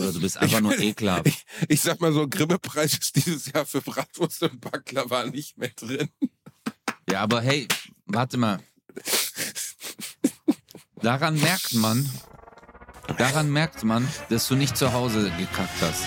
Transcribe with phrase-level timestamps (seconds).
[0.00, 1.26] Oder du bist einfach nur ekelhaft.
[1.26, 5.70] Ich, ich sag mal so, Grimme-Preis ist dieses Jahr für Bratwurst und Baklava nicht mehr
[5.70, 6.08] drin.
[7.08, 7.68] Ja, aber hey,
[8.06, 8.60] warte mal.
[11.02, 12.08] Daran merkt man,
[13.16, 16.04] daran merkt man, dass du nicht zu Hause gekackt hast.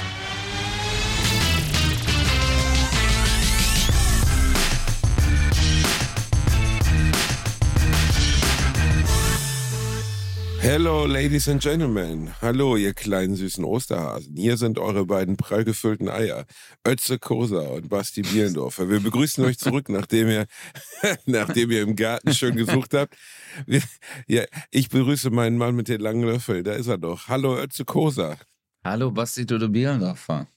[10.63, 12.31] Hello, Ladies and Gentlemen.
[12.41, 14.37] Hallo, ihr kleinen süßen Osterhasen.
[14.37, 16.45] Hier sind eure beiden prall gefüllten Eier.
[16.87, 18.89] Ötze Kosa und Basti Bierendorfer.
[18.89, 20.45] Wir begrüßen euch zurück, nachdem ihr,
[21.25, 23.17] nachdem ihr im Garten schön gesucht habt.
[23.65, 23.81] Wir,
[24.25, 26.63] ja, ich begrüße meinen Mann mit den langen Löffeln.
[26.63, 27.27] Da ist er doch.
[27.27, 28.37] Hallo, Ötze Kosa.
[28.85, 30.47] Hallo, Basti Dodo Bierendorfer.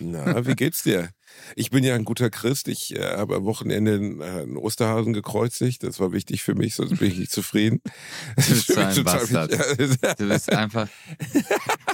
[0.00, 1.10] Na, wie geht's dir?
[1.56, 2.68] Ich bin ja ein guter Christ.
[2.68, 5.82] Ich äh, habe am Wochenende einen, äh, einen Osterhasen gekreuzigt.
[5.82, 7.80] Das war wichtig für mich, sonst bin ich nicht zufrieden.
[8.36, 9.52] Du bist so ein Bastard.
[10.18, 10.88] Du bist einfach.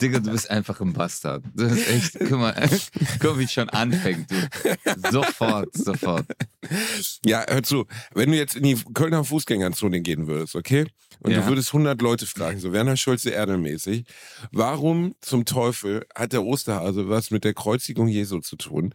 [0.00, 1.44] Digga, du bist einfach ein Bastard.
[1.54, 2.54] Du bist echt, guck mal,
[3.20, 4.30] guck, wie es schon anfängt.
[4.30, 5.10] Du.
[5.10, 6.26] Sofort, sofort.
[7.24, 10.86] Ja, hör zu, wenn du jetzt in die Kölner Fußgängerzone gehen würdest, okay?
[11.20, 11.40] Und Ja.
[11.42, 14.04] du würdest 100 Leute fragen, so Werner Schulze Erdelmäßig,
[14.52, 18.94] warum zum Teufel hat der Osterhase was mit der Kreuzigung Jesu zu tun?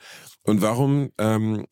[0.50, 1.68] Und warum, ähm,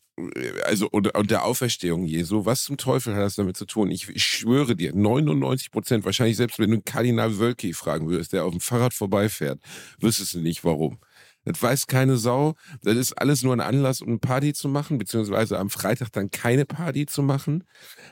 [0.65, 3.89] also, und, und der Auferstehung Jesu, was zum Teufel hat das damit zu tun?
[3.89, 8.45] Ich, ich schwöre dir, 99 Prozent, wahrscheinlich selbst wenn du Kardinal Wölki fragen würdest, der
[8.45, 9.59] auf dem Fahrrad vorbeifährt,
[9.99, 10.99] wüsstest du nicht warum.
[11.47, 12.55] Das weiß keine Sau.
[12.83, 16.29] Das ist alles nur ein Anlass, um eine Party zu machen, beziehungsweise am Freitag dann
[16.29, 17.63] keine Party zu machen,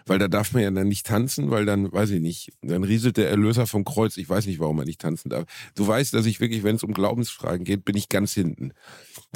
[0.06, 3.18] weil da darf man ja dann nicht tanzen, weil dann, weiß ich nicht, dann rieselt
[3.18, 4.16] der Erlöser vom Kreuz.
[4.18, 5.46] Ich weiß nicht, warum man nicht tanzen darf.
[5.76, 8.72] Du weißt, dass ich wirklich, wenn es um Glaubensfragen geht, bin ich ganz hinten.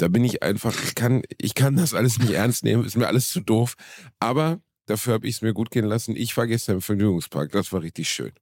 [0.00, 3.06] Da bin ich einfach, ich kann, ich kann das alles nicht ernst nehmen, ist mir
[3.06, 3.74] alles zu doof.
[4.18, 6.16] Aber dafür habe ich es mir gut gehen lassen.
[6.16, 8.32] Ich war gestern im Vergnügungspark, das war richtig schön.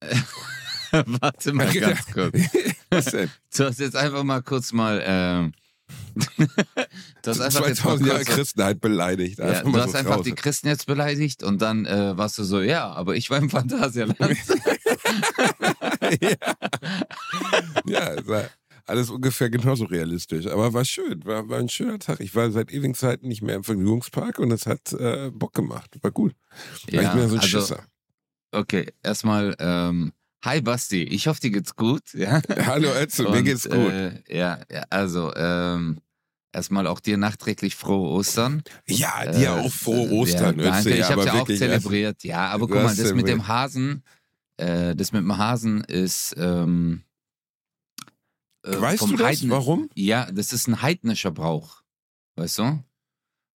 [0.92, 2.38] Warte mal ganz kurz.
[2.88, 3.30] Was denn?
[3.56, 5.02] Du hast jetzt einfach mal kurz mal.
[5.04, 5.54] Ähm,
[6.36, 9.40] du hast einfach jetzt mal 2000 Jahre Christenheit beleidigt.
[9.40, 10.24] ja, du hast so einfach raus.
[10.24, 13.50] die Christen jetzt beleidigt und dann äh, warst du so, ja, aber ich war im
[13.50, 14.18] Phantasialand.
[16.20, 16.36] ja.
[17.86, 18.46] ja,
[18.86, 20.46] alles ungefähr genauso realistisch.
[20.46, 22.20] Aber war schön, war, war ein schöner Tag.
[22.20, 25.90] Ich war seit ewigen Zeiten nicht mehr im Vergnügungspark und es hat äh, Bock gemacht.
[26.02, 26.34] War gut.
[26.92, 27.84] War ich mir so ein also, Schisser.
[28.52, 30.12] okay, erstmal, ähm,
[30.44, 32.02] hi Basti, ich hoffe, dir geht's gut.
[32.12, 33.90] Ja, Hallo Ötze, mir geht's gut.
[33.90, 35.98] Äh, ja, ja, also, ähm,
[36.52, 38.62] erstmal auch dir nachträglich frohe Ostern.
[38.86, 40.98] ja, dir Äh, auch frohe äh, Ostern, Ja, danke, Ötze.
[40.98, 42.22] ich habe aber ja auch zelebriert.
[42.22, 43.48] Ja, aber guck mal, das mit dem.
[43.48, 44.02] Hasen,
[44.58, 46.34] äh, das mit dem Hasen ist.
[46.36, 47.02] Ähm,
[48.64, 49.26] äh, Weißt du das?
[49.26, 49.88] Heiden- Warum?
[49.94, 51.82] Ja, das ist ein heidnischer Brauch.
[52.36, 52.82] Weißt du?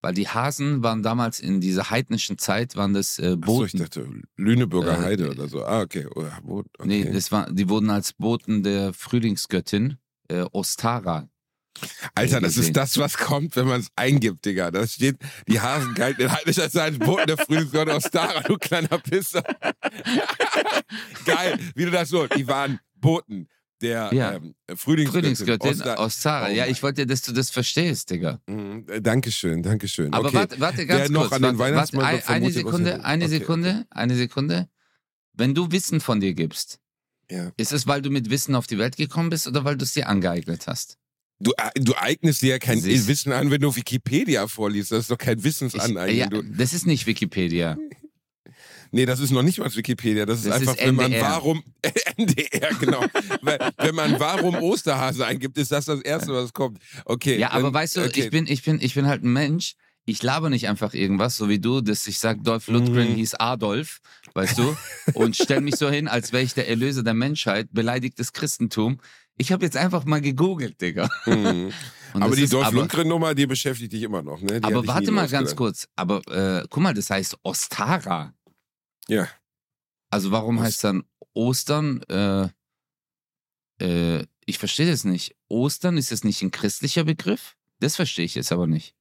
[0.01, 3.67] Weil die Hasen waren damals in dieser heidnischen Zeit, waren das äh, Achso, Boten.
[3.67, 5.65] ich dachte Lüneburger Äh, Heide oder so.
[5.65, 6.07] Ah, okay.
[6.15, 6.63] Oh, okay.
[6.85, 9.97] Nee, das war, die wurden als Boten der Frühlingsgöttin
[10.29, 11.29] äh, Ostara.
[12.15, 14.71] Alter, das ist das, was kommt, wenn man es eingibt, Digga.
[14.73, 15.17] Da steht,
[15.49, 19.43] die Hasen galten in heidnischer Zeit Boten der Frühlingsgott aus Dara, du kleiner Pisser.
[21.25, 23.49] Geil, wie du das so, die waren Boten
[23.81, 24.33] der Ja.
[24.35, 25.37] ähm, Frühlingsgöttin.
[25.37, 26.49] Frühlingsgöttin Osta- Ostara.
[26.49, 28.41] Oh ja, ich wollte, dass du das verstehst, Digga.
[28.47, 30.13] Mhm, äh, Dankeschön, Dankeschön.
[30.13, 30.37] Aber okay.
[30.39, 31.33] warte, warte ganz noch kurz.
[31.35, 34.69] an den warte, warte, ein- eine Sekunde, eine okay, Sekunde, eine Sekunde.
[35.35, 36.79] Wenn du Wissen von dir gibst,
[37.31, 37.53] Ja.
[37.57, 39.93] ist es, weil du mit Wissen auf die Welt gekommen bist oder weil du es
[39.95, 40.97] dir angeeignet hast?
[41.41, 44.91] Du, äh, du eignest dir ja kein Siehst- Wissen an, wenn du Wikipedia vorliest.
[44.91, 46.45] Das ist doch kein Wissensaneignung.
[46.47, 47.77] ja, das ist nicht Wikipedia.
[48.91, 50.25] Nee, das ist noch nicht mal Wikipedia.
[50.27, 51.63] Das ist Das einfach, ist wenn man warum
[52.17, 53.05] NDR, genau.
[53.79, 56.79] Wenn man warum Osterhase eingibt, ist das das Erste, was kommt.
[57.05, 57.39] Okay.
[57.39, 58.25] Ja, aber dann- weißt du, okay.
[58.25, 59.75] ich bin, ich bin, ich bin halt ein Mensch.
[60.05, 63.17] Ich laber nicht einfach irgendwas, so wie du, dass ich sag, Dolph Lundgren Mhm.
[63.17, 63.99] hieß Adolf,
[64.33, 64.75] weißt du,
[65.13, 69.01] und stell mich so hin, als wäre ich der Erlöser der Menschheit, beleidigt das Christentum.
[69.37, 71.11] Ich habe jetzt einfach mal gegoogelt, Digga.
[71.27, 71.73] Mhm.
[72.15, 74.63] Aber die Dolph Lundgren-Nummer, die beschäftigt dich immer noch, ne?
[74.63, 75.87] Die Aber warte mal ganz kurz.
[75.95, 78.33] Aber äh, guck mal, das heißt Ostara.
[79.09, 79.29] Ja.
[80.11, 81.05] Also warum heißt dann
[81.35, 82.03] Ostern?
[82.05, 82.49] Äh,
[83.81, 85.37] äh, ich verstehe das nicht.
[85.49, 87.57] Ostern ist das nicht ein christlicher Begriff?
[87.81, 88.95] Das verstehe ich jetzt aber nicht.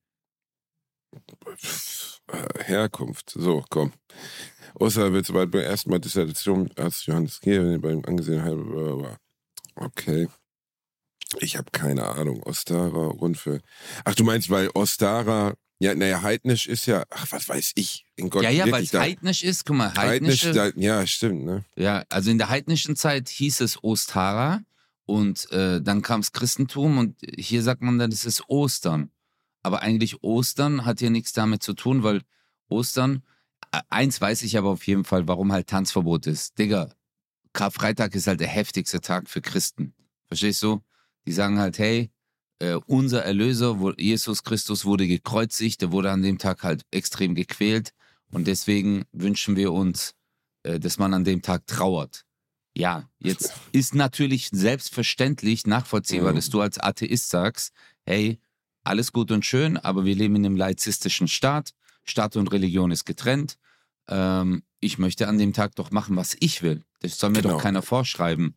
[2.27, 3.31] Äh, Herkunft.
[3.31, 3.93] So, komm.
[4.75, 9.17] Ostern wird sobald beim ersten Mal Dissertation Arzt Johannes Gehr beim angesehen habe.
[9.75, 10.27] Okay.
[11.39, 12.43] Ich habe keine Ahnung.
[12.43, 13.63] Ostara, Rundfeld.
[14.05, 18.05] Ach, du meinst, weil Ostara, ja, naja, heidnisch ist ja, ach, was weiß ich.
[18.15, 19.65] In Gott, ja, ja, weil es heidnisch ist.
[19.65, 20.43] Guck mal, Heidnisch,
[20.75, 21.65] ja, stimmt, ne?
[21.75, 24.61] ja, also in der heidnischen Zeit hieß es Ostara
[25.05, 29.11] und äh, dann kam das Christentum und hier sagt man dann, das ist Ostern.
[29.61, 32.21] Aber eigentlich Ostern hat hier nichts damit zu tun, weil
[32.69, 33.23] Ostern,
[33.71, 36.57] äh, eins weiß ich aber auf jeden Fall, warum halt Tanzverbot ist.
[36.57, 36.89] Digga,
[37.53, 39.93] Karfreitag ist halt der heftigste Tag für Christen.
[40.27, 40.81] Verstehst du?
[41.25, 42.11] Die sagen halt, hey,
[42.59, 47.35] äh, unser Erlöser, wo, Jesus Christus wurde gekreuzigt, der wurde an dem Tag halt extrem
[47.35, 47.93] gequält
[48.31, 50.13] und deswegen wünschen wir uns,
[50.63, 52.23] äh, dass man an dem Tag trauert.
[52.75, 56.35] Ja, jetzt ist natürlich selbstverständlich nachvollziehbar, Mhm.
[56.35, 57.73] dass du als Atheist sagst,
[58.05, 58.39] hey,
[58.83, 61.71] alles gut und schön, aber wir leben in einem laizistischen Staat,
[62.03, 63.57] Staat und Religion ist getrennt.
[64.07, 66.83] Ähm, ich möchte an dem Tag doch machen, was ich will.
[67.01, 67.55] Das soll mir Genau.
[67.55, 68.55] doch keiner vorschreiben.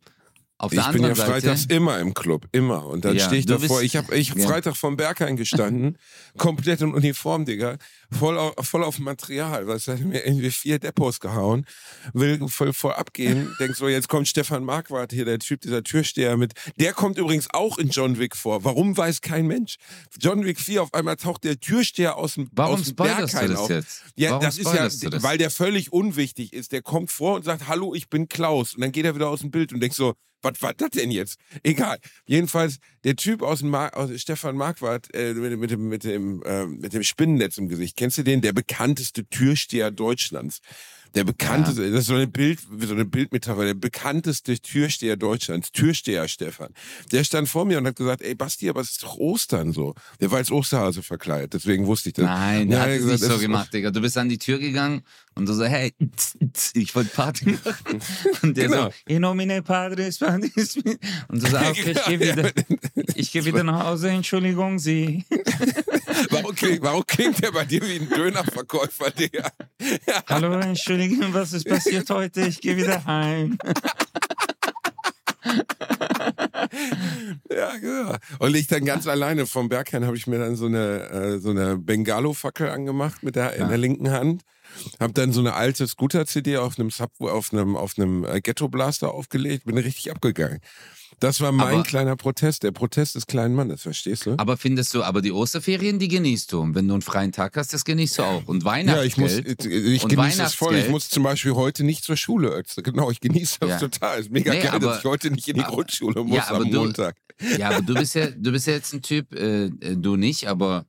[0.61, 2.85] Auf Ich der bin ja Seite, freitags immer im Club, immer.
[2.85, 3.79] Und dann Ja, stehe ich davor.
[3.79, 4.47] bist- Ich habe ich hab ja.
[4.47, 5.97] Freitag vom Berghain gestanden,
[6.37, 7.77] komplett in Uniform, Digga.
[8.17, 9.65] Voll auf, voll auf Material.
[9.65, 11.65] Du, hat mir irgendwie vier Depots gehauen.
[12.13, 13.55] Will voll voll abgehen.
[13.59, 16.53] Denk so, jetzt kommt Stefan Marquardt hier, der Typ, dieser Türsteher mit.
[16.77, 18.63] Der kommt übrigens auch in John Wick vor.
[18.63, 19.77] Warum weiß kein Mensch?
[20.19, 23.69] John Wick 4, auf einmal taucht der Türsteher aus dem, warum aus dem das auf.
[23.69, 24.03] jetzt?
[24.15, 25.23] Ja, warum das ist ja, das?
[25.23, 26.73] weil der völlig unwichtig ist.
[26.73, 28.75] Der kommt vor und sagt, hallo, ich bin Klaus.
[28.75, 31.11] Und dann geht er wieder aus dem Bild und denkt so, was war das denn
[31.11, 31.39] jetzt?
[31.63, 31.99] Egal.
[32.25, 36.43] Jedenfalls, der Typ aus dem Mar aus Stefan Marquardt äh, mit, mit, dem, mit, dem,
[36.43, 37.97] äh, mit dem Spinnennetz im Gesicht.
[37.97, 38.41] Kennst du den?
[38.41, 40.61] Der bekannteste Türsteher Deutschlands.
[41.13, 46.27] Der bekannteste, das ist so eine Bild, so eine Bildmetapher, der bekannteste Türsteher Deutschlands, Türsteher
[46.27, 46.69] Stefan.
[47.11, 49.93] Der stand vor mir und hat gesagt, ey Basti, aber es ist doch Ostern so.
[50.21, 52.25] Der war als Osterhase verkleidet, deswegen wusste ich das.
[52.25, 53.91] Nein, der Ja, hat es gesagt, nicht so gemacht, Digga.
[53.91, 55.01] Du bist an die Tür gegangen
[55.35, 58.01] und du so, hey, tz, tz, ich wollte Party machen.
[58.41, 58.85] Und der Genau.
[58.85, 60.77] so, in nomine Padres, Padres.
[60.77, 62.51] Und du so, ah, okay, ich gehe Ja, wieder,
[63.15, 65.25] ich geh wieder nach Hause, Entschuldigung, Sie.
[66.29, 69.49] Warum klingt, warum klingt der bei dir wie ein Dönerverkäufer, Digga?
[70.27, 72.41] Hallo, Entschuldigung, was ist passiert heute?
[72.41, 73.57] Ich gehe wieder heim.
[77.49, 78.15] Ja, genau.
[78.39, 81.49] Und ich dann ganz alleine vom Berghain habe ich mir dann so eine, äh, so
[81.49, 84.43] eine Bengalo-Fackel angemacht mit der, in der linken Hand.
[84.99, 89.11] Hab dann so eine alte Scooter-CD auf einem Subway, auf einem, auf einem äh, Ghetto-Blaster
[89.11, 90.59] aufgelegt, bin richtig abgegangen.
[91.21, 94.33] Das war mein Aber- kleiner Protest, der Protest des kleinen Mannes, verstehst du?
[94.37, 96.59] Aber findest du, aber die Osterferien, die genießt du.
[96.61, 98.47] Und wenn du einen freien Tag hast, das genießt du auch.
[98.47, 99.65] Und Ja, ich muss, Weihnachtsgeld.
[99.65, 100.69] ich und genieße es voll.
[100.69, 100.89] Ich Weihnachtsgeld.
[100.91, 102.49] muss zum Beispiel heute nicht zur Schule.
[102.49, 102.81] Ötze.
[102.81, 103.77] Genau, ich genieße das Ja.
[103.77, 104.19] total.
[104.19, 106.47] Ist mega Nee, geil, aber- dass ich heute nicht in die aber- Grundschule muss Ja,
[106.49, 107.15] aber am du- Montag.
[107.57, 110.47] Ja, aber du bist ja, du bist ja jetzt ein Typ, äh, äh, du nicht,
[110.47, 110.85] aber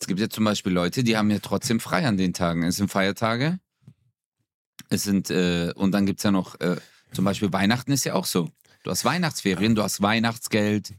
[0.00, 2.64] es gibt ja zum Beispiel Leute, die haben ja trotzdem frei an den Tagen.
[2.64, 3.60] Es sind Feiertage.
[4.88, 6.74] Es sind, äh, und dann gibt's ja noch, äh,
[7.12, 8.48] zum Beispiel Weihnachten ist ja auch so.
[8.82, 10.94] Du hast Weihnachtsferien, du hast Weihnachtsgeld.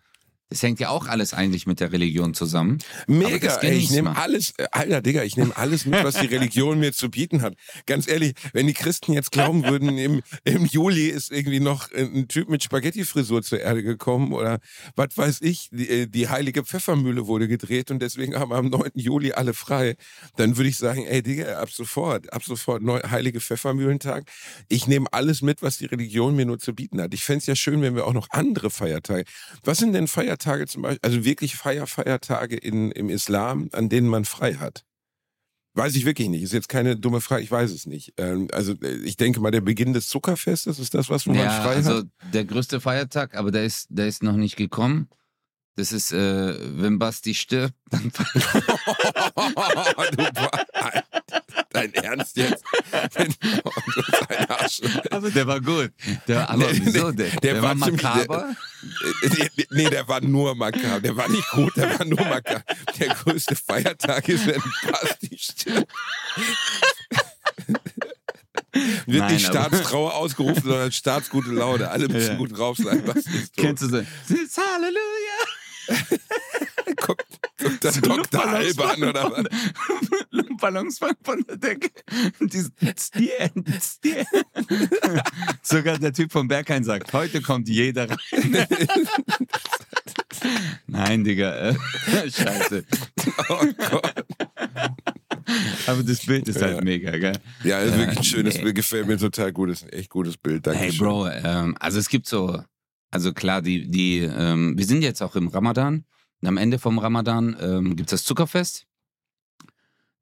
[0.51, 2.79] Das hängt ja auch alles eigentlich mit der Religion zusammen.
[3.07, 6.77] Mega, ey, ich nehme alles, äh, Alter, Digga, ich nehme alles mit, was die Religion
[6.77, 7.53] mir zu bieten hat.
[7.85, 12.27] Ganz ehrlich, wenn die Christen jetzt glauben würden, im, im Juli ist irgendwie noch ein
[12.27, 14.59] Typ mit Spaghetti-Frisur zur Erde gekommen oder
[14.97, 18.91] was weiß ich, die, äh, die heilige Pfeffermühle wurde gedreht und deswegen haben am 9.
[18.95, 19.95] Juli alle frei,
[20.35, 24.25] dann würde ich sagen, ey, Digga, ab sofort, ab sofort, neu, heilige Pfeffermühlentag.
[24.67, 27.13] Ich nehme alles mit, was die Religion mir nur zu bieten hat.
[27.13, 29.23] Ich fänd's es ja schön, wenn wir auch noch andere Feiertage.
[29.63, 34.07] Was sind denn Feiertage zum Beispiel, also wirklich Feier, Feiertage in, im Islam, an denen
[34.07, 34.85] man frei hat?
[35.73, 36.43] Weiß ich wirklich nicht.
[36.43, 38.13] Ist jetzt keine dumme Frage, ich weiß es nicht.
[38.17, 41.45] Ähm, also äh, ich denke mal, der Beginn des Zuckerfestes ist das, was wo man
[41.45, 42.07] Ja, frei also hat.
[42.33, 45.07] der größte Feiertag, aber der ist, der ist noch nicht gekommen.
[45.75, 48.23] Das ist, äh, wenn Basti stirbt, dann du,
[50.33, 50.51] Ba-
[51.81, 52.63] dein Ernst jetzt?
[55.11, 55.91] Also der war gut.
[56.27, 57.11] Der, aber Nee, wieso?
[57.11, 58.55] Der, der der, war war makaber.
[59.23, 60.99] Nee, nee, der war nur makaber.
[60.99, 62.63] Der war nicht gut, der war nur makaber.
[62.99, 65.91] Der größte Feiertag ist, wenn Basti stirbt.
[68.73, 71.89] Wird Nein, nicht aber- Staatstrauer ausgerufen, sondern staatsgute Laune.
[71.89, 72.37] Alle müssen Ja.
[72.37, 73.03] gut drauf sein.
[73.57, 73.97] Kennst du so?
[73.97, 75.37] Halleluja!
[76.97, 77.25] Guckt,
[77.61, 78.45] guckt dann So Dr.
[78.47, 79.45] Alban oder was?
[80.31, 81.89] Luftballons von der Decke.
[85.63, 88.67] Sogar der Typ vom Berghain sagt, heute kommt jeder rein.
[90.87, 91.69] Nein, Digga.
[91.69, 91.75] Äh,
[92.31, 92.83] scheiße.
[93.49, 94.25] Oh Gott.
[95.87, 96.81] Aber das Bild ist halt Ja.
[96.83, 97.37] mega, gell?
[97.63, 98.63] Ja, ist Äh, wirklich ein schönes nee.
[98.63, 98.75] Bild.
[98.75, 99.69] Gefällt mir total gut.
[99.69, 100.65] Ist ein echt gutes Bild.
[100.67, 102.61] Danke Hey Bro, ähm, also es gibt so,
[103.11, 106.05] also klar, die, die, ähm, wir sind jetzt auch im Ramadan.
[106.41, 108.87] Und am Ende vom Ramadan ähm, gibt es das Zuckerfest.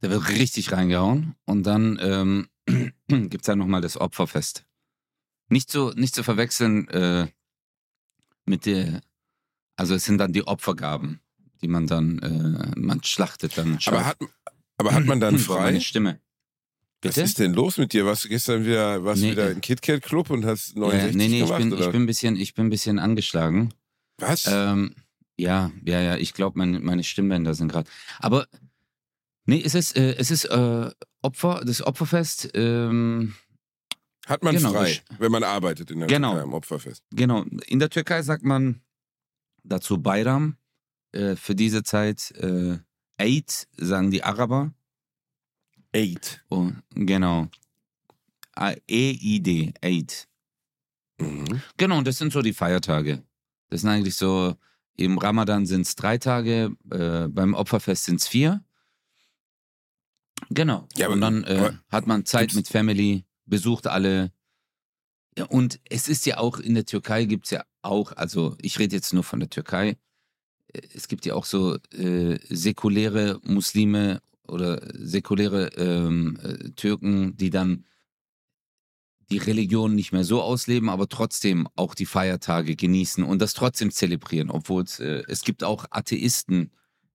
[0.02, 1.36] Da wird richtig reingehauen.
[1.46, 2.50] Und dann ähm,
[3.08, 4.66] gibt es dann nochmal das Opferfest.
[5.50, 7.28] Nicht zu, nicht zu verwechseln äh,
[8.46, 9.02] mit der,
[9.76, 11.22] also es sind dann die Opfergaben,
[11.62, 13.80] die man dann, äh, man schlachtet dann.
[13.86, 14.18] Aber hat,
[14.78, 15.62] aber hat man dann frei?
[15.62, 16.20] Meine Stimme.
[17.02, 17.22] Was Bitte?
[17.22, 18.06] ist denn los mit dir?
[18.06, 19.32] Warst du gestern wieder, warst Nee.
[19.32, 21.60] wieder im KitKat Club und hast Ja, 69 nee, nee, ich gemacht?
[21.60, 21.86] bin, oder?
[21.86, 23.74] ich, bin ein bisschen, ich bin ein bisschen angeschlagen.
[24.18, 24.46] Was?
[24.52, 24.96] Ähm,
[25.38, 27.90] ja, ja, ja, ich glaube, meine, meine Stimmbänder sind gerade.
[28.20, 28.48] Aber
[29.46, 30.90] nee, es ist, äh, es ist äh,
[31.22, 33.34] Opfer, das Opferfest, ähm,
[34.28, 36.32] hat man genau, frei, ich- wenn man arbeitet in der Genau.
[36.34, 37.04] Türkei am Opferfest?
[37.12, 37.44] genau.
[37.68, 38.82] In der Türkei sagt man,
[39.64, 40.58] Dazu Bayram.
[41.12, 42.78] Äh, für diese Zeit äh,
[43.18, 44.74] Eid, sagen die Araber.
[45.94, 46.44] Eight.
[46.50, 47.48] Oh, genau.
[48.88, 50.28] E-I-D, Eid.
[51.20, 51.62] Mhm.
[51.78, 53.24] Genau, und das sind so die Feiertage.
[53.70, 54.56] Das sind eigentlich so,
[54.96, 58.64] im Ramadan sind es drei Tage, äh, beim Opferfest sind es vier.
[60.50, 60.88] Genau.
[60.96, 64.32] Ja, aber- und dann äh, hat man Zeit mit Family, besucht alle.
[65.38, 68.78] Ja, und es ist ja auch, in der Türkei gibt es ja auch, also ich
[68.80, 69.98] rede jetzt nur von der Türkei,
[70.74, 77.50] äh, es gibt ja auch so äh, säkuläre Muslime oder säkuläre ähm, äh, Türken, die
[77.50, 77.86] dann
[79.32, 83.92] die Religion nicht mehr so ausleben, aber trotzdem auch die Feiertage genießen und das trotzdem
[83.92, 86.72] zelebrieren, obwohl es, äh, es gibt auch Atheisten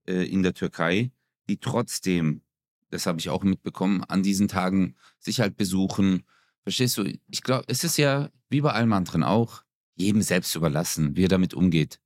[0.06, 1.10] äh, in der Türkei,
[1.48, 2.42] die trotzdem,
[2.90, 6.24] das habe ich auch mitbekommen, an diesen Tagen sich halt besuchen.
[6.62, 7.04] Verstehst du?
[7.30, 9.64] Ich glaube, es ist ja wie bei allem anderen auch,
[9.96, 12.00] jedem selbst überlassen, wie er damit umgeht.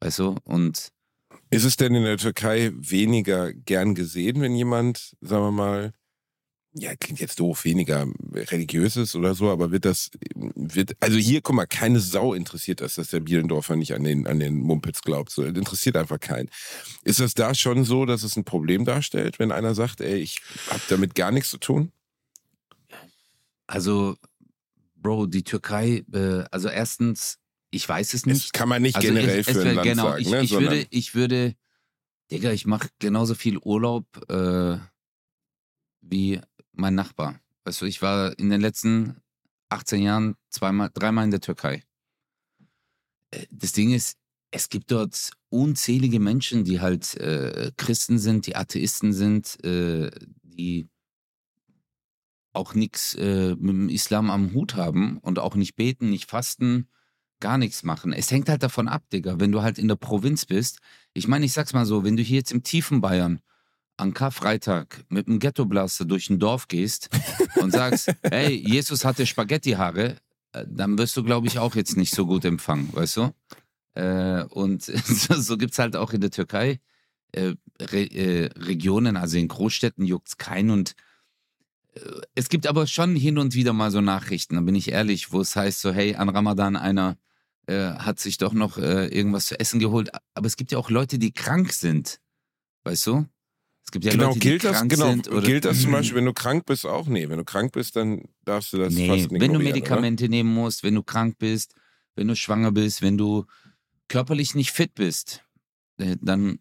[0.00, 0.36] Weißt du?
[0.44, 0.92] Und
[1.50, 5.92] Ist es denn in der Türkei weniger gern gesehen, wenn jemand, sagen wir mal,
[6.76, 11.40] ja, klingt jetzt doof, weniger religiös ist oder so, aber wird das, wird, also hier,
[11.40, 15.02] guck mal, keine Sau interessiert das, dass der Bielendorfer nicht an den, an den Mumpitz
[15.02, 15.30] glaubt.
[15.30, 16.50] So, interessiert einfach keinen.
[17.04, 20.40] Ist das da schon so, dass es ein Problem darstellt, wenn einer sagt, ey, ich
[20.68, 21.92] hab damit gar nichts zu tun?
[23.66, 24.16] also,
[24.96, 27.38] Bro, die Türkei, äh, also erstens,
[27.74, 28.44] ich weiß es nicht.
[28.44, 30.42] Das kann man nicht Also generell es, es für ein Land genau, sagen, ich, ne?
[30.42, 31.56] ich würde, ich würde,
[32.30, 34.78] Digga, ich mache genauso viel Urlaub äh,
[36.00, 36.40] wie
[36.72, 37.40] mein Nachbar.
[37.64, 39.20] Weißt du, ich war in den letzten
[39.70, 41.82] 18 Jahren zweimal, dreimal in der Türkei.
[43.30, 44.16] Äh, Das Ding ist,
[44.50, 50.10] es gibt dort unzählige Menschen, die halt äh, Christen sind, die Atheisten sind, äh,
[50.42, 50.88] die
[52.52, 56.88] auch nichts äh, mit dem Islam am Hut haben und auch nicht beten, nicht fasten,
[57.40, 58.12] gar nichts machen.
[58.12, 60.78] Es hängt halt davon ab, Digga, wenn du halt in der Provinz bist.
[61.12, 63.40] Ich meine, ich sag's mal so, wenn du hier jetzt im tiefen Bayern
[63.96, 67.10] an Karfreitag mit einem Ghettoblaster durch ein Dorf gehst
[67.56, 70.16] und sagst, hey, Jesus hatte Spaghetti-Haare,
[70.52, 73.34] äh, dann wirst du, glaube ich, auch jetzt nicht so gut empfangen, weißt du?
[73.94, 76.80] Äh, und so, gibt's halt auch in der Türkei
[77.32, 80.94] äh, Re äh, Regionen, also in Großstädten juckt's keinen und
[82.34, 85.40] es gibt aber schon hin und wieder mal so Nachrichten, da bin ich ehrlich, wo
[85.40, 87.16] es heißt so, hey, an Ramadan einer
[87.66, 90.10] äh, hat sich doch noch äh, irgendwas zu essen geholt.
[90.34, 92.20] Aber es gibt ja auch Leute, die krank sind.
[92.84, 93.26] Weißt du?
[93.86, 95.28] Es gibt ja genau, Leute, gilt die das, krank genau, sind.
[95.28, 97.06] Oder, gilt das zum Beispiel, wenn du krank bist, auch?
[97.06, 100.28] Nee, wenn du krank bist, dann darfst du das nee, fast nicht wenn du Medikamente
[100.28, 101.74] nehmen musst, wenn du krank bist,
[102.16, 103.44] wenn du schwanger bist, wenn du
[104.08, 105.42] körperlich nicht fit bist,
[105.98, 106.58] äh, dann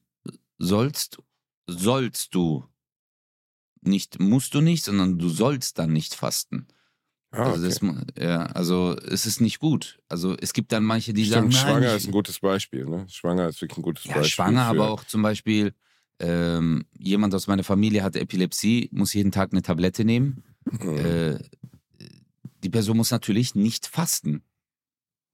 [0.57, 1.17] sollst,
[1.67, 2.65] sollst du
[3.87, 6.67] nicht, musst du nicht, sondern du sollst dann nicht fasten.
[7.31, 8.03] Ah, Also, okay.
[8.15, 9.99] das, ja, also es ist nicht gut.
[10.07, 12.85] Also es gibt dann manche, die Stimmt, sagen, nein, schwanger ich- ist ein gutes Beispiel.
[12.85, 13.05] Ne?
[13.09, 14.29] Schwanger ist wirklich ein gutes Ja, Beispiel.
[14.29, 15.73] schwanger, aber auch zum Beispiel
[16.19, 20.43] ähm, jemand aus meiner Familie hat Epilepsie, muss jeden Tag eine Tablette nehmen.
[20.65, 20.97] Mhm.
[20.97, 21.39] Äh,
[22.63, 24.43] die Person muss natürlich nicht fasten.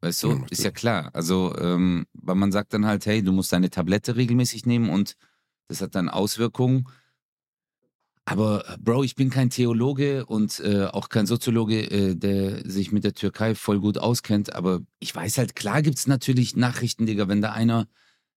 [0.02, 1.10] Weißt du, Ja, ist ja klar.
[1.14, 5.16] Also, ähm, weil man sagt dann halt, hey, du musst deine Tablette regelmäßig nehmen und
[5.68, 6.88] das hat dann Auswirkungen.
[8.30, 12.92] Aber äh, Bro, ich bin kein Theologe und äh, auch kein Soziologe, äh, der sich
[12.92, 14.54] mit der Türkei voll gut auskennt.
[14.54, 17.88] Aber ich weiß halt, klar gibt's natürlich Nachrichten, Digga, wenn da einer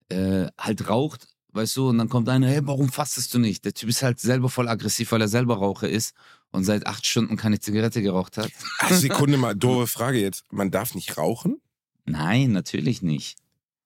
[0.09, 3.65] äh, halt raucht, weißt du, und dann kommt einer, hey, warum fastest du nicht?
[3.65, 6.15] Der Typ ist halt selber voll aggressiv, weil er selber Raucher ist
[6.53, 8.51] und seit acht Stunden keine Zigarette geraucht hat.
[8.79, 10.45] Ach, Sekunde mal, doofe Frage jetzt.
[10.53, 11.61] Man darf nicht rauchen?
[12.05, 13.39] Nein, natürlich nicht.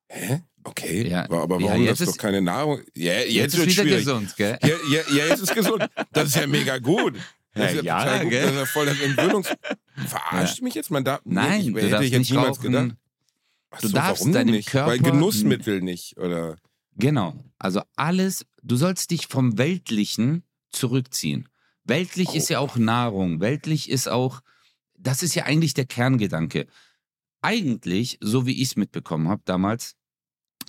[0.08, 0.42] Hä?
[0.64, 1.08] Okay.
[1.08, 1.24] Ja.
[1.30, 2.80] aber, Ja, warum jetzt das ist doch keine Nahrung?
[2.94, 4.04] Ja, jetzt, Jetzt, wird ist wieder schwierig.
[4.06, 4.58] gesund, gell?
[4.62, 5.86] Ja, ja, ja, jetzt ist gesund.
[6.12, 7.14] Das ist ja mega gut.
[7.56, 8.30] Das ist ja, Ja, gut.
[8.30, 8.42] gell?
[8.42, 9.48] Das ist ja voll das Entwöhnungs...
[10.08, 10.90] Verarscht mich jetzt?
[10.90, 11.20] Man darf...
[11.24, 12.72] Nein, nee, ich, du hätte ich jetzt nicht niemals rauchen.
[12.72, 12.96] gedacht.
[13.70, 14.68] Ach Du darfst warum deinem nicht?
[14.70, 16.56] Körper- Weil Genussmittel nicht, oder?
[16.96, 17.34] Genau.
[17.60, 20.42] Also alles, du sollst dich vom Weltlichen
[20.72, 21.48] zurückziehen.
[21.84, 22.36] Weltlich Oh.
[22.36, 23.38] ist ja auch Nahrung.
[23.38, 24.40] Weltlich ist auch,
[24.98, 26.66] das ist ja eigentlich der Kerngedanke.
[27.40, 29.94] Eigentlich, so wie ich es mitbekommen habe damals,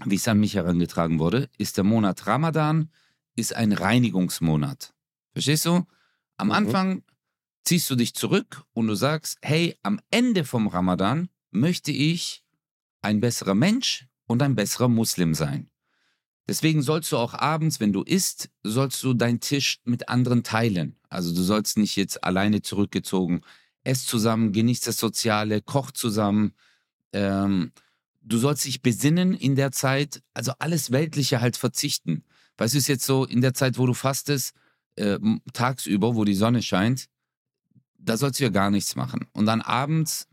[0.03, 2.89] wie es an mich herangetragen wurde, ist der Monat Ramadan
[3.35, 4.93] ist ein Reinigungsmonat.
[5.33, 5.85] Verstehst du?
[6.37, 6.53] Am Mhm.
[6.53, 7.03] Anfang
[7.65, 12.43] ziehst du dich zurück und du sagst, hey, am Ende vom Ramadan möchte ich
[13.01, 15.69] ein besserer Mensch und ein besserer Muslim sein.
[16.47, 20.95] Deswegen sollst du auch abends, wenn du isst, sollst du deinen Tisch mit anderen teilen.
[21.09, 23.41] Also du sollst nicht jetzt alleine zurückgezogen,
[23.83, 26.53] ess zusammen, genieß das Soziale, koch zusammen.
[27.13, 27.71] Ähm,
[28.25, 32.24] du sollst dich besinnen in der Zeit, also alles Weltliche halt verzichten.
[32.58, 34.53] Weißt du, es ist jetzt so, in der Zeit, wo du fastest,
[34.96, 35.20] äh,
[35.53, 37.05] tagsüber, wo die Sonne scheint,
[37.98, 39.27] da sollst du ja gar nichts machen.
[39.34, 40.27] Und dann abends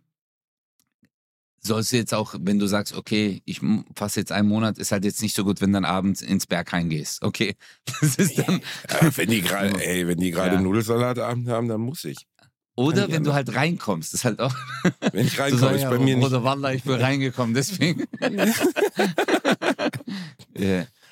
[1.64, 3.60] sollst du jetzt auch, wenn du sagst, okay, ich
[3.94, 6.46] fasse jetzt einen Monat, ist halt jetzt nicht so gut, wenn du dann abends ins
[6.46, 7.22] Berg reingehst.
[7.22, 7.54] Okay.
[8.00, 8.60] Das ist dann.
[8.90, 10.60] Ja, wenn die gerade, ey, wenn die gerade Ja.
[10.60, 12.26] Nudelsalatabend haben, dann muss ich.
[12.74, 14.54] Oder wenn du halt reinkommst, ist halt auch.
[15.12, 16.24] Wenn ich reinkomme, ist bei mir nicht.
[16.24, 18.04] Bruder Walla, ich bin reingekommen, deswegen.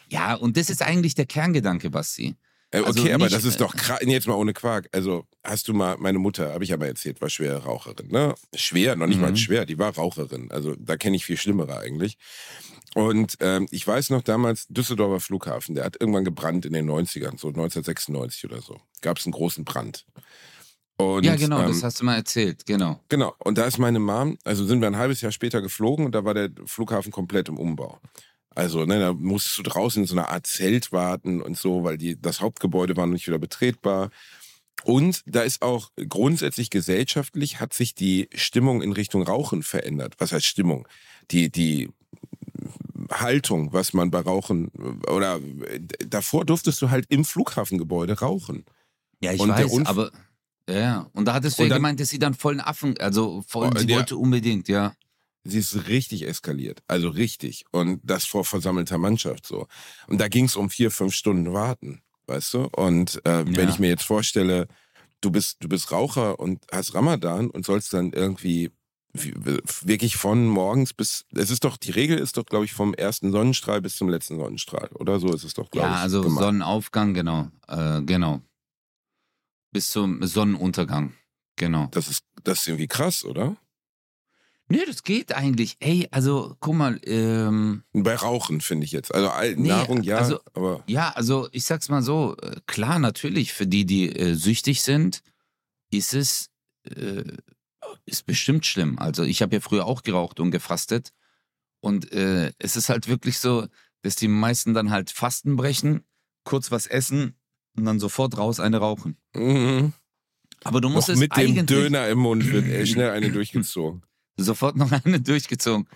[0.09, 0.35] Ja.
[0.35, 2.35] und das ist eigentlich der Kerngedanke, Basti.
[2.73, 3.99] Äh, Okay, also aber nicht- das ist doch krass.
[4.03, 4.89] Jetzt mal ohne Quark.
[4.93, 8.09] Also, hast du mal, meine Mutter, habe ich ja mal erzählt, war schwere Raucherin.
[8.09, 8.35] Ne?
[8.55, 9.37] Schwer, noch nicht mal Mhm.
[9.37, 10.51] schwer, die war Raucherin.
[10.53, 12.17] Also, da kenne ich viel Schlimmere eigentlich.
[12.95, 17.39] Und ähm, ich weiß noch damals, Düsseldorfer Flughafen, der hat irgendwann gebrannt in den 90ern,
[17.39, 18.81] so 1996 oder so.
[19.01, 20.07] Gab es einen großen Brand.
[21.01, 23.01] Und, ja, genau, ähm, das hast du mal erzählt, genau.
[23.09, 26.15] Genau, und da ist meine Mom, also sind wir ein halbes Jahr später geflogen und
[26.15, 27.99] da war der Flughafen komplett im Umbau.
[28.55, 31.99] Also, ne, da musstest du draußen in so einer Art Zelt warten und so, weil
[31.99, 34.11] die, das Hauptgebäude war noch nicht wieder betretbar.
[34.83, 40.15] Und da ist auch grundsätzlich gesellschaftlich hat sich die Stimmung in Richtung Rauchen verändert.
[40.19, 40.89] Was heißt Stimmung?
[41.31, 41.91] Die, die
[43.11, 44.69] Haltung, was man bei Rauchen
[45.09, 48.65] oder äh, davor durftest du halt im Flughafengebäude rauchen.
[49.21, 50.11] Ja, ich Und weiß, aber.
[50.69, 53.79] Ja, und da hattest du ja gemeint, dass sie dann vollen Affen, also voll, Oh,
[53.79, 53.97] sie ja.
[53.97, 54.93] wollte unbedingt, ja.
[55.43, 56.83] Sie ist richtig eskaliert.
[56.87, 57.65] Also richtig.
[57.73, 59.67] Und das vor versammelter Mannschaft so.
[60.07, 62.69] Und da ging es um vier, fünf Stunden warten, weißt du?
[62.77, 63.71] Und äh, wenn Ja.
[63.71, 64.69] ich mir jetzt vorstelle,
[65.23, 68.71] du bist, du bist Raucher und hast Ramadan und sollst dann irgendwie
[69.13, 69.35] wie-
[69.83, 73.33] wirklich von morgens bis, es ist doch, die Regel ist doch, glaube ich, vom ersten
[73.33, 74.89] Sonnenstrahl bis zum letzten Sonnenstrahl.
[74.95, 76.01] Oder so ist es doch, glaube Ja, ich.
[76.01, 76.45] also gemacht.
[76.45, 77.49] Sonnenaufgang, genau.
[77.67, 78.41] Äh, genau.
[79.73, 81.15] Bis zum Sonnenuntergang.
[81.57, 81.87] Genau.
[81.93, 83.57] Das ist, das ist irgendwie krass, oder?
[84.69, 85.77] Nee, das geht eigentlich.
[85.81, 89.13] Ey, also guck mal, ähm, Bei Rauchen, finde ich jetzt.
[89.13, 93.53] Also Nee, Nahrung, ja, also- aber ja, also ich sag's mal so, äh, klar, natürlich,
[93.53, 95.23] für die, die äh, süchtig sind,
[95.91, 96.51] ist es
[96.85, 97.25] äh,
[98.07, 98.99] ist bestimmt schlimm.
[98.99, 101.13] Also ich habe ja früher auch geraucht und gefastet.
[101.81, 103.67] Und äh, es ist halt wirklich so,
[104.03, 106.05] dass die meisten dann halt Fasten brechen,
[106.45, 107.35] kurz was essen
[107.77, 109.17] und dann sofort raus eine rauchen.
[109.35, 109.93] mhm.
[110.63, 114.03] Aber du musst noch es mit dem Döner im Mund wird schnell eine durchgezogen.
[114.37, 115.87] sofort noch eine durchgezogen.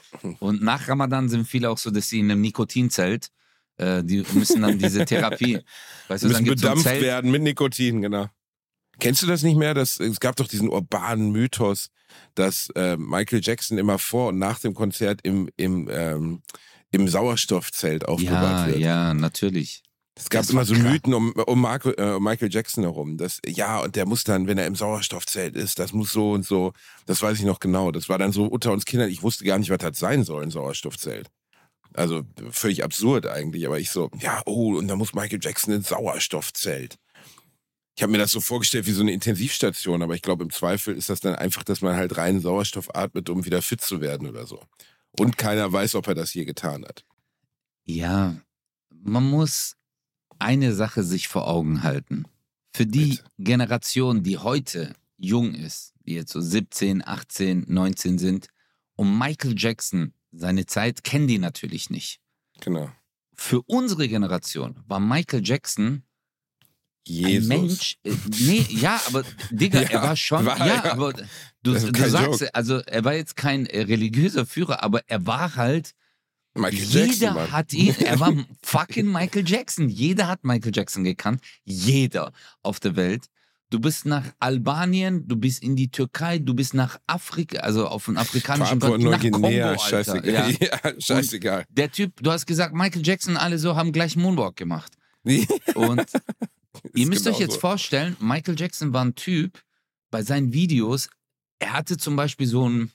[0.40, 3.28] Und nach Ramadan sind viele auch so, dass sie in einem Nikotinzelt,
[3.76, 5.60] äh, die müssen dann diese Therapie,
[6.08, 7.02] weißt du, dann müssen so bedampft Zelt.
[7.02, 8.28] werden mit Nikotin, genau.
[9.00, 9.74] Kennst du das nicht mehr?
[9.74, 11.90] Das, es gab doch diesen urbanen Mythos,
[12.34, 16.42] dass äh, Michael Jackson immer vor und nach dem Konzert im, im, ähm,
[16.90, 18.78] im Sauerstoffzelt aufbewahrt Ja, wird.
[18.78, 19.82] ja, natürlich.
[20.16, 20.74] Es gab immer so.
[20.74, 23.16] Mythen um, um Marco, äh, Michael Jackson herum.
[23.16, 26.46] Dass, ja, und der muss dann, wenn er im Sauerstoffzelt ist, das muss so und
[26.46, 26.72] so.
[27.06, 27.90] Das weiß ich noch genau.
[27.90, 29.10] Das war dann so unter uns Kindern.
[29.10, 31.30] Ich wusste gar nicht, was das sein soll, ein Sauerstoffzelt.
[31.94, 33.66] Also völlig absurd eigentlich.
[33.66, 36.96] Aber ich so, ja, oh, und da muss Michael Jackson ins Sauerstoffzelt.
[37.96, 40.96] Ich habe mir das so vorgestellt wie so eine Intensivstation, aber ich glaube, im Zweifel
[40.96, 44.28] ist das dann einfach, dass man halt reinen Sauerstoff atmet, um wieder fit zu werden
[44.28, 44.60] oder so.
[45.16, 47.04] Und keiner weiß, ob er das je getan hat.
[47.84, 48.36] Ja,
[48.90, 49.76] man muss
[50.44, 52.24] eine Sache sich vor Augen halten.
[52.72, 53.24] Für die Bitte.
[53.38, 58.48] Generation, die heute jung ist, die jetzt so 17, 18, 19 sind,
[58.96, 62.20] um Michael Jackson, seine Zeit kennen die natürlich nicht.
[62.60, 62.90] Genau.
[63.34, 66.02] Für unsere Generation war Michael Jackson
[67.06, 67.50] Jesus.
[67.50, 67.98] ein Mensch.
[68.04, 70.44] Äh, nee, ja, aber Digga, Ja, er war schon.
[70.44, 70.92] war ja, er.
[70.92, 72.54] aber du, du sagst, Joke.
[72.54, 75.94] also er war jetzt kein äh, religiöser Führer, aber er war halt
[76.54, 77.52] Michael Jeder Jackson, Mann.
[77.52, 79.88] hat ihn, er war fucking Michael Jackson.
[79.88, 81.40] Jeder hat Michael Jackson gekannt.
[81.64, 83.26] Jeder auf der Welt.
[83.70, 88.04] Du bist nach Albanien, du bist in die Türkei, du bist nach Afrika, also auf
[88.04, 89.82] den afrikanischen Kontinent, nach Kongo, Neuguinea, Alter.
[89.82, 90.50] scheißegal.
[90.52, 90.68] Ja.
[90.84, 91.64] Ja, scheißegal.
[91.70, 94.92] Der Typ, du hast gesagt, Michael Jackson, alle so haben gleich Moonwalk gemacht.
[95.74, 96.04] Und
[96.94, 97.60] ihr müsst euch genau jetzt so.
[97.60, 99.60] vorstellen, Michael Jackson war ein Typ,
[100.12, 101.08] bei seinen Videos,
[101.58, 102.88] er hatte zum Beispiel so einen äh,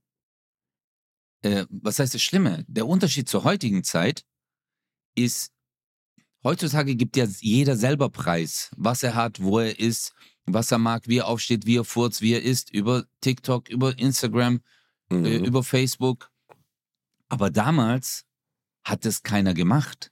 [1.42, 2.64] äh, was heißt das Schlimme?
[2.68, 4.24] Der Unterschied zur heutigen Zeit
[5.16, 5.52] ist,
[6.44, 10.14] heutzutage gibt ja jeder selber Preis, was er hat, wo er ist,
[10.48, 13.98] was er mag, wie er aufsteht, wie er furzt, wie er isst, über TikTok, über
[14.00, 14.62] Instagram,
[15.10, 15.26] Mhm.
[15.26, 16.32] äh, über Facebook.
[17.30, 18.26] Aber damals
[18.84, 20.12] hat es keiner gemacht.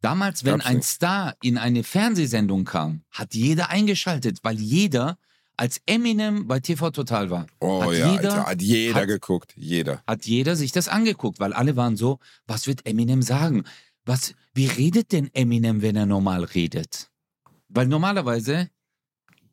[0.00, 0.86] Damals, wenn Gab's ein nicht.
[0.88, 5.18] Star in eine Fernsehsendung kam, hat jeder eingeschaltet, weil jeder
[5.56, 7.46] als Eminem bei TV Total war.
[7.60, 9.52] oh hat ja, jeder, Alter, hat jeder hat- geguckt.
[9.56, 10.02] Jeder.
[10.06, 13.64] hat jeder sich das angeguckt, weil alle waren so, was wird Eminem sagen?
[14.06, 17.10] Was, wie redet denn Eminem, wenn er normal redet?
[17.68, 18.70] Weil normalerweise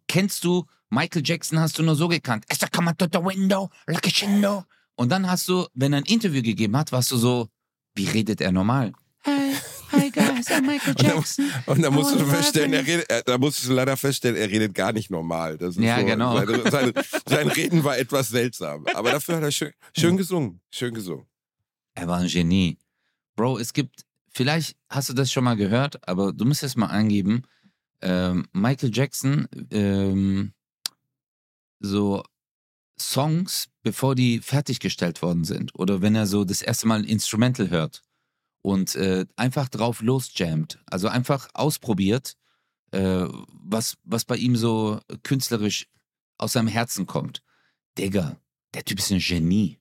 [0.07, 2.45] kennst du Michael Jackson hast du nur so gekannt.
[2.51, 4.63] I come out the window, like a shindo.
[4.95, 7.49] Und dann hast du, wenn er ein Interview gegeben hat, warst du so,
[7.95, 8.93] wie redet er normal?
[9.25, 9.53] Hi,
[9.91, 11.51] hi guys, I'm Michael Jackson.
[11.65, 14.49] Und da musst du wanna feststellen, er redet, er, da musstest du leider feststellen, er
[14.49, 15.57] redet gar nicht normal.
[15.57, 16.37] Das ist Ja, so, genau.
[16.37, 16.93] Seine, seine,
[17.27, 18.85] sein Reden war etwas seltsam.
[18.93, 20.61] Aber dafür hat er schön, schön gesungen.
[20.71, 21.25] Schön gesungen.
[21.93, 22.77] Er war ein Genie.
[23.35, 26.87] Bro, es gibt, vielleicht hast du das schon mal gehört, aber du musst es mal
[26.87, 27.43] angeben.
[28.01, 30.53] Ähm, Michael Jackson, ähm,
[31.79, 32.23] so
[32.99, 35.73] Songs, bevor die fertiggestellt worden sind.
[35.75, 38.01] Oder wenn er so das erste Mal ein Instrumental hört
[38.63, 40.79] und äh, einfach drauf losjammt.
[40.87, 42.35] Also einfach ausprobiert,
[42.91, 43.25] äh,
[43.63, 45.87] was, was bei ihm so künstlerisch
[46.37, 47.43] aus seinem Herzen kommt.
[47.97, 48.37] Digga,
[48.73, 49.79] der Typ ist ein Genie.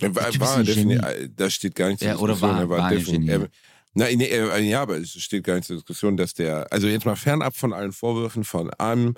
[0.00, 0.98] Er war, war ein Genie.
[1.36, 2.50] das steht gar nicht zur Ja, oder Diskussion.
[2.56, 3.28] war- er war, war ein Genie.
[3.28, 3.48] Er,
[3.94, 7.06] nein, nee, er, ja, aber es steht gar nicht zur Diskussion, dass der, also jetzt
[7.06, 9.14] mal fernab von allen Vorwürfen, von allem,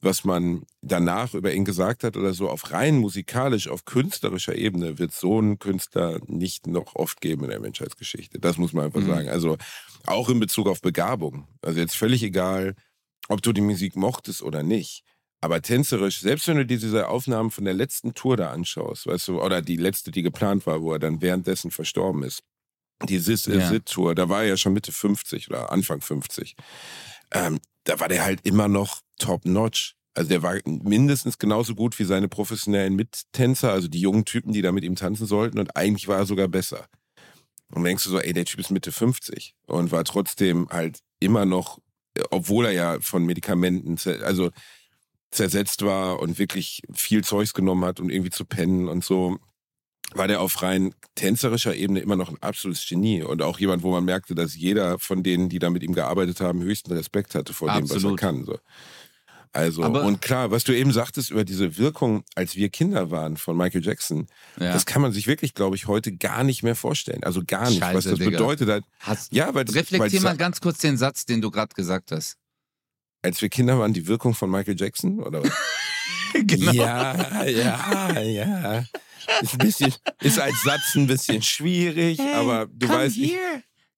[0.00, 4.98] was man danach über ihn gesagt hat oder so, auf rein musikalisch, auf künstlerischer Ebene
[4.98, 8.38] wird so ein Künstler nicht noch oft geben in der Menschheitsgeschichte.
[8.38, 9.06] Das muss man einfach Mhm.
[9.06, 9.28] sagen.
[9.30, 9.56] Also
[10.06, 11.48] auch in Bezug auf Begabung.
[11.62, 12.74] Also jetzt völlig egal,
[13.28, 15.02] ob du die Musik mochtest oder nicht.
[15.40, 19.28] Aber tänzerisch, selbst wenn du dir diese Aufnahmen von der letzten Tour da anschaust, weißt
[19.28, 22.42] du, oder die letzte, die geplant war, wo er dann währenddessen verstorben ist,
[23.04, 23.68] die Sis Ja.
[23.68, 26.56] Sit Tour, da war er ja schon Mitte 50 oder Anfang 50.
[27.32, 29.94] Ähm, da war der halt immer noch top notch.
[30.14, 34.62] Also der war mindestens genauso gut wie seine professionellen Mittänzer, also die jungen Typen, die
[34.62, 35.58] da mit ihm tanzen sollten.
[35.58, 36.88] Und eigentlich war er sogar besser.
[37.70, 41.44] Und denkst du so, ey, der Typ ist Mitte 50 und war trotzdem halt immer
[41.44, 41.80] noch,
[42.14, 44.50] äh, obwohl er ja von Medikamenten, also
[45.30, 49.38] zersetzt war und wirklich viel Zeugs genommen hat, um irgendwie zu pennen und so,
[50.18, 53.90] war der auf rein tänzerischer Ebene immer noch ein absolutes Genie und auch jemand, wo
[53.90, 57.52] man merkte, dass jeder von denen, die da mit ihm gearbeitet haben, höchsten Respekt hatte
[57.52, 58.20] vor dem, was er Absolut.
[58.20, 58.44] kann.
[58.44, 58.58] So.
[59.52, 63.38] Also, Aber- und klar, was du eben sagtest über diese Wirkung, als wir Kinder waren
[63.38, 64.26] von Michael Jackson,
[64.60, 64.72] Ja.
[64.74, 67.24] das kann man sich wirklich, glaube ich, heute gar nicht mehr vorstellen.
[67.24, 68.30] Also gar nicht, was Scheiße, das Digga.
[68.32, 68.84] bedeutet hat.
[69.00, 72.36] Hast, Ja, weil reflektier mal ganz kurz den Satz, den du gerade gesagt hast.
[73.22, 75.50] als wir Kinder waren, die Wirkung von Michael Jackson oder was?
[76.34, 76.70] Genau.
[76.72, 78.84] Ja, ja, ja.
[79.42, 83.36] Ist ein bisschen, ist als Satz ein bisschen schwierig, aber du weißt, ich,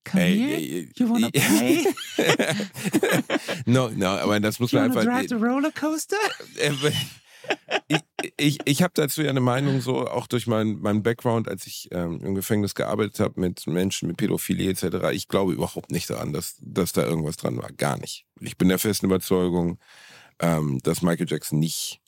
[0.04, 0.88] Come Ey, here.
[0.96, 1.84] You wanna play?
[3.66, 5.04] no, no, aber das muss You man einfach.
[5.04, 6.16] drive the roller coaster?
[6.58, 6.72] Äh,
[7.88, 8.00] ich
[8.36, 11.88] ich, ich habe dazu ja eine Meinung, so auch durch meinen mein Background, als ich
[11.92, 15.12] ähm, im Gefängnis gearbeitet habe mit Menschen mit Pädophilie etc.
[15.12, 17.70] Ich glaube überhaupt nicht daran, dass, dass da irgendwas dran war.
[17.72, 18.26] Gar nicht.
[18.40, 19.78] Ich bin der festen Überzeugung,
[20.40, 22.00] ähm, dass Michael Jackson nicht,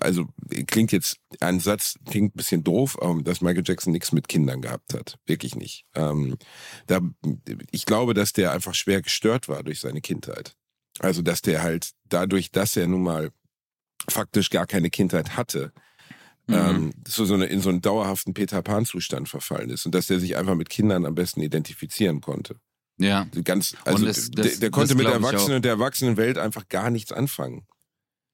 [0.00, 0.26] also
[0.66, 4.60] klingt jetzt, ein Satz klingt ein bisschen doof, ähm, dass Michael Jackson nichts mit Kindern
[4.62, 5.18] gehabt hat.
[5.26, 5.84] Wirklich nicht.
[5.94, 6.36] Ähm,
[6.86, 7.00] da,
[7.70, 10.54] ich glaube, dass der einfach schwer gestört war durch seine Kindheit.
[10.98, 13.30] Also, dass der halt dadurch, dass er nun mal
[14.08, 15.72] faktisch gar keine Kindheit hatte,
[16.48, 16.54] Mhm.
[16.54, 20.18] ähm, so, so eine, in so einen dauerhaften Peter Pan-Zustand verfallen ist und dass der
[20.18, 22.56] sich einfach mit Kindern am besten identifizieren konnte.
[22.98, 23.28] Ja.
[23.44, 26.90] Ganz, also das- der, das- der konnte das mit der Erwachsenen der Erwachsenenwelt einfach gar
[26.90, 27.66] nichts anfangen.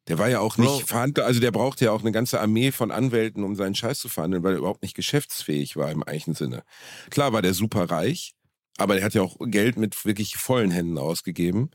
[0.09, 2.91] Der war ja auch nicht verhandelt, also der brauchte ja auch eine ganze Armee von
[2.91, 6.63] Anwälten, um seinen Scheiß zu verhandeln, weil er überhaupt nicht geschäftsfähig war im eigentlichen Sinne.
[7.11, 8.35] Klar war der super reich,
[8.79, 11.71] aber der hat ja auch Geld mit wirklich vollen Händen ausgegeben.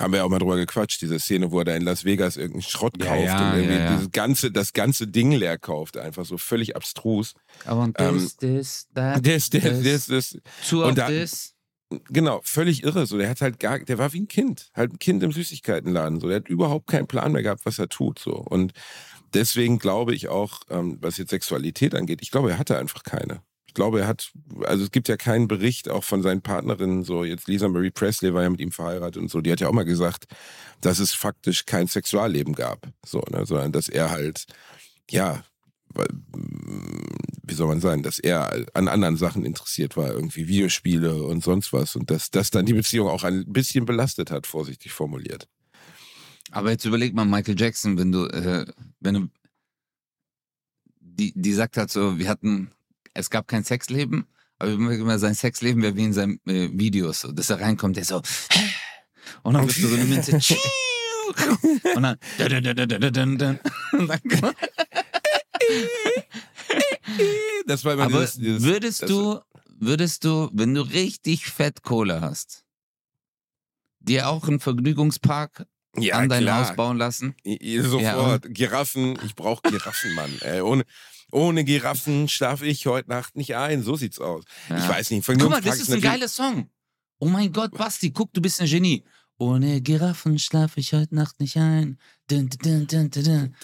[0.00, 2.38] Haben wir ja auch mal drüber gequatscht, diese Szene, wo er da in Las Vegas
[2.38, 3.92] irgendeinen Schrott Ja, kauft ja, und irgendwie ja.
[3.96, 7.34] Dieses ganze, das ganze Ding leer kauft, einfach so völlig abstrus.
[7.66, 11.08] I want Ähm, this, this, that, Das, das, this, das, das, two und of da-
[11.08, 11.54] this.
[12.08, 13.06] Genau, völlig irre.
[13.06, 16.20] So, der hat halt gar, der war wie ein Kind, halt ein Kind im Süßigkeitenladen.
[16.20, 18.18] So, der hat überhaupt keinen Plan mehr gehabt, was er tut.
[18.18, 18.72] So und
[19.34, 23.42] deswegen glaube ich auch, ähm, was jetzt Sexualität angeht, ich glaube, er hatte einfach keine.
[23.66, 24.32] Ich glaube, er hat,
[24.64, 28.34] also es gibt ja keinen Bericht auch von seinen Partnerinnen, so jetzt Lisa Marie Presley
[28.34, 30.26] war ja mit ihm verheiratet und so, die hat ja auch mal gesagt,
[30.82, 34.44] dass es faktisch kein Sexualleben gab, so, ne, sondern dass er halt,
[35.10, 35.42] ja,
[37.44, 41.72] wie soll man sagen, dass er an anderen Sachen interessiert war, irgendwie Videospiele und sonst
[41.72, 45.48] was und dass das dann die Beziehung auch ein bisschen belastet hat, vorsichtig formuliert.
[46.50, 48.66] Aber jetzt überleg mal, Michael Jackson, wenn du, äh,
[49.00, 49.28] wenn du,
[51.00, 52.70] die, die sagt halt so, wir hatten,
[53.14, 54.26] es gab kein Sexleben,
[54.58, 58.04] aber immer sein Sexleben wäre wie in seinen äh, Videos, so, dass er reinkommt, der
[58.04, 58.22] so,
[59.42, 60.32] und dann bist du so eine Minze,
[61.96, 62.16] und dann,
[63.92, 64.20] und dann
[67.66, 69.40] Das war immer Aber dieses, dieses, würdest das- du,
[69.78, 72.64] würdest du, wenn du richtig fett Kohle hast,
[74.00, 76.68] dir auch einen Vergnügungspark ja, an dein klar.
[76.68, 77.36] Haus bauen lassen?
[77.82, 78.46] Sofort.
[78.48, 80.30] Giraffen, ich brauche Giraffen, Mann.
[80.40, 80.84] Ey, ohne,
[81.30, 83.82] ohne Giraffen schlafe ich heute Nacht nicht ein.
[83.82, 84.44] So sieht's aus.
[84.68, 84.78] Ja.
[84.78, 85.26] Ich weiß nicht.
[85.26, 86.70] Guck mal, das ist ein geiler Song.
[87.18, 89.04] Oh mein Gott, Basti, guck, du bist ein Genie.
[89.38, 91.98] Ohne Giraffen schlafe ich heute Nacht nicht ein.
[92.28, 93.54] Dun, dun, dun.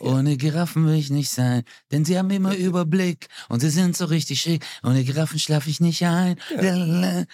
[0.00, 4.06] Ohne Giraffen will ich nicht sein, denn sie haben immer Überblick und sie sind so
[4.06, 4.64] richtig schick.
[4.82, 6.36] Ohne Giraffen schlafe ich nicht ein.
[6.56, 7.24] Lalalala.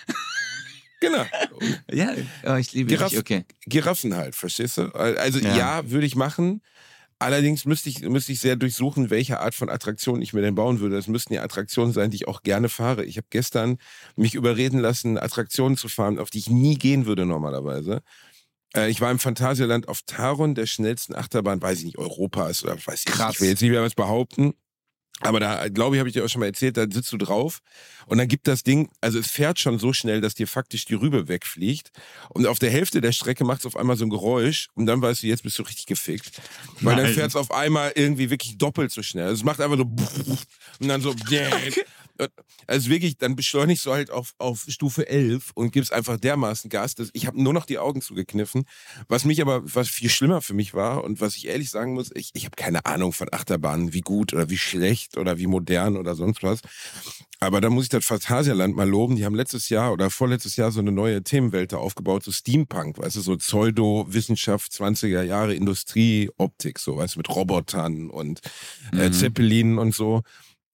[1.01, 1.25] Genau.
[1.92, 2.12] Ja,
[2.44, 3.44] oh, ich liebe Giraff- dich, okay.
[3.66, 4.88] Giraffen halt, verstehst du?
[4.94, 5.57] Also Ja.
[5.57, 6.62] ja, würde ich machen.
[7.18, 10.81] Allerdings müsste ich, müsste ich sehr durchsuchen, welche Art von Attraktion ich mir denn bauen
[10.81, 10.96] würde.
[10.96, 13.05] Das müssten ja Attraktionen sein, die ich auch gerne fahre.
[13.05, 13.79] Ich habe gestern
[14.16, 18.03] mich überreden lassen, Attraktionen zu fahren, auf die ich nie gehen würde normalerweise.
[18.74, 22.74] Äh, Ich war im Phantasialand auf Taron, der schnellsten Achterbahn, weiß ich nicht, Europas oder
[22.74, 23.16] weiß ich nicht.
[23.16, 23.35] Krass.
[23.37, 24.55] Ich will jetzt nicht mehr was behaupten.
[25.20, 27.61] Aber da, glaube ich, habe ich dir auch schon mal erzählt, da sitzt du drauf
[28.07, 30.94] und dann gibt das Ding, also es fährt schon so schnell, dass dir faktisch die
[30.94, 31.92] Rübe wegfliegt.
[32.31, 35.00] Und auf der Hälfte der Strecke macht es auf einmal so ein Geräusch und dann
[35.00, 36.42] weißt du, jetzt bist du richtig gefickt.
[36.81, 37.14] Weil dann Nein.
[37.14, 39.24] fährt es auf einmal irgendwie wirklich doppelt so schnell.
[39.24, 39.85] Also es macht einfach so
[40.81, 41.14] und dann so
[42.66, 46.94] also wirklich, dann beschleunigst du halt auf, auf Stufe 11 und gibst einfach dermaßen Gas.
[46.94, 48.64] Dass ich habe nur noch die Augen zugekniffen.
[49.09, 52.11] Was mich aber, was viel schlimmer für mich war und was ich ehrlich sagen muss,
[52.14, 55.96] ich, ich habe keine Ahnung von Achterbahnen, wie gut oder wie schlecht oder wie modern
[55.96, 56.61] oder sonst was.
[57.40, 59.16] Aber da muss ich das Phantasialand mal loben.
[59.16, 62.98] Die haben letztes Jahr oder vorletztes Jahr so eine neue Themenwelt da aufgebaut, so Steampunk,
[62.98, 68.40] weißt du, so Pseudo-Wissenschaft, 20er Jahre Industrie, Optik, so, weißt du, mit Robotern und
[68.92, 69.12] äh, Mhm.
[69.12, 70.22] Zeppelinen und so.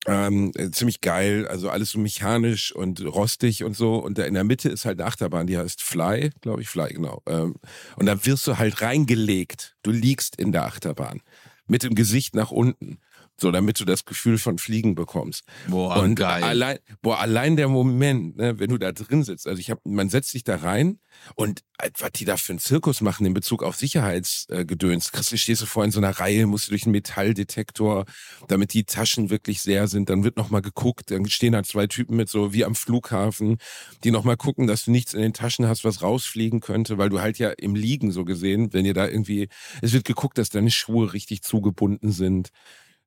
[0.06, 3.96] Ähm, äh, ziemlich geil, also alles so mechanisch und rostig und so.
[3.96, 6.94] Und da in der Mitte ist halt eine Achterbahn, die heißt Fly, glaube ich, Fly,
[6.94, 7.22] genau.
[7.26, 7.56] Ähm,
[7.96, 9.76] und da wirst du halt reingelegt.
[9.82, 11.20] Du liegst in der Achterbahn
[11.66, 12.98] mit dem Gesicht nach unten.
[13.40, 15.44] So, damit du das Gefühl von Fliegen bekommst.
[15.68, 16.42] Boah, und geil.
[16.42, 20.10] allein, boah, allein der Moment, ne, wenn du da drin sitzt, also ich habe, man
[20.10, 20.98] setzt sich da rein
[21.34, 25.12] und äh, was die da für einen Zirkus machen in Bezug auf Sicherheitsgedöns.
[25.12, 28.04] Christi, stehst du vor in so einer Reihe, musst du durch einen Metalldetektor,
[28.48, 30.10] damit die Taschen wirklich leer sind.
[30.10, 33.58] Dann wird nochmal geguckt, dann stehen da zwei Typen mit so wie am Flughafen,
[34.04, 37.20] die nochmal gucken, dass du nichts in den Taschen hast, was rausfliegen könnte, weil du
[37.20, 39.48] halt ja im Liegen so gesehen, wenn ihr da irgendwie,
[39.82, 42.50] es wird geguckt, dass deine Schuhe richtig zugebunden sind.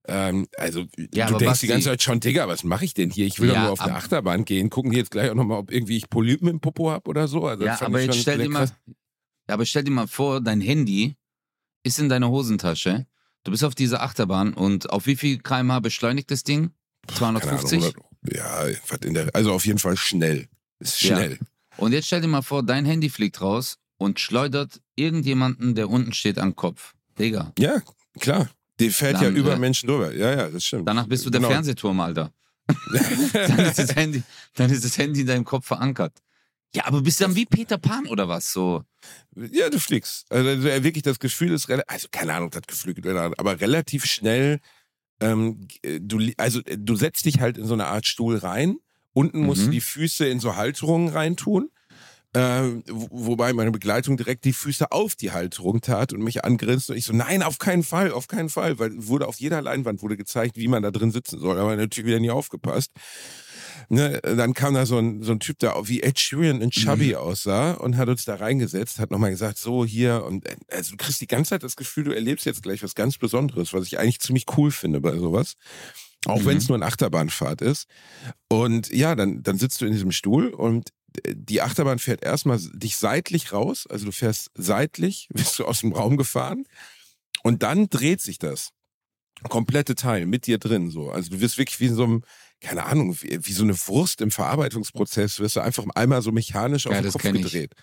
[0.05, 3.25] Ähm, also Ja, du denkst die ganze Zeit schon, Digga, was mache ich denn hier?
[3.25, 4.69] Ich will doch Ja, nur auf eine Achterbahn gehen.
[4.69, 7.45] Gucken die jetzt gleich auch nochmal, ob irgendwie ich Polypen im Popo hab oder so.
[7.45, 8.69] Also, Ja, aber jetzt stell dir mal,
[9.47, 11.15] ja, aber stell dir mal vor, dein Handy
[11.83, 13.05] ist in deiner Hosentasche.
[13.43, 16.71] Du bist auf dieser Achterbahn und auf wie viel kmh beschleunigt das Ding?
[17.07, 17.95] Keine Ahnung, 250?
[17.95, 17.95] 100
[18.31, 18.67] ja,
[19.01, 20.47] der, also auf jeden Fall schnell.
[20.79, 21.17] Ist Ja.
[21.17, 21.39] schnell.
[21.77, 26.13] Und jetzt stell dir mal vor, dein Handy fliegt raus und schleudert irgendjemanden, der unten
[26.13, 26.93] steht, den Kopf.
[27.19, 27.51] Digga.
[27.59, 27.81] Ja,
[28.19, 28.49] klar.
[28.79, 30.13] Die fährt Dann, ja über äh, Menschen drüber.
[30.13, 30.87] Ja, ja, das stimmt.
[30.87, 31.51] Danach bist du der Genau.
[31.51, 32.31] Fernsehturm, Alter.
[33.33, 34.23] dann, ist das Handy,
[34.55, 36.13] dann ist das Handy in deinem Kopf verankert.
[36.75, 38.51] Ja, aber bist du dann wie Peter Pan oder was?
[38.51, 38.83] So.
[39.35, 40.25] Ja, du fliegst.
[40.31, 42.95] Also also wirklich das Gefühl ist relativ, also keine Ahnung, das Gefühl,
[43.37, 44.59] aber relativ schnell.
[45.19, 45.67] Ähm,
[45.99, 48.77] du, li- also äh, du setzt dich halt in so eine Art Stuhl rein.
[49.13, 49.65] Unten musst Mhm.
[49.65, 51.69] du die Füße in so Halterungen reintun.
[52.35, 56.93] Äh, wo- wobei meine Begleitung direkt die Füße auf die Halterung tat und mich angrinste
[56.93, 60.01] und ich so, nein, auf keinen Fall, auf keinen Fall, weil wurde auf jeder Leinwand
[60.01, 62.91] wurde gezeigt, wie man da drin sitzen soll, aber natürlich wieder nie aufgepasst.
[63.89, 67.15] Ne, dann kam da so ein, so ein Typ, der wie Ed Sheeran in Chubby
[67.15, 70.97] aussah und hat uns da reingesetzt, hat nochmal gesagt, so hier und äh, also du
[70.97, 73.99] kriegst die ganze Zeit das Gefühl, du erlebst jetzt gleich was ganz Besonderes, was ich
[73.99, 75.55] eigentlich ziemlich cool finde bei sowas.
[76.25, 76.45] Auch Mhm.
[76.45, 77.85] wenn es nur eine Achterbahnfahrt ist.
[78.47, 80.89] Und ja, dann, dann sitzt du in diesem Stuhl und
[81.27, 85.93] die Achterbahn fährt erstmal dich seitlich raus, also du fährst seitlich, bist du aus dem
[85.93, 86.65] Raum gefahren
[87.43, 88.69] und dann dreht sich das
[89.49, 91.11] komplette Teil mit dir drin so.
[91.11, 92.23] Also du wirst wirklich wie in so einem
[92.63, 96.87] keine Ahnung, wie, wie, so eine Wurst im Verarbeitungsprozess, wirst du einfach einmal so mechanisch
[96.87, 97.73] auf ja, den Kopf gedreht.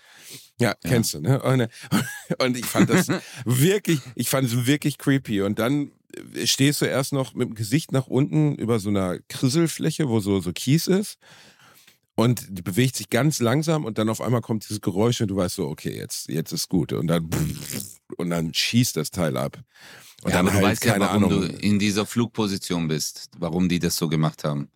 [0.59, 1.39] Ja, ja, kennst du, ne?
[1.41, 1.67] Und,
[2.39, 3.07] und ich fand das
[3.45, 5.43] wirklich, ich fand es wirklich creepy.
[5.43, 5.91] Und dann
[6.43, 10.39] stehst du erst noch mit dem Gesicht nach unten über so einer Krisselfläche, wo so,
[10.39, 11.17] so Kies ist.
[12.21, 15.37] Und die bewegt sich ganz langsam und dann auf einmal kommt dieses Geräusch und du
[15.37, 16.93] weißt so, okay, jetzt, jetzt ist gut.
[16.93, 17.27] Und dann,
[18.15, 19.57] und dann schießt das Teil ab.
[20.21, 21.41] Und ja, dann aber halt, du weißt keine ja, warum Ahnung.
[21.41, 24.69] du in dieser Flugposition bist, warum die das so gemacht haben.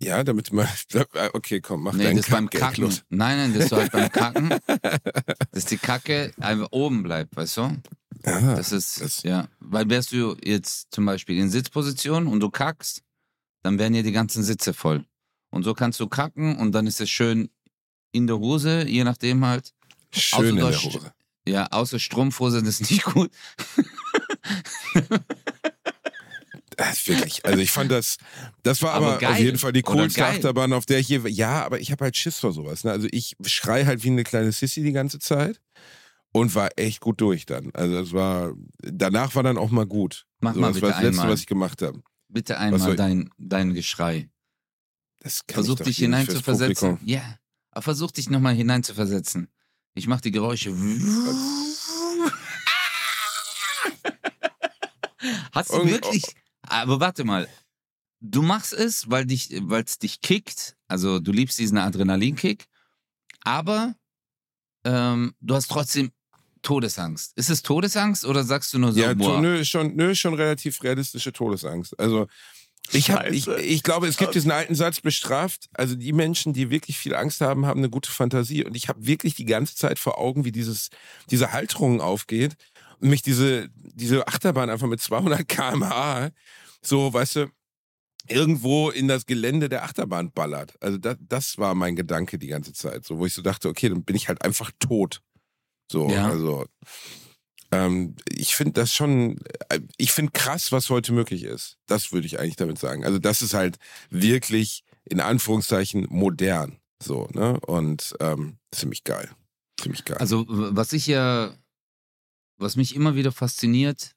[0.00, 0.66] Ja, damit man.
[1.32, 2.84] Okay, komm, mach nee, deinen das Kack beim Kacken.
[2.84, 3.04] Los.
[3.08, 4.48] Nein, nein, das ist halt beim Kacken,
[5.52, 7.76] dass die Kacke einfach oben bleibt, weißt du?
[8.24, 9.46] Aha, das ist, das ja.
[9.60, 13.04] Weil wärst du jetzt zum Beispiel in Sitzposition und du kackst,
[13.62, 15.04] dann wären ja die ganzen Sitze voll.
[15.50, 17.50] Und so kannst du kacken und dann ist es schön
[18.12, 19.74] in der Hose, je nachdem halt.
[20.10, 21.12] Schön in der Hose.
[21.46, 23.30] Ja, außer Strumpfhose, das ist nicht gut.
[26.78, 27.44] Das wirklich.
[27.44, 28.18] Also ich fand das,
[28.62, 31.64] das war aber, aber auf jeden Fall die coolste Achterbahn, auf der ich hier, ja,
[31.64, 32.84] aber ich habe halt Schiss vor sowas.
[32.84, 32.92] Ne?
[32.92, 35.60] Also ich schrei halt wie eine kleine Sissy die ganze Zeit
[36.30, 37.72] und war echt gut durch dann.
[37.74, 40.24] Also es war, danach war dann auch mal gut.
[40.38, 41.32] Mach so, mal das bitte war das Letzte, einmal.
[41.32, 42.00] was ich gemacht habe.
[42.28, 44.28] Bitte einmal dein, dein Geschrei.
[45.48, 46.98] Versuch dich hineinzuversetzen.
[47.04, 47.38] Ja,
[47.70, 49.48] aber versuch dich nochmal hineinzuversetzen.
[49.94, 50.70] Ich mach die Geräusche.
[55.52, 56.24] Hast du wirklich.
[56.62, 57.48] Aber warte mal.
[58.20, 60.76] Du machst es, weil dich, es dich kickt.
[60.88, 62.66] Also du liebst diesen Adrenalinkick.
[63.42, 63.94] Aber
[64.84, 66.10] ähm, du hast trotzdem
[66.62, 67.36] Todesangst.
[67.36, 69.00] Ist es Todesangst oder sagst du nur so?
[69.00, 69.40] Ja, boah.
[69.40, 71.98] nö, schon, nö, schon relativ realistische Todesangst.
[71.98, 72.26] Also
[72.92, 75.68] ich, hab, ich, ich glaube, es gibt diesen alten Satz bestraft.
[75.74, 78.64] Also die Menschen, die wirklich viel Angst haben, haben eine gute Fantasie.
[78.64, 80.88] Und ich habe wirklich die ganze Zeit vor Augen, wie dieses,
[81.30, 82.56] diese Halterung aufgeht
[83.00, 86.30] und mich diese, diese Achterbahn einfach mit 200 km/h
[86.82, 87.46] so, weißt du,
[88.28, 90.74] irgendwo in das Gelände der Achterbahn ballert.
[90.80, 93.88] Also das, das war mein Gedanke die ganze Zeit, so wo ich so dachte, okay,
[93.88, 95.22] dann bin ich halt einfach tot.
[95.90, 96.28] So, ja.
[96.28, 96.66] also
[97.70, 101.78] ähm, ich finde das schon, äh, ich finde krass, was heute möglich ist.
[101.86, 103.04] Das würde ich eigentlich damit sagen.
[103.04, 103.78] Also das ist halt
[104.10, 109.30] wirklich in Anführungszeichen modern, so ne und ähm, ziemlich geil,
[109.80, 110.18] ziemlich geil.
[110.18, 111.56] Also was ich ja,
[112.58, 114.14] was mich immer wieder fasziniert,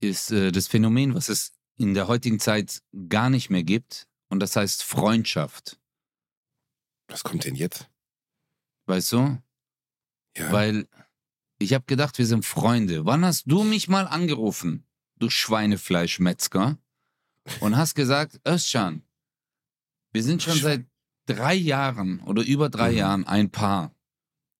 [0.00, 4.06] ist äh, das Phänomen, was es in der heutigen Zeit gar nicht mehr gibt.
[4.30, 5.78] Und das heißt Freundschaft.
[7.08, 7.88] Was kommt denn jetzt?
[8.86, 9.38] Weißt du?
[10.36, 10.52] Ja.
[10.52, 10.86] Weil
[11.58, 13.04] ich habe gedacht, wir sind Freunde.
[13.04, 14.84] Wann hast du mich mal angerufen,
[15.18, 16.78] du Schweinefleischmetzger,
[17.60, 19.02] und hast gesagt, Özcan,
[20.12, 20.84] wir sind schon seit
[21.26, 22.96] drei Jahren oder über drei mhm.
[22.96, 23.94] Jahren ein Paar.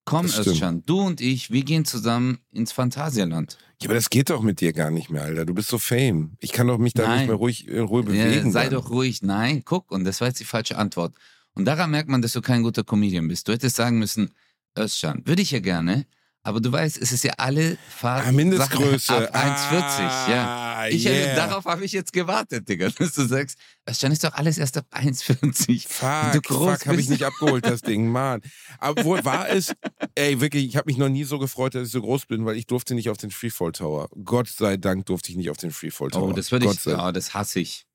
[0.05, 3.57] Komm, Özcan, du und ich, wir gehen zusammen ins Phantasialand.
[3.81, 5.45] Ja, aber das geht doch mit dir gar nicht mehr, Alter.
[5.45, 6.35] Du bist so fame.
[6.39, 7.19] Ich kann doch mich da Nein.
[7.19, 8.47] nicht mehr ruhig in Ruhe bewegen.
[8.47, 8.73] Ja, sei dann.
[8.73, 9.21] doch ruhig.
[9.21, 11.15] Nein, guck, und das war jetzt die falsche Antwort.
[11.53, 13.47] Und daran merkt man, dass du kein guter Comedian bist.
[13.47, 14.31] Du hättest sagen müssen,
[14.77, 16.05] Özcan, würde ich ja gerne,
[16.41, 18.29] aber du weißt, es ist ja alle Fahrten.
[18.29, 19.29] Ah, Mindestgröße.
[19.29, 20.87] Ab 1,40, ah, ja.
[20.87, 21.35] Ich, yeah.
[21.35, 22.89] darauf habe ich jetzt gewartet, Digga.
[22.97, 25.87] Dass du sagst, Özcan ist doch alles erst ab 1,40.
[25.87, 28.41] Fuck, fuck, habe ich nicht abgeholt, das Ding, Mann.
[28.77, 29.73] Aber wo war es?
[30.15, 32.55] Ey, wirklich, ich habe mich noch nie so gefreut, dass ich so groß bin, weil
[32.55, 34.07] ich durfte nicht auf den Freefall Tower.
[34.23, 36.29] Gott sei Dank durfte ich nicht auf den Freefall Tower.
[36.29, 37.85] Oh, das würde ich, ja, das hasse ich.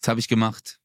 [0.00, 0.78] Das habe ich gemacht.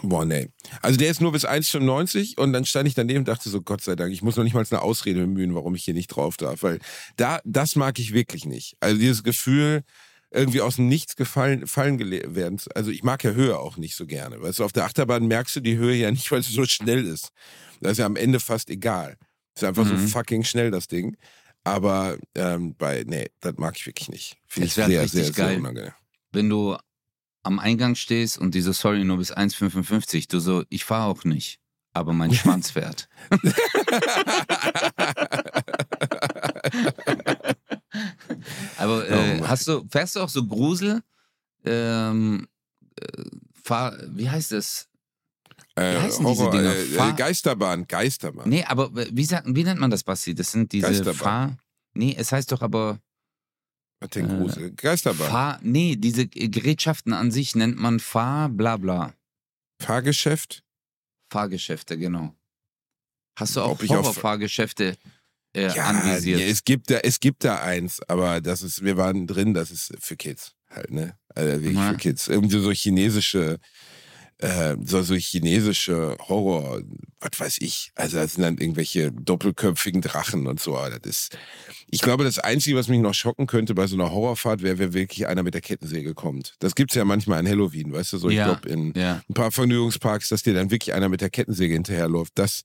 [0.00, 0.48] Boah, nee.
[0.80, 3.82] Also der ist nur bis 1,95 und dann stand ich daneben und dachte so, Gott
[3.82, 6.36] sei Dank, ich muss noch nicht mal eine Ausrede bemühen, warum ich hier nicht drauf
[6.38, 6.62] darf.
[6.62, 6.78] Weil
[7.16, 8.76] da, das mag ich wirklich nicht.
[8.80, 9.82] Also dieses Gefühl,
[10.30, 12.00] irgendwie aus dem Nichts gefallen fallen
[12.34, 12.58] werden.
[12.74, 14.40] Also ich mag ja Höhe auch nicht so gerne.
[14.40, 17.04] Weißt du, auf der Achterbahn merkst du die Höhe ja nicht, weil sie so schnell
[17.06, 17.30] ist.
[17.80, 19.16] Das ist ja am Ende fast egal.
[19.54, 19.98] ist einfach mhm.
[19.98, 21.16] so fucking schnell, das Ding.
[21.64, 24.36] Aber ähm, bei, nee, das mag ich wirklich nicht.
[24.48, 25.92] Finde ich sehr, sehr, sehr, sehr unangenehm.
[26.32, 26.76] Wenn du
[27.42, 31.60] am Eingang stehst und diese Sorry nur bis 1,55, du so, ich fahre auch nicht,
[31.92, 33.08] aber mein Schwanz fährt.
[38.78, 41.02] aber äh, oh hast du, fährst du auch so Grusel?
[41.64, 42.48] Ähm,
[42.96, 43.06] äh,
[43.62, 44.88] fahr, wie heißt es?
[45.76, 46.76] Wie äh, heißen Horror, diese Dinger?
[46.76, 48.48] Äh, Fahr Geisterbahn, Geisterbahn.
[48.48, 50.34] Nee, aber wie, wie nennt man das, Basti?
[50.34, 51.56] Das sind diese Fahr...
[51.94, 53.00] Nee, es heißt doch aber
[54.02, 54.66] was denn Grusel?
[54.66, 55.30] Äh, Geisterbahn.
[55.30, 59.14] Fahr, nee, diese Gerätschaften an sich nennt man Fahr, bla bla.
[59.80, 60.62] Fahrgeschäft?
[61.30, 62.34] Fahrgeschäfte, genau.
[63.38, 64.96] Hast du auch Horrorfahrgeschäfte
[65.56, 66.40] äh, ja, anvisiert?
[66.40, 69.70] Ja, es gibt da, es gibt da eins, aber das ist, wir waren drin, das
[69.70, 71.16] ist für Kids halt, ne?
[71.34, 72.28] Also wirklich für Kids.
[72.28, 73.58] Irgendwie so chinesische
[74.42, 76.82] äh, so, so chinesische Horror,
[77.20, 77.92] was weiß ich.
[77.94, 80.76] Also das sind dann irgendwelche doppelköpfigen Drachen und so.
[80.76, 81.38] Das ist,
[81.88, 84.92] ich glaube, das Einzige, was mich noch schocken könnte bei so einer Horrorfahrt, wäre, wenn
[84.94, 86.56] wirklich einer mit der Kettensäge kommt.
[86.58, 89.22] Das gibt's ja manchmal an Halloween, weißt du, so ich Ja, glaube in Ja.
[89.30, 92.32] ein paar Vergnügungsparks, dass dir dann wirklich einer mit der Kettensäge hinterherläuft.
[92.34, 92.62] Das,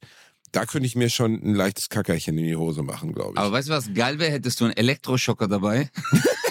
[0.51, 3.39] da könnte ich mir schon ein leichtes Kackerchen in die Hose machen, glaube ich.
[3.39, 4.31] Aber weißt du, was geil wäre?
[4.31, 5.89] Hättest du einen Elektroschocker dabei?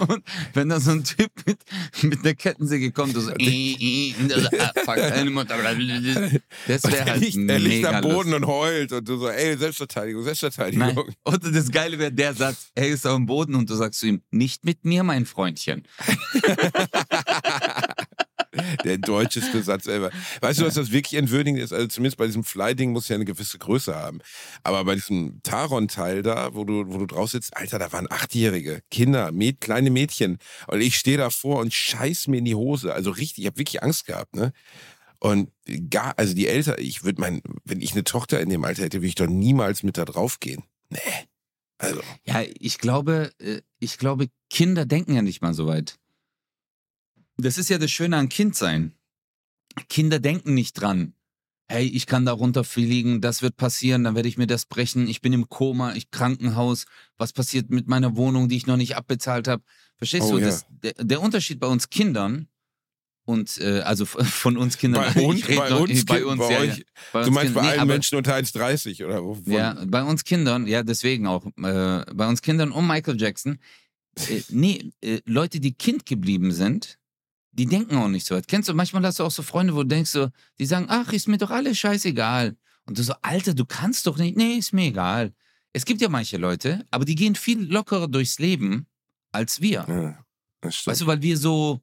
[0.00, 0.22] Und
[0.54, 1.58] wenn da so ein Typ mit,
[2.02, 6.30] mit einer Kettensäge kommt, und so, äh, äh, und so, ah, fuck, deine Mutter, blablabla.
[6.66, 8.34] das wäre er halt liegt, er liegt mega am Boden lustig.
[8.34, 10.94] und heult und du so, ey, Selbstverteidigung, Selbstverteidigung.
[10.94, 11.14] Nein.
[11.24, 14.06] Und das Geile wäre der Satz, er ist auf dem Boden und du sagst zu
[14.06, 15.86] ihm, nicht mit mir, mein Freundchen.
[18.84, 20.10] Der deutscheste Satz ever.
[20.40, 21.72] Weißt du, was das wirklich entwürdigend ist?
[21.72, 24.20] Also zumindest bei diesem Fly-Ding muss ja eine gewisse Größe haben.
[24.62, 28.80] Aber bei diesem Taron-Teil da, wo du, wo du drauf sitzt, Alter, da waren Achtjährige,
[28.90, 30.38] Kinder, Mäd, kleine Mädchen.
[30.66, 32.92] Und ich stehe davor und scheiß mir in die Hose.
[32.92, 34.52] Also richtig, ich habe wirklich Angst gehabt, ne?
[35.18, 35.50] Und
[35.90, 38.98] gar, also die Eltern, ich würde mein, wenn ich eine Tochter in dem Alter hätte,
[38.98, 40.62] würde ich doch niemals mit da drauf gehen.
[40.90, 40.98] Nee.
[41.78, 45.98] Also, Ja, ich glaube, äh, ich glaube, Kinder denken ja nicht mal so weit.
[47.38, 48.92] Das ist ja das Schöne an Kindsein.
[49.88, 51.12] Kinder denken nicht dran.
[51.68, 55.20] Hey, ich kann da runterfliegen, das wird passieren, dann werde ich mir das brechen, ich
[55.20, 56.86] bin im Koma, ich Krankenhaus,
[57.18, 59.64] was passiert mit meiner Wohnung, die ich noch nicht abbezahlt habe.
[59.96, 60.38] Verstehst Oh, du?
[60.38, 60.46] ja.
[60.46, 62.46] Das, der, der Unterschied bei uns Kindern
[63.24, 66.52] und äh, also von uns Kindern, bei uns, bei noch- uns, bei Kind- uns, bei
[66.52, 66.84] ja, euch, ja.
[67.12, 69.52] Bei du uns meinst bei Kindern- nee, allen aber- Menschen unter 1,30 oder wovon?
[69.52, 71.44] ja, bei uns Kindern, ja, deswegen auch.
[71.46, 71.50] Äh,
[72.14, 73.58] bei uns Kindern um Michael Jackson.
[74.28, 76.98] Äh, nee, äh, Leute, die Kind geblieben sind,
[77.58, 78.48] die denken auch nicht so weit.
[78.48, 80.28] Kennst du, manchmal hast du auch so Freunde, wo du denkst so,
[80.58, 82.56] die sagen, ach, ist mir doch alles scheißegal.
[82.84, 84.36] Und du so, Alter, du kannst doch nicht.
[84.36, 85.34] Nee, ist mir egal.
[85.72, 88.86] Es gibt ja manche Leute, aber die gehen viel lockerer durchs Leben
[89.32, 89.86] als wir.
[89.88, 90.24] Ja,
[90.60, 90.92] das stimmt.
[90.92, 91.82] Weißt du, weil wir so,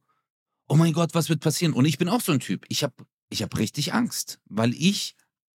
[0.68, 1.74] oh mein Gott, was wird passieren?
[1.74, 2.66] Und ich bin auch so ein Typ.
[2.70, 2.94] Ich habe
[3.30, 5.16] ich hab richtig Angst, weil ich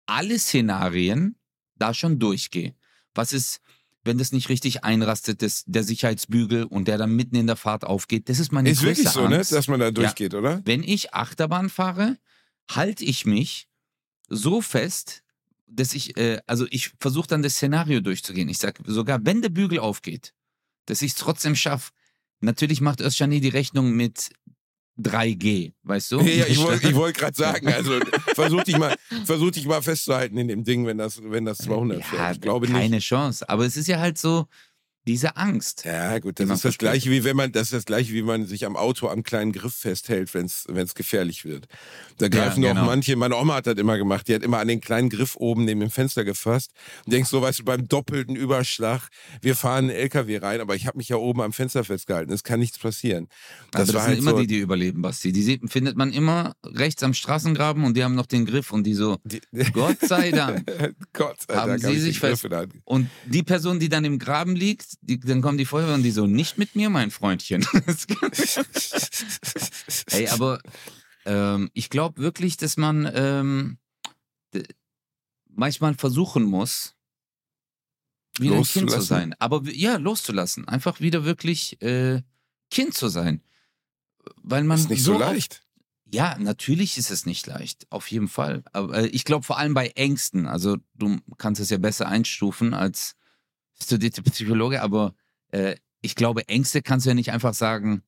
[0.06, 1.36] alle Szenarien
[1.74, 2.74] da schon durchgehe.
[3.14, 3.60] Was ist,
[4.04, 7.84] wenn das nicht richtig einrastet, das, der Sicherheitsbügel und der dann mitten in der Fahrt
[7.84, 8.28] aufgeht?
[8.28, 9.38] Das ist meine Ist größte wirklich so, ne?
[9.38, 10.62] Dass man da durchgeht, oder?
[10.64, 12.18] Wenn ich Achterbahn fahre,
[12.70, 13.68] halte ich mich
[14.28, 15.22] so fest,
[15.66, 18.48] dass ich, äh, also ich versuche dann das Szenario durchzugehen.
[18.48, 20.34] Ich sage sogar, wenn der Bügel aufgeht,
[20.86, 21.92] dass ich es trotzdem schaffe.
[22.40, 24.30] Natürlich macht Özcan die Rechnung mit
[25.00, 26.20] 3G, weißt du?
[26.20, 27.98] Ja, ich wollte wollt gerade sagen, also
[28.34, 31.98] versuch dich, mal, versuch dich mal festzuhalten in dem Ding, wenn das, wenn das 200
[31.98, 32.34] ja, fährt.
[32.36, 33.06] Ich glaube keine nicht.
[33.06, 33.48] Chance.
[33.48, 34.46] Aber es ist ja halt so
[35.06, 35.84] diese Angst.
[35.84, 36.92] Ja, gut, das ist das verspürt.
[36.92, 39.52] gleiche, wie wenn man, das ist das gleiche, wie man sich am Auto am kleinen
[39.52, 41.66] Griff festhält, wenn es gefährlich wird.
[42.18, 42.86] Da greifen Ja, genau.
[42.86, 45.64] manche, meine Oma hat das immer gemacht, die hat immer an den kleinen Griff oben
[45.64, 46.72] neben dem Fenster gefasst
[47.04, 49.08] und denkst so, weißt du, beim doppelten Überschlag,
[49.42, 52.42] wir fahren einen LKW rein, aber ich habe mich ja oben am Fenster festgehalten, es
[52.42, 53.28] kann nichts passieren.
[53.72, 55.32] Das, also das sind halt immer so, die, die überleben, Basti.
[55.32, 58.84] Die sieht, findet man immer rechts am Straßengraben und die haben noch den Griff und
[58.84, 59.40] die so, die,
[59.72, 60.64] Gott sei Dank.
[61.12, 62.46] Gott sei Haben Dank Sie hab ich sich fest-.
[62.84, 66.10] Und die Person, die dann im Graben liegt, die, dann kommen die Feuerwehr und die
[66.10, 67.64] so, nicht mit mir, mein Freundchen.
[70.10, 70.60] Ey, aber
[71.24, 73.78] ähm, ich glaube wirklich, dass man ähm,
[75.48, 76.94] manchmal versuchen muss,
[78.38, 79.34] wieder ein Kind zu sein.
[79.38, 80.66] Aber ja, loszulassen.
[80.66, 82.22] Einfach wieder wirklich äh,
[82.70, 83.42] Kind zu sein.
[84.42, 85.62] Weil man ist nicht so so leicht.
[86.10, 88.64] ja, natürlich ist es nicht leicht, auf jeden Fall.
[88.72, 90.46] Aber äh, ich glaube vor allem bei Ängsten.
[90.46, 93.14] Also du kannst es ja besser einstufen als
[93.82, 95.14] studierte Psychologe, aber
[95.52, 98.02] äh, ich glaube, Ängste kannst du ja nicht einfach sagen.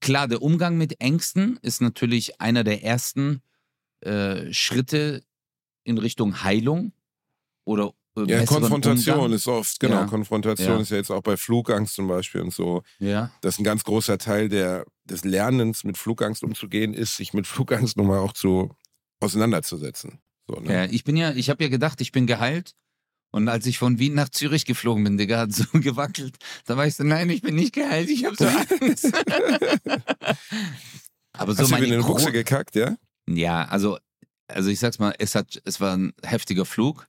[0.00, 3.42] Klar, der Umgang mit Ängsten ist natürlich einer der ersten
[4.00, 5.22] äh, Schritte
[5.84, 6.92] in Richtung Heilung
[7.64, 9.32] oder äh, Ja, Konfrontation Umgang.
[9.32, 10.04] ist oft, genau, Ja.
[10.06, 10.80] Konfrontation Ja.
[10.82, 12.82] ist ja jetzt auch bei Flugangst zum Beispiel und so.
[12.98, 17.32] Ja, Das ist ein ganz großer Teil der, des Lernens, mit Flugangst umzugehen, ist, sich
[17.32, 18.74] mit Flugangst nochmal auch zu
[19.20, 20.20] auseinanderzusetzen.
[20.46, 20.72] So, ne?
[20.72, 22.74] ja, ich bin ja, ich habe ja gedacht, ich bin geheilt.
[23.36, 26.36] Und als ich von Wien nach Zürich geflogen bin, Digga, hat so gewackelt.
[26.64, 29.12] Da war ich so, nein, ich bin nicht geheilt, ich habe so Angst.
[31.34, 32.96] Aber so Hast du mir in den Buchse gekackt, ja?
[33.28, 33.98] Ja, also,
[34.48, 37.08] also ich sag's mal, es hat, es war ein heftiger Flug.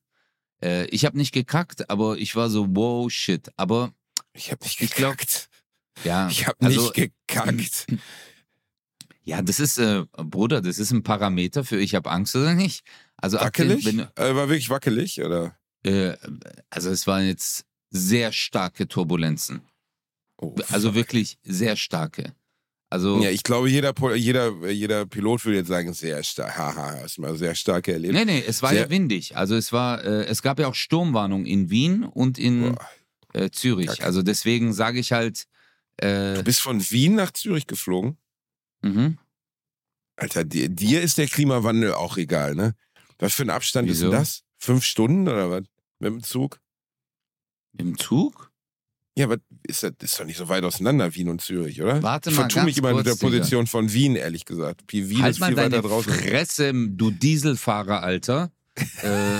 [0.62, 3.50] Äh, ich habe nicht gekackt, aber ich war so, wow, shit.
[3.56, 3.94] Aber
[4.34, 5.48] Ich habe nicht Ich glaub- gekackt.
[6.04, 7.86] ja, Ich habe also- nicht gekackt.
[9.24, 12.84] ja, das ist, äh, Bruder, das ist ein Parameter für ich habe Angst oder nicht.
[13.16, 13.86] Also ab dem- Wackelig?
[13.86, 15.58] wenn, äh, war wirklich wackelig, oder?
[15.88, 16.18] Äh,
[16.70, 19.62] also es waren jetzt sehr starke Turbulenzen.
[20.40, 22.34] Oh, Also wirklich sehr starke.
[22.90, 26.58] Also, ja, ich glaube, jeder, jeder, jeder Pilot würde jetzt sagen, sehr stark.
[26.58, 28.26] Haha, erstmal sehr starke Erlebnisse.
[28.26, 29.36] nee, nee, es war Sehr- ja windig.
[29.36, 32.78] Also es war, äh, es gab ja auch Sturmwarnung in Wien und in
[33.34, 33.88] äh, Zürich.
[33.88, 34.06] Kacke.
[34.06, 35.48] Also deswegen sage ich halt,
[35.98, 38.18] äh, Du bist von Wien nach Zürich geflogen?
[38.82, 39.18] mhm.
[40.16, 42.74] Alter, dir, dir ist der Klimawandel auch egal, ne?
[43.20, 44.06] Was für ein Abstand Wieso?
[44.08, 44.44] ist denn das?
[44.58, 45.64] Fünf Stunden oder was?
[46.00, 46.60] Mit dem Zug?
[47.78, 48.52] Im Zug?
[49.18, 52.04] Ja, aber ist das ist doch nicht so weit auseinander, Wien und Zürich, oder?
[52.04, 53.38] Warte ich mal vertue ganz mich immer mit der kurz, Digga.
[53.38, 54.84] Position von Wien, ehrlich gesagt.
[54.90, 56.14] Wie Wien halt ist viel weiter draußen.
[56.14, 58.52] Fresse, du Dieselfahrer, Alter.
[59.02, 59.40] äh,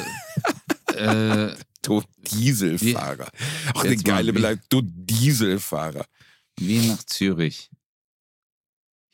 [1.50, 3.30] äh, Du Dieselfahrer.
[3.74, 4.66] Ach, eine geile Beleidigung.
[4.70, 6.06] Du Dieselfahrer.
[6.60, 7.70] Wien nach Zürich.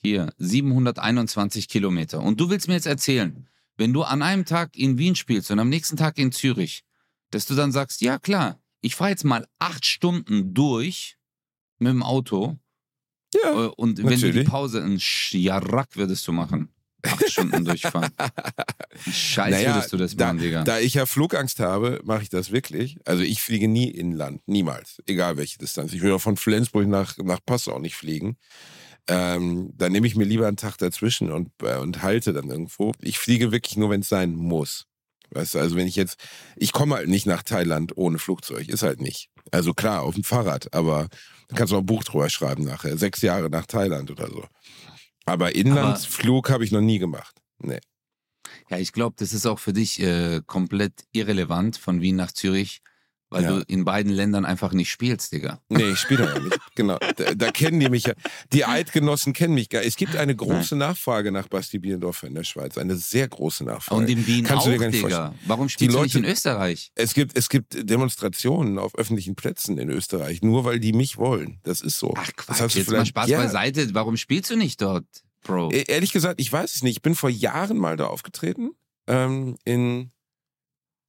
[0.02, 2.22] Hier, 721 Kilometer.
[2.22, 5.60] Und du willst mir jetzt erzählen, wenn du an einem Tag in Wien spielst und
[5.60, 6.84] am nächsten Tag in Zürich,
[7.34, 11.18] dass du dann sagst, ja klar, ich fahre jetzt mal acht Stunden durch
[11.80, 12.58] mit dem Auto
[13.34, 13.52] Ja.
[13.66, 14.48] äh, und wenn du die natürlich.
[14.48, 16.70] Pause in Schjarack würdest du machen.
[17.06, 18.12] Acht Stunden durchfahren.
[19.12, 20.64] Scheiß Naja, würdest du das da, machen, Digga.
[20.64, 22.98] da ich ja Flugangst habe, mache ich das wirklich.
[23.06, 25.92] Also ich fliege nie inland, niemals, egal welche Distanz.
[25.92, 28.38] Ich will auch von Flensburg nach, nach Passau nicht fliegen.
[29.10, 32.94] Ähm, da nehme ich mir lieber einen Tag dazwischen und, äh, und halte dann irgendwo.
[33.02, 34.86] Ich fliege wirklich nur, wenn es sein muss.
[35.34, 36.18] Weißt du, also wenn ich jetzt,
[36.56, 39.30] ich komme halt nicht nach Thailand ohne Flugzeug, ist halt nicht.
[39.52, 41.08] Also klar, auf dem Fahrrad, aber
[41.48, 42.98] da kannst du auch ein Buch drüber schreiben nachher.
[42.98, 44.46] Sechs Jahre nach Thailand oder so.
[45.26, 47.36] Aber Inlandsflug habe ich noch nie gemacht.
[47.60, 47.80] Nee.
[48.70, 52.82] Ja, ich glaube, das ist auch für dich äh, komplett irrelevant von Wien nach Zürich,
[53.34, 53.50] weil Ja.
[53.60, 55.60] du in beiden Ländern einfach nicht spielst, Digga.
[55.70, 56.58] Nee, ich spiele ja nicht.
[56.76, 56.98] Genau.
[57.18, 58.14] Da, da kennen die mich ja.
[58.52, 62.44] Die Eidgenossen kennen mich gar Es gibt eine große Nachfrage nach Basti Bielendorfer in der
[62.46, 62.80] Schweiz.
[62.80, 64.02] Eine sehr große Nachfrage.
[64.02, 65.36] Und in Wien Kannst auch, du dir gar nicht Digga.
[65.46, 66.92] Warum spielst du nicht Leute- in Österreich?
[66.96, 71.60] es gibt, es gibt Demonstrationen auf öffentlichen Plätzen in Österreich, nur weil die mich wollen.
[71.64, 72.14] Das ist so.
[72.18, 73.94] Ach das Quatsch, hast du jetzt mal Spaß ja, beiseite.
[73.94, 75.06] Warum spielst du nicht dort,
[75.44, 75.70] Bro?
[75.72, 76.98] E- Ehrlich gesagt, ich weiß es nicht.
[76.98, 78.72] Ich bin vor Jahren mal da aufgetreten
[79.08, 80.12] ähm, in,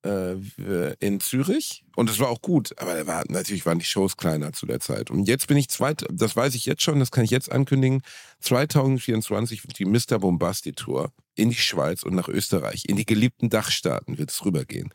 [0.04, 4.16] äh, in Zürich und es war auch gut, aber da war, natürlich waren die Shows
[4.16, 5.10] kleiner zu der Zeit.
[5.10, 8.02] Und jetzt bin ich zweit, das weiß ich jetzt schon, das kann ich jetzt ankündigen,
[8.40, 10.18] 2024 wird die Mr.
[10.18, 14.90] Bombasti Tour in die Schweiz und nach Österreich, in die geliebten Dachstaaten wird es rübergehen.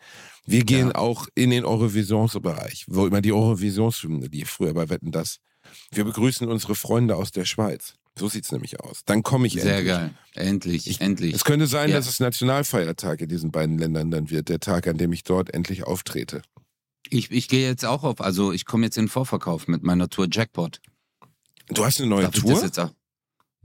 [0.45, 0.95] Wir gehen Ja.
[0.95, 5.37] auch in den Eurovisionsbereich, wo immer die Eurovisionshymne, die früher bei Wetten das.
[5.91, 7.95] Wir begrüßen unsere Freunde aus der Schweiz.
[8.19, 9.03] So sieht's nämlich aus.
[9.05, 9.87] Dann komme ich Sehr endlich.
[9.87, 10.13] geil.
[10.35, 11.33] Endlich, Ich- endlich.
[11.33, 11.95] Es könnte sein, Ja.
[11.97, 15.53] dass es Nationalfeiertag in diesen beiden Ländern dann wird, der Tag, an dem ich dort
[15.53, 16.41] endlich auftrete.
[17.09, 20.09] Ich, ich gehe jetzt auch auf, also ich komme jetzt in den Vorverkauf mit meiner
[20.09, 20.81] Tour Jackpot.
[21.69, 22.51] Du hast eine neue Darf ich Tour?
[22.53, 22.91] das jetzt auch?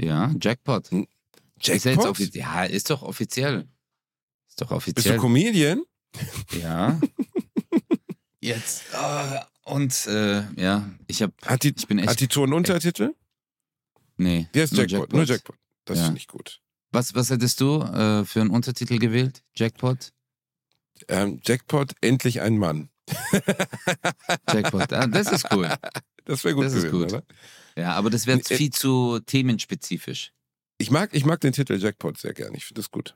[0.00, 0.86] Ja, Jackpot.
[0.92, 1.06] Ist
[1.62, 2.06] ja jetzt Jackpot?
[2.06, 2.42] offiziell.
[2.44, 3.66] Ja, ist doch offiziell.
[4.48, 5.16] Ist doch Bist offiziell.
[5.16, 5.82] du Comedian?
[6.62, 7.00] Ja.
[8.40, 8.82] Jetzt.
[8.92, 11.32] äh, und äh, ja, ich habe.
[11.44, 12.08] Hat die, Ich bin echt.
[12.08, 13.14] hat die Tour einen Untertitel?
[14.16, 14.48] Nee.
[14.54, 15.12] Die heißt nur Jackpot.
[15.12, 15.56] Nur Jackpot.
[15.84, 16.06] Das Ja.
[16.06, 16.60] ist nicht gut.
[16.92, 19.42] Was, was hättest du äh, für einen Untertitel gewählt?
[19.54, 20.12] Jackpot?
[21.08, 22.88] Ähm, Jackpot, endlich ein Mann.
[24.52, 24.92] Jackpot.
[24.92, 25.68] Ah, das ist cool.
[26.26, 27.12] Das wäre gut Das ist gewesen, gut.
[27.12, 27.22] oder?
[27.76, 30.32] Ja, aber das wäre Äh, viel zu themenspezifisch.
[30.78, 32.54] Ich mag, ich mag den Titel Jackpot sehr gern.
[32.54, 33.14] Ich finde das gut.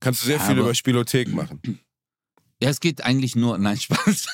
[0.00, 1.62] Kannst du sehr Ja, viel über Spielothek machen.
[2.62, 3.58] Ja, es geht eigentlich nur.
[3.58, 4.28] Nein, Spaß.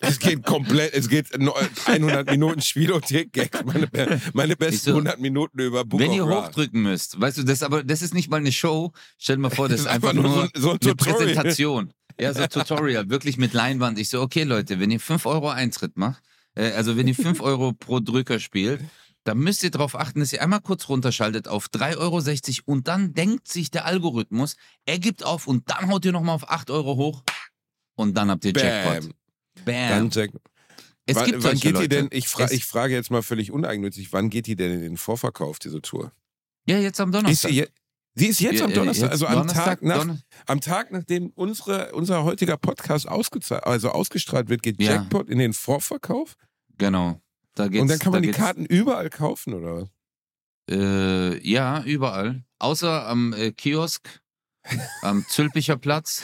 [0.00, 1.54] Es geht komplett, es geht no-
[1.86, 3.64] 100 Minuten Spielothek-Gags.
[3.64, 3.88] Meine,
[4.34, 6.44] meine besten so, 100 Minuten über Book Wenn ihr Ra.
[6.46, 8.92] hochdrücken müsst, weißt du, das aber das ist nicht mal eine Show.
[9.18, 10.94] Stell dir mal vor, das ist einfach nur so, ein- so ein eine.
[10.96, 11.92] Präsentation.
[12.20, 13.98] Ja, so Tutorial, wirklich mit Leinwand.
[13.98, 16.22] Ich so, okay, Leute, wenn ihr 5 Euro Eintritt macht,
[16.54, 18.82] äh, also wenn ihr 5 Euro pro Drücker spielt,
[19.24, 23.14] dann müsst ihr darauf achten, dass ihr einmal kurz runterschaltet auf 3,60 Euro und dann
[23.14, 26.96] denkt sich der Algorithmus, er gibt auf und dann haut ihr nochmal auf 8 Euro
[26.96, 27.22] hoch
[27.94, 29.10] und dann habt ihr Jackpot.
[29.10, 29.64] Bam.
[29.64, 29.88] Bam.
[29.88, 30.30] Dann Jack
[31.04, 31.88] es wann, gibt wann geht Leute.
[31.88, 34.70] die denn, ich, fra Es- ich frage jetzt mal völlig uneigennützig, wann geht die denn
[34.72, 36.12] in den Vorverkauf, diese Tour?
[36.66, 37.50] Ja, jetzt am Ist Donnerstag.
[37.50, 37.66] sie, je,
[38.14, 40.92] sie ist jetzt Ja, am Donnerstag, jetzt also am Donnerstag, Tag, nach, Donner- am Tag,
[40.92, 44.92] nachdem unsere, unser heutiger Podcast also ausgestrahlt wird, geht Ja.
[44.92, 46.36] Jackpot in den Vorverkauf
[46.78, 47.20] Genau.
[47.54, 49.88] Da geht's, und dann kann man da die Karten überall kaufen, oder was?
[50.70, 52.44] Äh, ja, überall.
[52.60, 54.21] Außer am äh, Kiosk,
[55.02, 56.22] am Zülpicher Platz.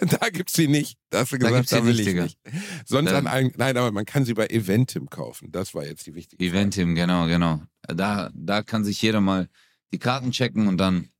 [0.00, 0.98] da gibt's sie nicht.
[1.10, 2.86] Da hast du Da gesagt, gibt's sie da will nicht, ich nicht.
[2.86, 5.52] Sonst Da- an allen, nein, aber man kann sie bei Eventim kaufen.
[5.52, 6.58] Das war jetzt die wichtige Frage.
[6.58, 7.62] Eventim, genau, genau.
[7.82, 9.48] Da, da kann sich jeder mal
[9.92, 11.10] die Karten checken und dann.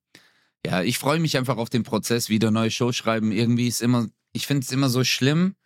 [0.64, 3.32] Ja, ich freue mich einfach auf den Prozess, wieder neue Show schreiben.
[3.32, 5.56] Irgendwie ist immer, ich finde es immer so schlimm,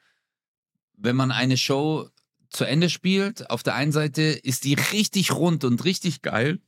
[0.97, 2.09] wenn man eine Show
[2.49, 3.51] zu Ende spielt.
[3.51, 6.61] Auf der einen Seite ist die richtig rund und richtig geil.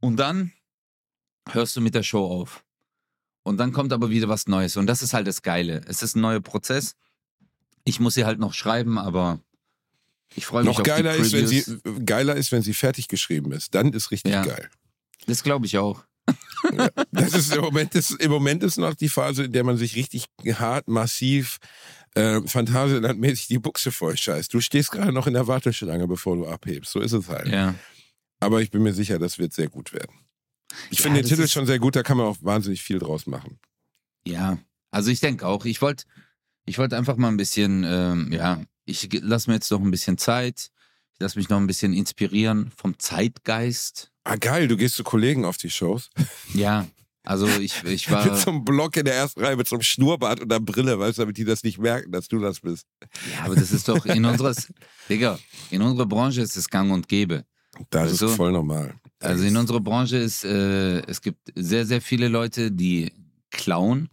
[0.00, 0.52] Und dann
[1.50, 2.64] hörst du mit der Show auf.
[3.48, 4.76] Und dann kommt aber wieder was Neues.
[4.76, 5.80] Und das ist halt das Geile.
[5.86, 6.92] Es ist ein neuer Prozess.
[7.84, 9.40] Ich muss sie halt noch schreiben, aber
[10.34, 11.64] ich freue mich Noch auf geiler die ist, wenn sie,
[12.04, 13.74] geiler ist, wenn sie fertig geschrieben ist.
[13.74, 14.44] Dann ist richtig Ja.
[14.44, 14.68] geil.
[15.26, 16.04] Das glaube ich auch.
[17.12, 19.96] Das ist im Moment, ist, im Moment ist noch die Phase, in der man sich
[19.96, 21.58] richtig hart, massiv,
[22.16, 24.52] äh, Phantasialandmäßig die Buchse voll scheißt.
[24.52, 26.92] Du stehst gerade noch in der Warteschlange, bevor du abhebst.
[26.92, 27.48] So ist es halt.
[27.48, 27.74] Ja.
[28.40, 30.12] Aber ich bin mir sicher, das wird sehr gut werden.
[30.90, 32.98] Ich Ja, finde den Titel ist- schon sehr gut, da kann man auch wahnsinnig viel
[32.98, 33.58] draus machen.
[34.26, 34.58] Ja,
[34.90, 36.04] also ich denke auch, ich wollte
[36.66, 39.90] ich wollte einfach mal ein bisschen, ähm, ja, ich ge- lass mir jetzt noch ein
[39.90, 40.70] bisschen Zeit.
[41.14, 44.10] Ich lass mich noch ein bisschen inspirieren vom Zeitgeist.
[44.24, 46.10] Ah, geil, du gehst zu Kollegen auf die Shows.
[46.52, 46.86] Ja,
[47.24, 49.82] also ich, ich Mit war, so einem Block in der ersten Reihe, mit so einem
[49.82, 52.86] Schnurrbart und einer Brille, weißt du, damit die das nicht merken, dass du das bist.
[53.32, 54.70] ja, aber das ist doch in unseres,
[55.08, 55.38] Digga,
[55.70, 57.44] in unserer Branche ist es gang und gäbe.
[57.90, 58.26] Das Weißt du?
[58.26, 58.94] ist voll normal.
[59.20, 63.12] Also in unserer Branche ist, äh, es gibt sehr, sehr viele Leute, die
[63.50, 64.08] klauen.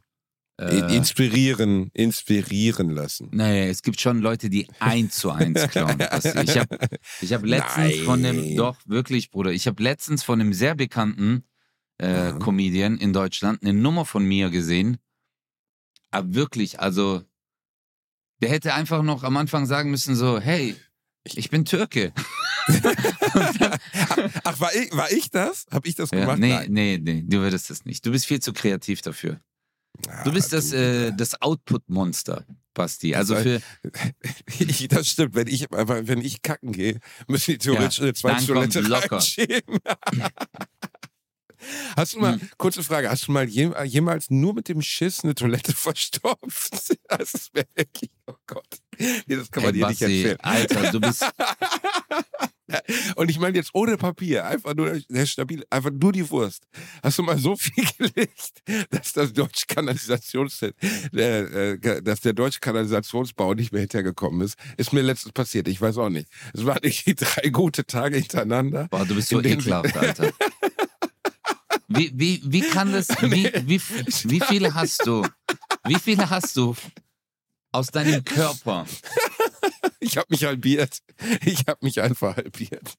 [0.57, 3.29] Äh, Inspirieren, inspirieren lassen.
[3.33, 5.97] Nee, es gibt schon Leute, die eins zu eins klauen.
[6.43, 6.77] Ich habe
[7.21, 8.35] ich hab letztens von Nein.
[8.37, 11.43] dem, doch wirklich, Bruder, ich habe letztens von einem sehr bekannten
[12.01, 12.31] äh, Ja.
[12.39, 14.97] Comedian in Deutschland eine Nummer von mir gesehen.
[16.11, 17.21] Aber wirklich, also,
[18.41, 20.75] der hätte einfach noch am Anfang sagen müssen, so, hey,
[21.25, 22.13] ich bin Türke.
[24.43, 25.65] Ach, war ich, war ich das?
[25.71, 26.39] Hab ich das Ja, gemacht?
[26.39, 26.71] nee, Nein.
[26.71, 28.05] nee, nee, du würdest das nicht.
[28.05, 29.39] Du bist viel zu kreativ dafür.
[30.07, 30.77] Ah, Du bist das, du.
[30.77, 33.15] äh, das Output-Monster, Basti.
[33.15, 33.61] Also Das für,
[34.59, 38.45] Ich, das stimmt, wenn ich, aber wenn ich kacken gehe, müssen die theoretisch eine zweite
[38.45, 39.17] Toilette locker.
[39.17, 39.79] reinschieben.
[41.95, 42.49] Hast du mal, Hm.
[42.59, 46.95] kurze Frage, hast du mal jem, jemals nur mit dem Schiss eine Toilette verstopft?
[47.07, 48.67] Das ist wirklich, oh Gott.
[48.99, 50.39] Nee, das kann man hey, dir nicht Basti, erzählen.
[50.41, 51.25] Alter, du bist,
[53.15, 56.67] Und ich meine jetzt ohne Papier, einfach nur der stabil, einfach nur die Wurst.
[57.03, 60.71] Hast du mal so viel gelegt, dass das deutsche Kanalisations, äh,
[61.13, 64.57] äh, dass der deutsche Kanalisationsbau nicht mehr hintergekommen ist?
[64.77, 65.67] Ist mir letztens passiert.
[65.67, 66.27] Ich weiß auch nicht.
[66.53, 68.87] Es waren irgendwie drei gute Tage hintereinander.
[68.89, 70.31] Boah, du bist so ekelhaft, Alter.
[71.87, 73.81] Wie, wie, wie kann das, wie, wie,
[74.23, 75.25] wie viele hast du,
[75.85, 76.75] wie viele hast du
[77.75, 78.85] aus deinem Körper?
[79.99, 80.99] Ich habe mich halbiert.
[81.43, 82.93] Ich habe mich einfach halbiert.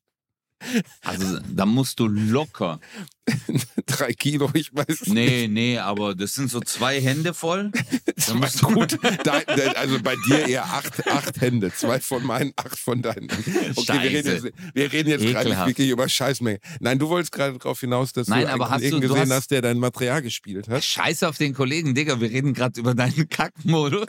[1.02, 2.80] Also, da musst du locker.
[3.86, 7.72] Drei Kilo, ich weiß es Nee, nee, aber das sind so zwei Hände voll.
[8.16, 8.34] Das Da
[8.68, 8.98] du- gut.
[9.24, 11.72] Dein, dein, also bei dir eher acht, acht Hände.
[11.74, 13.28] Zwei von meinen, acht von deinen.
[13.30, 14.46] Okay, wir reden Scheiße.
[14.46, 15.68] jetzt, wir reden jetzt gerade nicht Ekelhaft.
[15.68, 16.58] wirklich über Scheißmenge.
[16.80, 19.30] Nein, du wolltest gerade darauf hinaus, dass Nein, du einen hast Kollegen du- du gesehen
[19.30, 20.82] hast- hast, der dein Material gespielt hat.
[20.82, 24.06] Scheiße auf den Kollegen, Digga, wir reden gerade über deinen Kackmodus.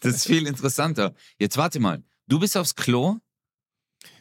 [0.00, 1.14] Das ist viel interessanter.
[1.38, 2.02] Jetzt warte mal.
[2.26, 3.18] Du bist aufs Klo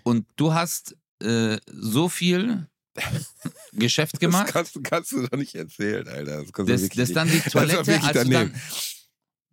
[0.03, 2.67] und du hast äh, so viel
[3.73, 6.43] Geschäft Das gemacht, kannst, du- kannst du doch nicht erzählen, Alter.
[6.43, 7.15] Das, kannst wirklich dass nicht.
[7.15, 8.51] dann die Das Toilette, wirklich als du daneben.
[8.53, 8.61] dann,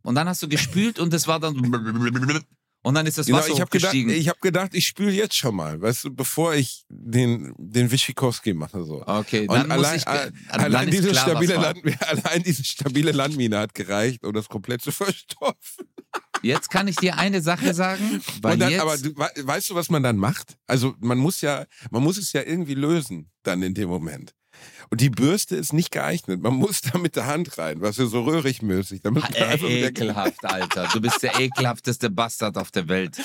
[0.03, 1.57] und dann hast du gespült und das war dann
[2.83, 4.11] und dann ist das Genau, Wasser ich habe gedacht, hochgestiegen.
[4.15, 8.55] ich hab gedacht, ich spüle jetzt schon mal, weißt du, bevor ich den, den Wischikowski
[8.55, 8.83] mache.
[8.85, 9.07] So.
[9.07, 11.55] okay, Und dann muss allein, ich, dann allein, diese klar, stabile.
[11.55, 15.87] Land, allein diese stabile Landmine hat gereicht, um das komplett zu verstopfen.
[16.43, 20.03] Jetzt kann ich dir eine Sache sagen, dann, aber du, we- weißt du, was man
[20.03, 20.57] dann macht?
[20.67, 24.35] Also man muss ja, man muss es ja irgendwie lösen dann in dem Moment.
[24.91, 26.43] Und die Bürste ist nicht geeignet.
[26.43, 29.01] Man muss da mit der Hand rein, was ja so röhrig mäßig.
[29.03, 30.89] Damit man einfach mit der- ekelhaft, Alter.
[30.93, 33.17] Du bist der ekelhafteste Bastard auf der Welt.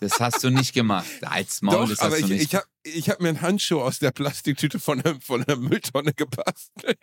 [0.00, 1.06] Das hast du nicht gemacht.
[1.22, 2.42] Als Maul, Doch, das aber hast du ich, nicht.
[2.42, 6.12] ich habe ich hab mir einen Handschuh aus der Plastiktüte von der, von der Mülltonne
[6.14, 6.98] gebastelt.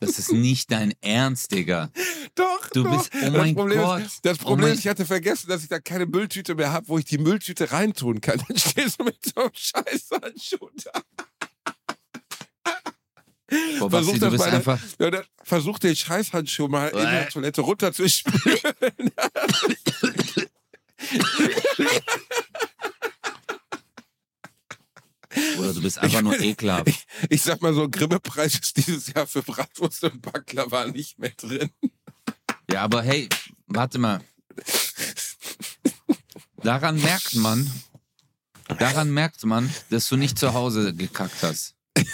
[0.00, 1.90] Das ist nicht dein Ernst, Digga.
[2.34, 2.96] Doch, Du doch.
[2.98, 4.02] bist, oh das mein Problem Gott.
[4.02, 6.72] Ist, das Oh Problem mein- ist, ich hatte vergessen, dass ich da keine Mülltüte mehr
[6.72, 8.42] habe, wo ich die Mülltüte reintun kann.
[8.48, 11.02] Dann stehst du mit so einem scheiß Handschuh da.
[13.78, 14.80] Boah, Versuch Basti, mal einfach.
[14.98, 17.28] Ja, dann versuch den Scheißhandschuh mal in der.
[17.28, 18.58] Toilette runterzuspülen.
[25.58, 26.88] Oder du bist einfach nur ekelhaft.
[26.88, 31.32] Ich, ich sag mal so, Grimme-Preis ist dieses Jahr für Bratwurst und Baklava nicht mehr
[31.36, 31.70] drin.
[32.70, 33.28] Ja, aber hey,
[33.66, 34.20] warte mal.
[36.62, 37.70] Daran merkt man,
[38.78, 41.74] daran merkt man, dass du nicht zu Hause gekackt hast.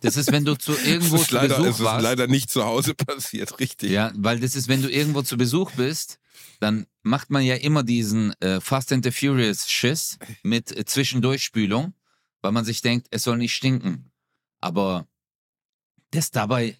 [0.00, 2.02] Das ist, wenn du zu irgendwo ist zu leider, Besuch es ist warst.
[2.02, 3.90] leider nicht zu Hause passiert, richtig.
[3.90, 6.18] Ja, weil das ist, wenn du irgendwo zu Besuch bist,
[6.60, 11.94] dann macht man ja immer diesen äh, Fast and the Furious Schiss mit äh, Zwischendurchspülung,
[12.42, 14.10] weil man sich denkt, es soll nicht stinken.
[14.60, 15.06] Aber
[16.10, 16.76] das dabei,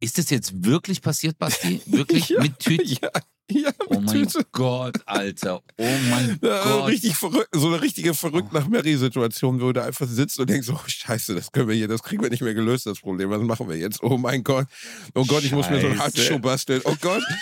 [0.00, 1.80] ist das jetzt wirklich passiert, Basti?
[1.86, 2.98] Wirklich Ja, mit Tüten?
[3.02, 3.10] Ja,
[3.50, 4.44] ja, Oh mein Tüte.
[4.52, 5.62] Gott, Alter.
[5.76, 6.86] Oh mein Ja, Gott.
[6.88, 10.78] richtig verrückt, so eine richtige verrückt nach Mary-Situation, wo du einfach sitzt und denkst, oh
[10.86, 13.30] Scheiße, das können wir hier, das kriegen wir nicht mehr gelöst, das Problem.
[13.30, 14.02] Was machen wir jetzt?
[14.02, 14.66] Oh mein Gott.
[15.14, 16.04] Oh Gott, ich muss mir so einen Scheiße.
[16.18, 16.80] Handschuh basteln.
[16.84, 17.22] Oh Gott.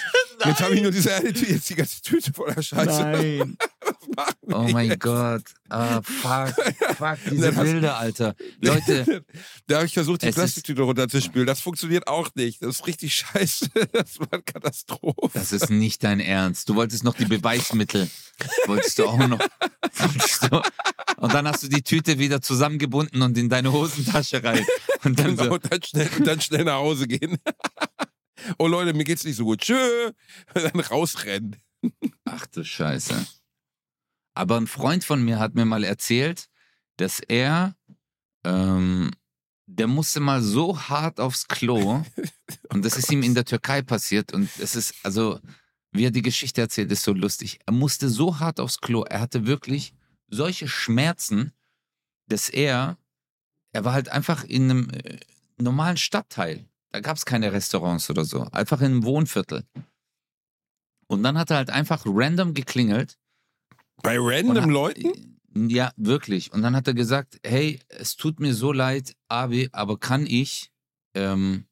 [0.44, 3.00] Jetzt habe ich nur diese eine Tüte, jetzt die ganze Tüte voller Scheiße.
[3.02, 3.56] Nein.
[4.48, 5.00] Oh mein jetzt?
[5.00, 5.42] Gott.
[5.68, 6.48] Ah, fuck.
[6.96, 8.34] Fuck, Na, diese Bilder, Alter.
[8.60, 9.24] Leute,
[9.66, 11.46] Da habe ich versucht, die Plastiktüte runterzuspülen.
[11.46, 12.62] Das funktioniert auch nicht.
[12.62, 13.68] Das ist richtig scheiße.
[13.92, 15.30] Das war eine Katastrophe.
[15.34, 16.68] das ist nicht dein Ernst.
[16.68, 18.08] Du wolltest noch die Beweismittel.
[18.66, 19.38] Wolltest du auch noch.
[20.50, 20.62] Du,
[21.16, 24.64] und dann hast du die Tüte wieder zusammengebunden und in deine Hosentasche rein.
[25.04, 27.38] Und dann Genau, so, dann schnell, dann schnell nach Hause gehen.
[28.58, 29.60] oh Leute, mir geht's nicht so gut.
[29.60, 30.12] Tschö.
[30.54, 31.56] Und dann rausrennen.
[32.24, 33.26] ach du Scheiße.
[34.36, 36.50] Aber ein Freund von mir hat mir mal erzählt,
[36.98, 37.74] dass er,
[38.44, 39.10] ähm,
[39.64, 42.04] der musste mal so hart aufs Klo
[42.68, 45.40] und das ist ihm in der Türkei passiert und es ist, also,
[45.90, 47.60] wie er die Geschichte erzählt, ist so lustig.
[47.64, 49.94] Er musste so hart aufs Klo, er hatte wirklich
[50.28, 51.52] solche Schmerzen,
[52.28, 52.98] dass er,
[53.72, 55.18] er war halt einfach in einem äh,
[55.56, 56.68] normalen Stadtteil.
[56.92, 59.64] Da gab es keine Restaurants oder so, einfach in einem Wohnviertel.
[61.06, 63.16] Und dann hat er halt einfach random geklingelt
[64.02, 65.38] Bei random hat- Leuten?
[65.54, 66.52] Ja, wirklich.
[66.52, 70.70] Und dann hat er gesagt, hey, es tut mir so leid, Abi, aber kann ich
[71.14, 71.64] ähm,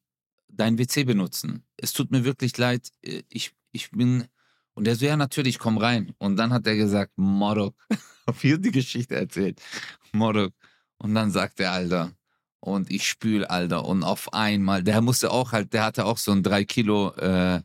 [0.47, 1.63] dein WC benutzen?
[1.77, 4.25] Es tut mir wirklich leid, äh, ich, ich bin...
[4.73, 6.13] Und er so, ja, natürlich, komm rein.
[6.17, 7.75] Und dann hat er gesagt, Morok.
[8.25, 9.61] Auf hier die Geschichte erzählt.
[10.11, 10.51] Morok.
[10.97, 12.11] Und dann sagt er, Alter,
[12.59, 13.85] und ich spül, Alter.
[13.85, 17.61] Und auf einmal, der musste auch halt, der hatte auch so ein 3 Kilo äh,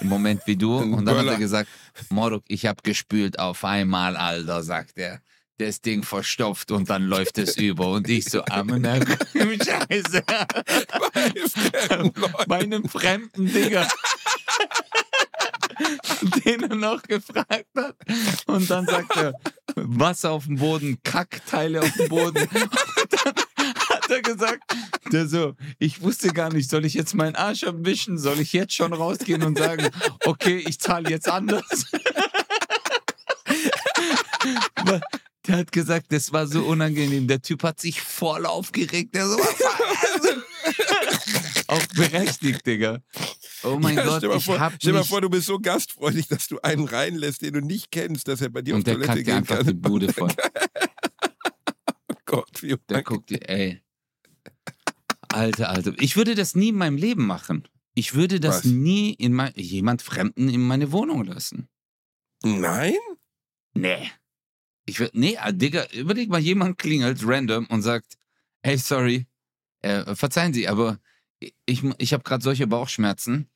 [0.00, 0.76] im Moment wie du.
[0.76, 1.68] Und dann hat er gesagt,
[2.10, 5.20] Morok, ich hab gespült auf einmal, Alter, sagt er.
[5.58, 7.88] Das Ding verstopft und dann läuft es über.
[7.90, 8.84] Und ich so, Amen,
[9.34, 10.22] Scheiße.
[10.26, 11.30] Bei
[11.70, 12.48] fremden Leuten.
[12.48, 13.86] Bei einem fremden Digger.
[16.44, 17.96] Den er noch gefragt hat.
[18.46, 19.34] Und dann sagt er,
[19.76, 22.48] Wasser auf dem Boden, Kackteile auf dem Boden.
[22.48, 23.34] Und dann
[24.04, 24.76] hat er gesagt,
[25.12, 28.18] der so, ich wusste gar nicht, soll ich jetzt meinen Arsch abwischen?
[28.18, 29.88] Soll ich jetzt schon rausgehen und sagen,
[30.24, 31.86] okay, ich zahle jetzt anders?
[35.46, 37.26] Der hat gesagt, das war so unangenehm.
[37.28, 39.14] Der Typ hat sich voll aufgeregt.
[39.14, 39.38] Der so,
[41.66, 43.00] auch berechtigt, Digga.
[43.62, 46.28] Oh mein Ja, Gott, stell, mal ich vor, stell mal vor, du bist so gastfreundlich,
[46.28, 48.94] dass du einen reinlässt, den du nicht kennst, dass er bei dir und auf der
[48.94, 49.66] Toilette kackt dir einfach kann.
[49.66, 50.32] die Bude voll.
[52.08, 53.83] Oh Gott, wie Der guckt dir, ey.
[55.34, 55.94] Alter, Alter.
[55.98, 57.68] Ich würde das nie in meinem Leben machen.
[57.94, 58.64] Ich würde das Was?
[58.64, 61.68] nie in mein, jemand Fremden in meine Wohnung lassen.
[62.42, 62.94] Nein?
[63.74, 64.10] Nee.
[64.86, 68.18] Ich würde, nee, ah, Digga, überleg mal, jemand klingelt random und sagt,
[68.62, 69.26] hey, sorry,
[69.80, 70.98] äh, verzeihen Sie, aber
[71.66, 73.48] ich, ich habe gerade solche Bauchschmerzen.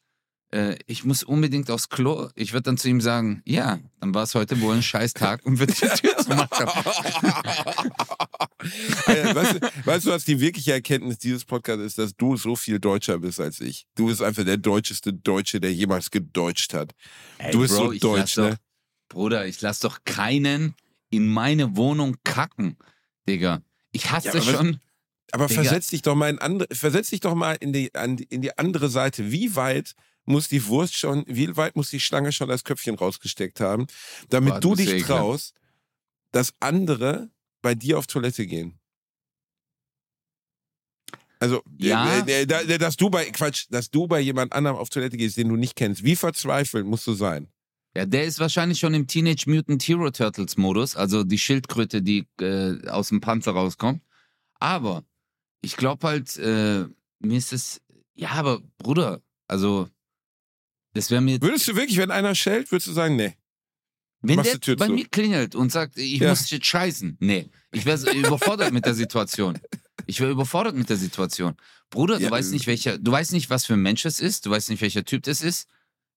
[0.51, 2.30] Äh, ich muss unbedingt aufs Klo.
[2.34, 5.44] Ich würde dann zu ihm sagen, ja, dann war es heute wohl ein scheiß Tag
[5.44, 6.68] und würde die Tür zumachen.
[9.07, 12.57] Alter, weißt, du, weißt du, was die wirkliche Erkenntnis dieses Podcasts ist, dass du so
[12.57, 13.86] viel deutscher bist als ich.
[13.94, 16.94] Du bist einfach der deutscheste Deutsche, der jemals gedeutscht hat.
[17.38, 18.57] Ey, du bist Bro, so deutsch, lass doch, ne?
[19.09, 20.74] Bruder, ich lass doch keinen
[21.11, 22.76] in meine Wohnung kacken,
[23.28, 23.62] Digga.
[23.92, 24.80] Ich hasse Ja, schon.
[25.32, 25.62] Aber Digga.
[25.62, 28.57] versetz dich doch mal in andere, versetz dich doch mal in die, an, in die
[28.57, 29.30] andere Seite.
[29.30, 29.94] Wie weit
[30.29, 33.87] muss die Wurst schon, wie weit muss die Schlange schon das Köpfchen rausgesteckt haben,
[34.29, 35.09] damit Boah, du dich ekelhaft.
[35.09, 35.55] traust,
[36.33, 37.31] dass andere
[37.62, 38.79] bei dir auf Toilette gehen?
[41.41, 42.24] Also, Ja.
[42.26, 45.16] äh, äh, da- äh, dass du bei, Quatsch, dass du bei jemand anderem auf Toilette
[45.16, 46.03] gehst, den du nicht kennst.
[46.05, 47.49] Wie verzweifelt musst du sein?
[47.97, 52.26] Ja, der ist wahrscheinlich schon im Teenage Mutant Hero Turtles Modus, also die Schildkröte, die
[52.41, 54.03] äh, aus dem Panzer rauskommt.
[54.61, 55.05] Aber
[55.62, 56.85] ich glaube halt, äh,
[57.20, 57.81] mir ist es,
[58.14, 59.89] ja, aber Bruder, also
[60.95, 63.34] das wäre mir, Würdest du wirklich, wenn einer schellt, würdest du sagen, nee.
[64.20, 64.93] wenn der bei zu.
[64.93, 66.30] mir klingelt und sagt, ich Ja.
[66.30, 69.59] muss jetzt scheißen, nee, ich wäre überfordert mit der Situation.
[70.07, 71.55] Ich wäre überfordert mit der Situation.
[71.91, 74.20] Bruder, du Ja, weißt äh, nicht, welcher, du weißt nicht, was für ein Mensch es
[74.20, 75.68] ist, du weißt nicht, welcher Typ das ist.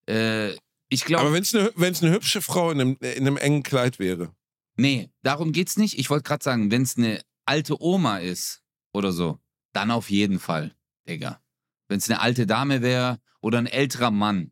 [0.07, 0.53] Äh,
[0.89, 3.99] ich glaube, Aber wenn es eine, eine hübsche Frau in einem, in einem engen Kleid
[3.99, 4.33] wäre.
[4.77, 5.97] Nee, darum geht's nicht.
[5.99, 8.61] Ich wollte gerade sagen, wenn es eine alte Oma ist
[8.93, 9.39] oder so,
[9.73, 10.75] dann auf jeden Fall,
[11.07, 11.41] Digga.
[11.87, 14.51] Wenn es eine alte Dame wäre oder ein älterer Mann,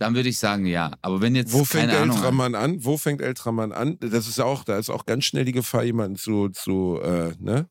[0.00, 0.96] dann würde ich sagen, ja.
[1.02, 2.82] Aber wenn jetzt Wo fängt älterer Mann an?
[2.84, 3.98] Wo fängt älterer Mann an?
[4.00, 7.58] Das ist auch, da ist auch ganz schnell die Gefahr, jemanden zu, zu äh, ne?
[7.60, 7.66] ab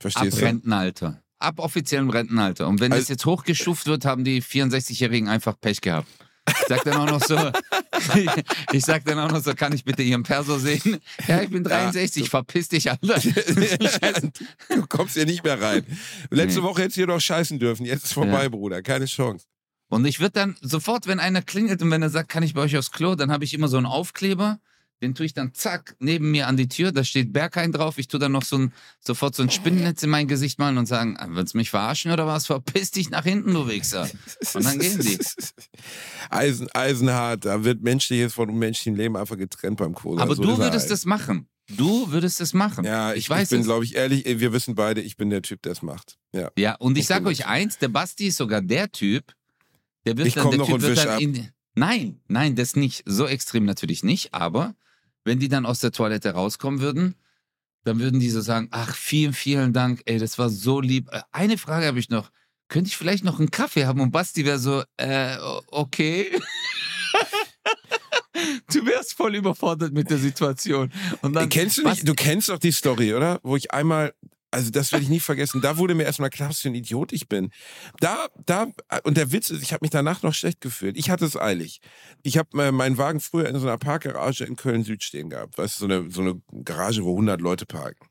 [0.00, 0.44] Verstehst du?
[0.44, 2.68] Rentenalter, ab offiziellem Rentenalter.
[2.68, 6.06] Und wenn Also- das jetzt hochgestuft wird, haben die 64-Jährigen einfach Pech gehabt.
[6.48, 7.36] Ich sag dann auch noch so,
[8.72, 10.98] ich sag dann auch noch so, kann ich bitte Ihren Perso sehen?
[11.26, 13.20] Ja, ich bin 63, verpiss dich, Alter.
[14.68, 15.84] Du kommst hier nicht mehr rein.
[16.30, 16.66] Letzte Nee.
[16.66, 17.84] Woche hättest du hier doch scheißen dürfen.
[17.84, 18.48] Jetzt ist vorbei, Ja.
[18.48, 18.80] Bruder.
[18.82, 19.46] Keine Chance.
[19.88, 22.62] Und ich würde dann sofort, wenn einer klingelt und wenn er sagt, kann ich bei
[22.62, 24.58] euch aufs Klo, dann habe ich immer so einen Aufkleber,
[25.02, 27.98] Den tue ich dann zack neben mir an die Tür, da steht Berghain drauf.
[27.98, 30.86] Ich tue dann noch so ein, sofort so ein Spinnennetz in mein Gesicht malen und
[30.86, 32.46] sagen, ah, willst du mich verarschen oder was?
[32.46, 34.08] Verpiss dich nach hinten, du Wichser.
[34.54, 35.18] Und dann gehen die.
[36.30, 40.22] Eisen, eisenhart, da wird menschliches von unmenschlichem Leben einfach getrennt beim Kohle.
[40.22, 41.46] Aber so du ist er würdest das machen.
[41.68, 42.84] Du würdest es machen.
[42.84, 45.42] Ja, ich, ich weiß ich bin, glaube ich, ehrlich, wir wissen beide, ich bin der
[45.42, 46.16] Typ, der es macht.
[46.32, 46.50] Ja.
[46.56, 49.34] Ja, und ich Ich sag bin euch eins, der Basti ist sogar der Typ,
[50.06, 51.20] der wird Ich dann, komm der noch Typ und wisch ab.
[51.20, 53.02] in, Nein, nein, das nicht.
[53.04, 54.74] So extrem natürlich nicht, aber
[55.24, 57.16] wenn die dann aus der Toilette rauskommen würden,
[57.84, 61.08] dann würden die so sagen, ach, vielen, vielen Dank, ey, das war so lieb.
[61.12, 62.30] Äh, Eine Frage habe ich noch.
[62.68, 64.00] Könnte ich vielleicht noch einen Kaffee haben?
[64.00, 65.36] Und Basti wäre so, äh,
[65.68, 66.32] okay.
[68.72, 70.90] du wärst voll überfordert mit der Situation.
[71.22, 73.40] Und dann, kennst du nicht, du kennst doch die Story, oder?
[73.42, 74.14] Wo ich einmal,
[74.50, 77.12] also das werde ich nie vergessen, da wurde mir erstmal klar, was für ein Idiot
[77.12, 77.50] ich bin.
[78.00, 78.68] Da, da,
[79.04, 80.96] und der Witz ist, ich habe mich danach noch schlecht gefühlt.
[80.96, 81.80] Ich hatte es eilig.
[82.22, 85.58] Ich habe äh, meinen Wagen früher in so einer Parkgarage in Köln-Süd stehen gehabt.
[85.58, 88.06] Weißt du, so eine, so eine Garage, wo 100 Leute parken.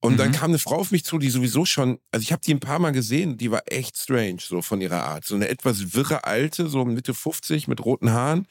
[0.00, 0.32] Und dann Mhm.
[0.32, 2.78] kam eine Frau auf mich zu, die sowieso schon, also ich habe die ein paar
[2.78, 5.24] Mal gesehen, die war echt strange, so von ihrer Art.
[5.24, 8.46] So eine etwas wirre Alte, so Mitte 50 mit roten Haaren.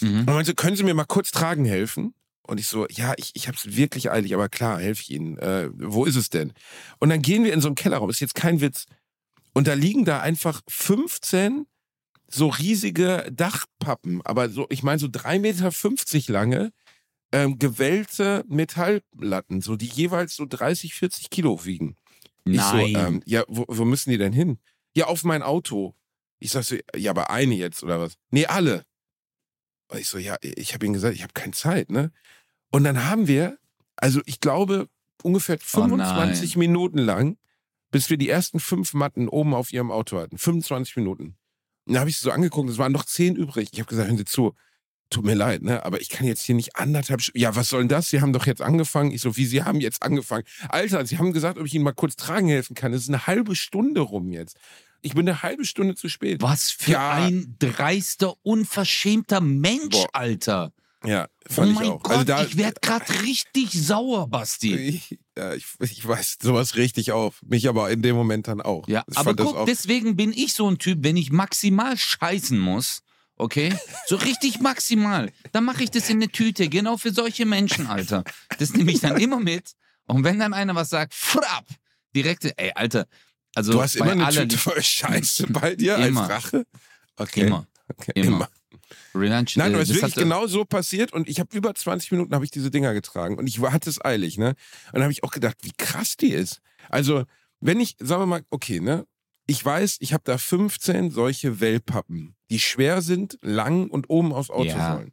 [0.00, 0.18] Mhm.
[0.18, 2.12] Und meinte, können Sie mir mal kurz tragen helfen?
[2.44, 5.38] Und ich so, ja, ich, ich habe es wirklich eilig, aber klar, helfe ich Ihnen.
[5.38, 6.52] Äh, wo ist es denn?
[6.98, 8.86] Und dann gehen wir in so einen Kellerraum, ist jetzt kein Witz.
[9.54, 11.66] Und da liegen da einfach 15
[12.28, 16.72] so riesige Dachpappen, aber so, ich meine so 3,50 Meter lange,
[17.30, 21.96] ähm, gewellte Metallplatten, so die jeweils so 30, 40 Kilo wiegen.
[22.44, 22.92] Ich Nein.
[22.92, 24.58] so, ähm, ja, wo, wo müssen die denn hin?
[24.94, 25.94] Ja, auf mein Auto.
[26.38, 28.14] Ich sag so, ja, aber eine jetzt oder was?
[28.30, 28.84] Nee, alle.
[29.92, 32.12] Und ich so, ja, ich habe ihnen gesagt, ich habe keine Zeit, ne?
[32.70, 33.58] Und dann haben wir,
[33.96, 34.88] also ich glaube,
[35.22, 35.98] ungefähr Oh nein.
[35.98, 37.36] 25 Minuten lang,
[37.90, 40.38] bis wir die ersten fünf Matten oben auf ihrem Auto hatten.
[40.38, 41.36] 25 Minuten.
[41.84, 43.68] Und da habe ich sie so angeguckt, es waren noch zehn übrig.
[43.72, 44.54] Ich habe gesagt, hören Sie zu,
[45.12, 45.84] tut mir leid, ne?
[45.84, 48.08] Aber ich kann jetzt hier nicht anderthalb St- Ja, was soll denn das?
[48.10, 49.10] Sie haben doch jetzt angefangen.
[49.12, 50.44] Ich so, wie Sie haben jetzt angefangen?
[50.68, 52.92] Alter, Sie haben gesagt, ob ich Ihnen mal kurz tragen helfen kann.
[52.92, 54.56] Es ist eine halbe Stunde rum jetzt.
[55.02, 56.42] Ich bin eine halbe Stunde zu spät.
[56.42, 57.12] Was für Ja.
[57.12, 60.72] ein dreister, unverschämter Mensch, Boah, Alter.
[61.04, 62.02] Ja, Oh fand mein ich auch.
[62.04, 64.72] Gott, also da, ich werde gerade richtig sauer, Basti.
[64.76, 67.42] ich, ja, ich, ich weiß sowas richtig auf.
[67.44, 68.86] Mich aber in dem Moment dann auch.
[68.86, 73.00] Ja, Ich aber guck, deswegen bin ich so ein Typ, wenn ich maximal scheißen muss,
[73.42, 73.74] okay?
[74.06, 75.30] So richtig maximal.
[75.52, 78.24] Dann mache ich das in eine Tüte, genau für solche Menschen, Alter.
[78.58, 79.72] Das nehme ich dann immer mit.
[80.06, 81.66] Und wenn dann einer was sagt, frapp,
[82.14, 83.06] direkte, ey, Alter.
[83.54, 86.22] Also du hast immer eine Tüte voll Scheiße bei dir Immer.
[86.22, 86.66] als Rache?
[87.16, 87.46] Okay.
[87.46, 87.66] Immer.
[87.88, 88.12] Okay.
[88.14, 88.48] Immer.
[89.14, 89.50] Revenge.
[89.56, 92.12] Nein, äh, aber es ist wirklich hatte- genau so passiert und ich habe über 20
[92.12, 94.48] Minuten habe ich diese Dinger getragen und ich hatte es eilig, ne?
[94.48, 96.60] Und dann habe ich auch gedacht, wie krass die ist.
[96.88, 97.24] Also,
[97.60, 99.06] wenn ich, sagen wir mal, okay, ne?
[99.52, 104.48] Ich weiß, ich habe da 15 solche Wellpappen, die schwer sind, lang und oben aufs
[104.48, 104.94] Auto Ja.
[104.96, 105.12] sollen.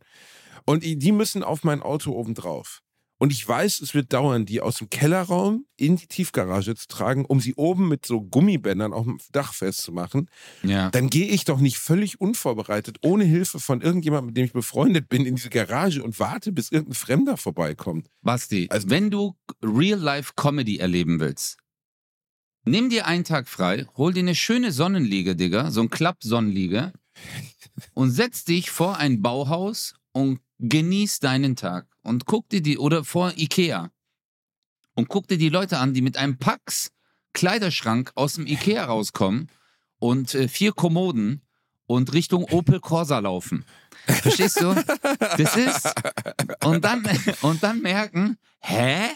[0.65, 2.79] Und die müssen auf mein Auto oben drauf.
[3.17, 7.25] Und ich weiß, es wird dauern, die aus dem Kellerraum in die Tiefgarage zu tragen,
[7.25, 10.29] um sie oben mit so Gummibändern auf dem Dach festzumachen
[10.63, 10.89] Ja.
[10.89, 15.09] dann gehe ich doch nicht völlig unvorbereitet, ohne Hilfe von irgendjemandem, mit dem ich befreundet
[15.09, 18.07] bin, in diese Garage und warte, bis irgendein Fremder vorbeikommt.
[18.21, 21.57] Basti, Also- wenn du Real-Life-Comedy erleben willst,
[22.63, 26.93] nimm dir einen Tag frei, hol dir eine schöne Sonnenliege, Digga, so ein Klapp-Sonnenliege
[27.93, 31.87] und setz dich vor ein Bauhaus und genieß deinen Tag.
[32.01, 33.91] Und guck dir die, oder vor Ikea
[34.95, 36.91] und guck dir die Leute an, die mit einem Pax
[37.33, 39.49] Kleiderschrank aus dem Ikea rauskommen
[39.99, 41.41] und äh, vier Kommoden
[41.85, 43.65] und Richtung Opel Corsa laufen.
[44.05, 44.75] Verstehst du?
[45.37, 45.93] Das ist
[46.63, 47.03] und dann
[47.41, 49.09] und dann merken, hä?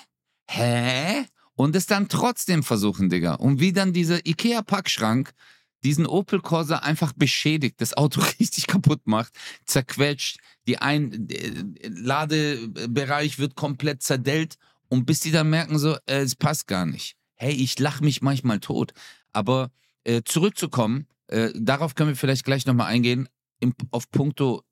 [0.47, 1.25] Hä?
[1.55, 3.35] Und es dann trotzdem versuchen, Digga.
[3.35, 5.33] Und wie dann dieser Ikea Packschrank
[5.83, 9.33] diesen Opel Corsa einfach beschädigt, das Auto richtig kaputt macht,
[9.65, 10.37] zerquetscht,
[10.67, 14.55] die ein äh, Ladebereich wird komplett zerdellt
[14.89, 17.15] und bis die dann merken so, äh, es passt gar nicht.
[17.35, 18.93] Hey, ich lach mich manchmal tot,
[19.33, 19.71] aber
[20.03, 23.27] äh, zurückzukommen, äh, darauf können wir vielleicht gleich nochmal eingehen,
[23.59, 24.63] im, auf puncto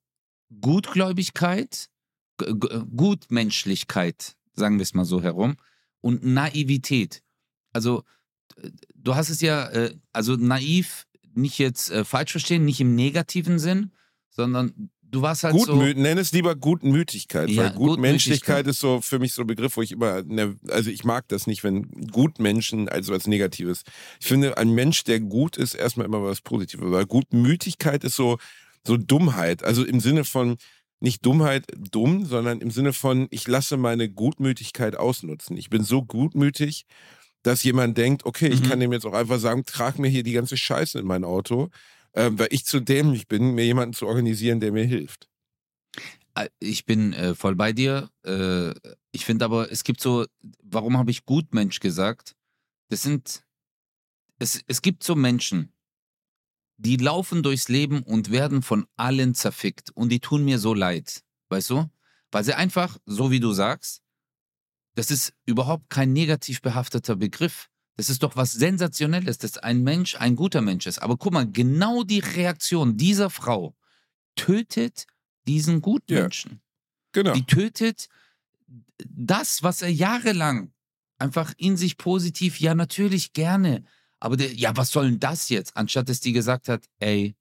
[0.61, 1.88] Gutgläubigkeit,
[2.38, 2.45] G
[2.95, 5.57] Gutmenschlichkeit, sagen wir es mal so herum,
[6.01, 7.23] und Naivität.
[7.73, 8.03] Also,
[8.95, 13.59] du hast es ja, äh, also naiv, nicht jetzt äh, falsch verstehen, nicht im negativen
[13.59, 13.91] Sinn,
[14.29, 15.73] sondern du warst halt so.
[15.73, 19.77] Gutmü nenn es lieber Gutmütigkeit, Ja, weil Gutmenschlichkeit ist so für mich so ein Begriff,
[19.77, 23.83] wo ich immer, ne, also ich mag das nicht, wenn Gutmenschen als was Negatives.
[24.19, 28.37] Ich finde, ein Mensch, der gut ist, erstmal immer was Positives, weil Gutmütigkeit ist so,
[28.85, 30.57] so Dummheit, also im Sinne von,
[31.01, 35.57] nicht Dummheit dumm, sondern im Sinne von, ich lasse meine Gutmütigkeit ausnutzen.
[35.57, 36.85] Ich bin so gutmütig,
[37.43, 38.63] dass jemand denkt, okay, ich Mhm.
[38.63, 41.69] kann dem jetzt auch einfach sagen, trag mir hier die ganze Scheiße in mein Auto,
[42.15, 45.29] ähm, weil ich zu dämlich bin, mir jemanden zu organisieren, der mir hilft.
[46.35, 48.09] äh, ich bin äh, voll bei dir.
[48.25, 48.73] Äh,
[49.11, 50.25] ich finde aber, es gibt so,
[50.63, 52.35] warum habe ich Gutmensch gesagt?
[52.89, 53.43] Das sind,
[54.39, 55.70] es, es gibt so Menschen,
[56.84, 59.91] die laufen durchs Leben und werden von allen zerfickt.
[59.91, 61.23] Und die tun mir so leid.
[61.49, 61.89] Weißt du?
[62.32, 64.01] Weil sie einfach, so wie du sagst,
[64.95, 67.69] das ist überhaupt kein negativ behafteter Begriff.
[67.97, 70.99] Das ist doch was Sensationelles, dass ein Mensch ein guter Mensch ist.
[70.99, 73.75] Aber guck mal, genau die Reaktion dieser Frau
[74.36, 75.05] tötet
[75.47, 76.51] diesen Gutmenschen.
[76.51, 76.59] Ja,
[77.11, 77.34] genau.
[77.34, 78.07] Die tötet
[79.05, 80.73] das, was er jahrelang
[81.19, 83.84] einfach in sich positiv, ja, natürlich gerne.
[84.22, 85.76] Aber der, ja, was soll denn das jetzt?
[85.76, 87.36] Anstatt dass die gesagt hat, ey,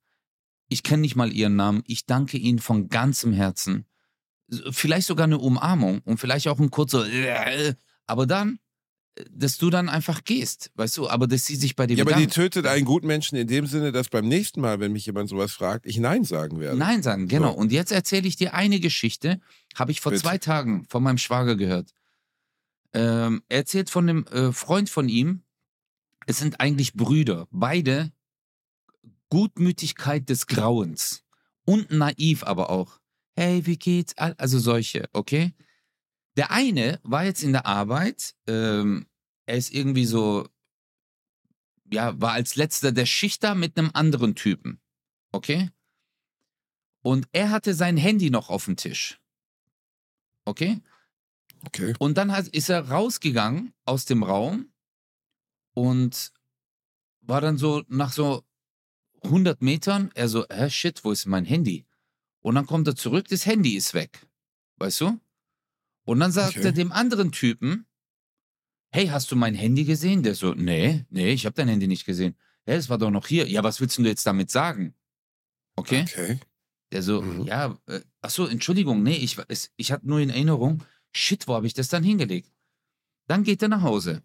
[0.68, 3.87] ich kenne nicht mal ihren Namen, ich danke ihnen von ganzem Herzen.
[4.70, 7.07] Vielleicht sogar eine Umarmung und vielleicht auch ein kurzer,
[8.07, 8.59] aber dann
[9.31, 12.22] dass du dann einfach gehst, weißt du, aber dass sie sich bei dir Ja, bedankt.
[12.22, 15.28] aber die tötet einen Gutmenschen in dem Sinne, dass beim nächsten Mal, wenn mich jemand
[15.28, 16.78] sowas fragt, ich Nein sagen werde.
[16.78, 17.53] Nein sagen, genau.
[17.53, 17.59] So.
[17.59, 19.41] Und jetzt erzähle ich dir eine Geschichte,
[19.74, 20.22] habe ich vor Bitte.
[20.22, 21.91] zwei Tagen von meinem Schwager gehört.
[22.93, 25.43] Ähm, er erzählt von einem äh, Freund von ihm,
[26.27, 28.12] es sind eigentlich Brüder, beide
[29.29, 31.25] Gutmütigkeit des Grauens
[31.64, 33.01] und naiv aber auch.
[33.37, 34.16] Hey, wie geht's?
[34.18, 35.55] Al- Also solche, okay?
[36.37, 39.07] Der eine war jetzt in der Arbeit, ähm,
[39.47, 40.49] er ist irgendwie so,
[41.93, 44.81] ja, war als letzter der Schicht da mit einem anderen Typen,
[45.33, 45.71] okay?
[47.03, 49.21] Und er hatte sein Handy noch auf dem Tisch,
[50.45, 50.81] okay?
[51.66, 51.95] Okay.
[51.99, 54.70] Und dann hat, ist er rausgegangen aus dem Raum
[55.75, 56.33] und
[57.21, 58.45] war dann so nach so
[59.23, 61.87] 100 Metern, er so, hä, shit, wo ist mein Handy?
[62.41, 64.27] Und dann kommt er zurück, das Handy ist weg.
[64.77, 65.21] Weißt du?
[66.05, 66.66] Und dann sagt Okay.
[66.66, 67.87] er dem anderen Typen,
[68.93, 70.23] hey, hast du mein Handy gesehen?
[70.23, 72.35] Der so, nee, nee, ich habe dein Handy nicht gesehen.
[72.66, 73.47] Hä, es war doch noch hier.
[73.49, 74.95] Ja, was willst du jetzt damit sagen?
[75.77, 76.03] Okay?
[76.03, 76.41] Okay.
[76.93, 77.47] Der so, Mhm.
[77.47, 81.55] ja, äh, ach so, Entschuldigung, nee, ich, es, ich hatte nur in Erinnerung, shit, wo
[81.55, 82.51] habe ich das dann hingelegt?
[83.29, 84.23] Dann geht er nach Hause.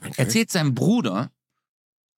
[0.00, 0.14] Okay.
[0.16, 1.32] Erzählt seinem Bruder,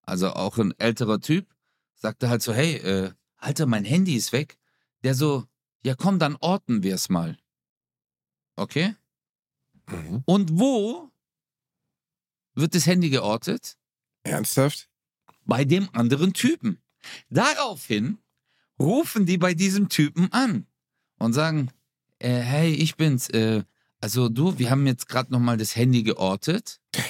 [0.02, 1.46] also auch ein älterer Typ,
[1.94, 4.58] sagt er halt so, hey, äh, Alter, mein Handy ist weg.
[5.02, 5.44] Der so,
[5.82, 7.38] ja komm, dann orten wir es mal.
[8.56, 8.94] Okay?
[9.88, 10.22] Mhm.
[10.24, 11.10] Und wo
[12.54, 13.76] wird das Handy geortet?
[14.22, 14.88] Ernsthaft?
[15.46, 16.78] bei dem anderen Typen.
[17.30, 18.18] Daraufhin
[18.78, 20.66] rufen die bei diesem Typen an
[21.18, 21.70] und sagen,
[22.18, 23.28] äh, hey, ich bin's.
[23.30, 23.64] Äh,
[24.00, 26.80] also du, wir haben jetzt gerade nochmal das Handy geortet.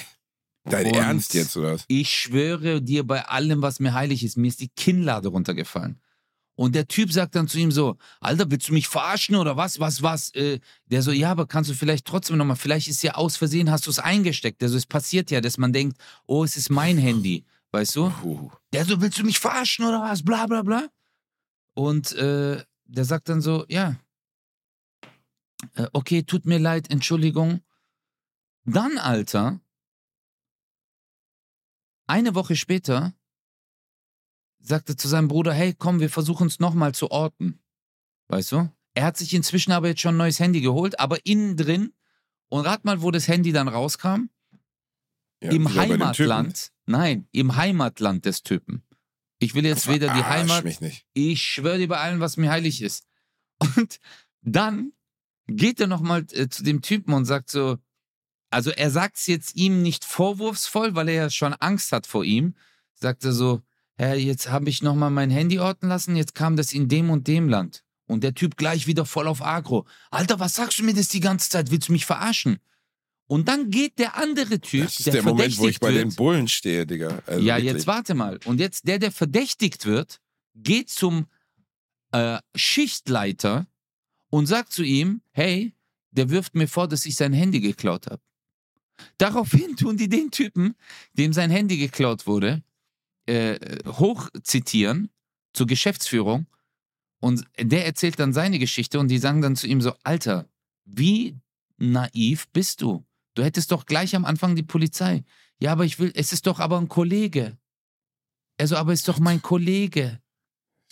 [0.69, 1.85] Dein Und Ernst jetzt, oder was?
[1.87, 5.99] Ich schwöre dir bei allem, was mir heilig ist, mir ist die Kinnlade runtergefallen.
[6.55, 9.79] Und der Typ sagt dann zu ihm so, Alter, willst du mich verarschen oder was,
[9.79, 10.33] was, was?
[10.33, 13.69] Äh, der so, ja, aber kannst du vielleicht trotzdem nochmal, vielleicht ist ja aus Versehen,
[13.69, 14.61] hast du es eingesteckt.
[14.61, 18.09] Der so, es passiert ja, dass man denkt, oh, es ist mein Handy, weißt du?
[18.09, 18.49] Puh.
[18.73, 20.23] Der so, willst du mich verarschen oder was?
[20.23, 20.87] Bla bla bla.
[21.75, 23.95] Und äh, der sagt dann so, ja,
[25.75, 27.61] äh, okay, tut mir leid, Entschuldigung.
[28.65, 29.59] Dann, Alter,
[32.07, 33.13] eine Woche später
[34.59, 37.59] sagt er zu seinem Bruder, hey, komm, wir versuchen es nochmal zu orten.
[38.27, 38.69] Weißt du?
[38.95, 41.93] Er hat sich inzwischen aber jetzt schon ein neues Handy geholt, aber innen drin,
[42.49, 44.29] und rat mal, wo das Handy dann rauskam,
[45.43, 45.73] Ja, im.
[45.75, 46.71] Heimatland.
[46.85, 48.83] Nein, im Heimatland des Typen.
[49.39, 50.63] Ich will jetzt weder die Heimat.
[50.63, 51.05] mich nicht.
[51.13, 53.05] Ich schwöre dir bei allem, was mir heilig ist.
[53.59, 53.99] Und
[54.41, 54.93] dann
[55.47, 57.77] geht er nochmal äh, zu dem Typen und sagt so,
[58.49, 62.23] also er sagt es jetzt ihm nicht vorwurfsvoll, weil er ja schon Angst hat vor
[62.23, 62.55] ihm.
[62.93, 63.61] Sagt er so,
[63.95, 67.27] Herr, jetzt habe ich nochmal mein Handy orten lassen, jetzt kam das in dem und
[67.27, 67.83] dem Land.
[68.05, 69.85] Und der Typ gleich wieder voll auf Agro.
[70.11, 71.71] Alter, was sagst du mir das die ganze Zeit?
[71.71, 72.59] Willst du mich verarschen?
[73.25, 76.05] Und dann geht der andere Typ, Das ist der, der Moment, wo ich bei wird,
[76.05, 77.21] den Bullen stehe, Digga.
[77.25, 77.73] Also ja, wirklich.
[77.73, 78.39] jetzt warte mal.
[78.45, 80.21] Und jetzt der, der verdächtigt wird,
[80.55, 81.25] geht zum
[82.13, 83.67] äh, Schichtleiter
[84.29, 85.73] und sagt zu ihm, hey,
[86.11, 88.21] der wirft mir vor, dass ich sein Handy geklaut habe.
[89.17, 90.75] Daraufhin tun die den Typen,
[91.13, 92.63] dem sein Handy geklaut wurde,
[93.25, 95.09] äh, hochzitieren
[95.53, 96.47] zur Geschäftsführung
[97.19, 100.47] und der erzählt dann seine Geschichte und die sagen dann zu ihm so, Alter,
[100.85, 101.37] wie
[101.77, 103.05] naiv bist du?
[103.33, 105.23] Du hättest doch gleich am Anfang die Polizei.
[105.59, 107.57] Ja, aber ich will, es ist doch aber ein Kollege.
[108.59, 110.19] Also, aber ist doch mein Kollege.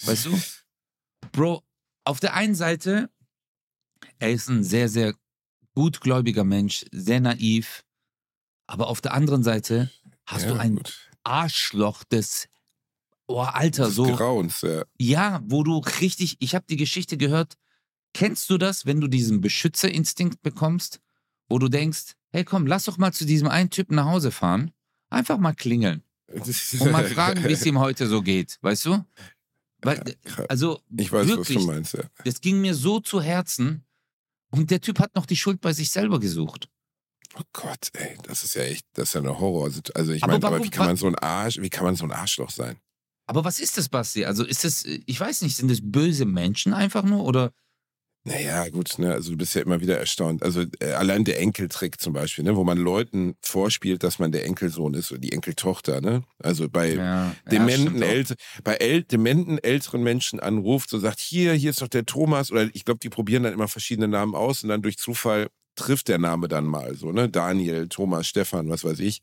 [0.04, 0.40] Weißt du?
[1.32, 1.64] Bro,
[2.04, 3.10] auf der einen Seite,
[4.20, 5.16] er ist ein sehr, sehr
[5.74, 7.85] gutgläubiger Mensch, sehr naiv.
[8.68, 9.92] Aber auf der anderen Seite
[10.26, 11.10] hast ja, du ein gut.
[11.24, 12.48] Arschloch des,
[13.28, 14.84] oh Alter, Des so, Grauens, ja.
[14.98, 17.56] ja, wo du richtig, ich habe die Geschichte gehört.
[18.14, 21.02] Kennst du das, wenn du diesen Beschützerinstinkt bekommst,
[21.50, 24.72] wo du denkst, hey komm, lass doch mal zu diesem einen Typen nach Hause fahren,
[25.10, 29.06] einfach mal klingeln und mal fragen, wie es ihm heute so geht, weißt du?
[29.82, 30.16] Weil,
[30.50, 32.04] also ich weiß, wirklich, was du meinst, ja.
[32.24, 33.84] das ging mir so zu Herzen.
[34.50, 36.70] Und der Typ hat noch die Schuld bei sich selber gesucht.
[37.38, 39.70] Oh Gott, ey, das ist ja echt, das ist ja eine Horror.
[39.94, 42.12] Also ich meine, aber wie kann man so ein Arsch, wie kann man so ein
[42.12, 42.78] Arschloch sein?
[43.28, 44.26] Aber was ist das, Basti?
[44.26, 47.52] Also ist das, ich weiß nicht, sind das böse Menschen einfach nur oder?
[48.28, 50.42] Naja, gut, ne, also du bist ja immer wieder erstaunt.
[50.42, 54.46] Also äh, allein der Enkeltrick zum Beispiel, ne, wo man Leuten vorspielt, dass man der
[54.46, 56.24] Enkelsohn ist oder die Enkeltochter, ne?
[56.40, 61.54] Also bei Ja, dementen, ja, älte, bei äl dementen älteren Menschen anruft, so sagt, hier,
[61.54, 64.64] hier ist doch der Thomas, oder ich glaube, die probieren dann immer verschiedene Namen aus
[64.64, 67.30] und dann durch Zufall trifft der Name dann mal so, ne?
[67.30, 69.22] Daniel, Thomas, Stefan, was weiß ich.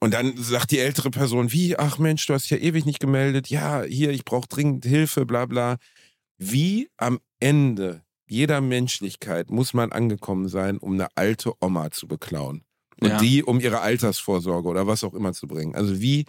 [0.00, 3.00] Und dann sagt die ältere Person, wie, ach Mensch, du hast dich ja ewig nicht
[3.00, 5.78] gemeldet, ja, hier, ich brauche dringend Hilfe, bla bla.
[6.36, 12.64] Wie am Ende jeder Menschlichkeit muss man angekommen sein, um eine alte Oma zu beklauen.
[13.00, 13.16] Und Ja.
[13.18, 15.74] die um ihre Altersvorsorge oder was auch immer zu bringen.
[15.74, 16.26] Also wie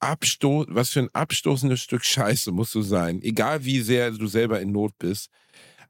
[0.00, 4.60] absto was für ein abstoßendes Stück Scheiße musst du sein, egal wie sehr du selber
[4.60, 5.30] in Not bist,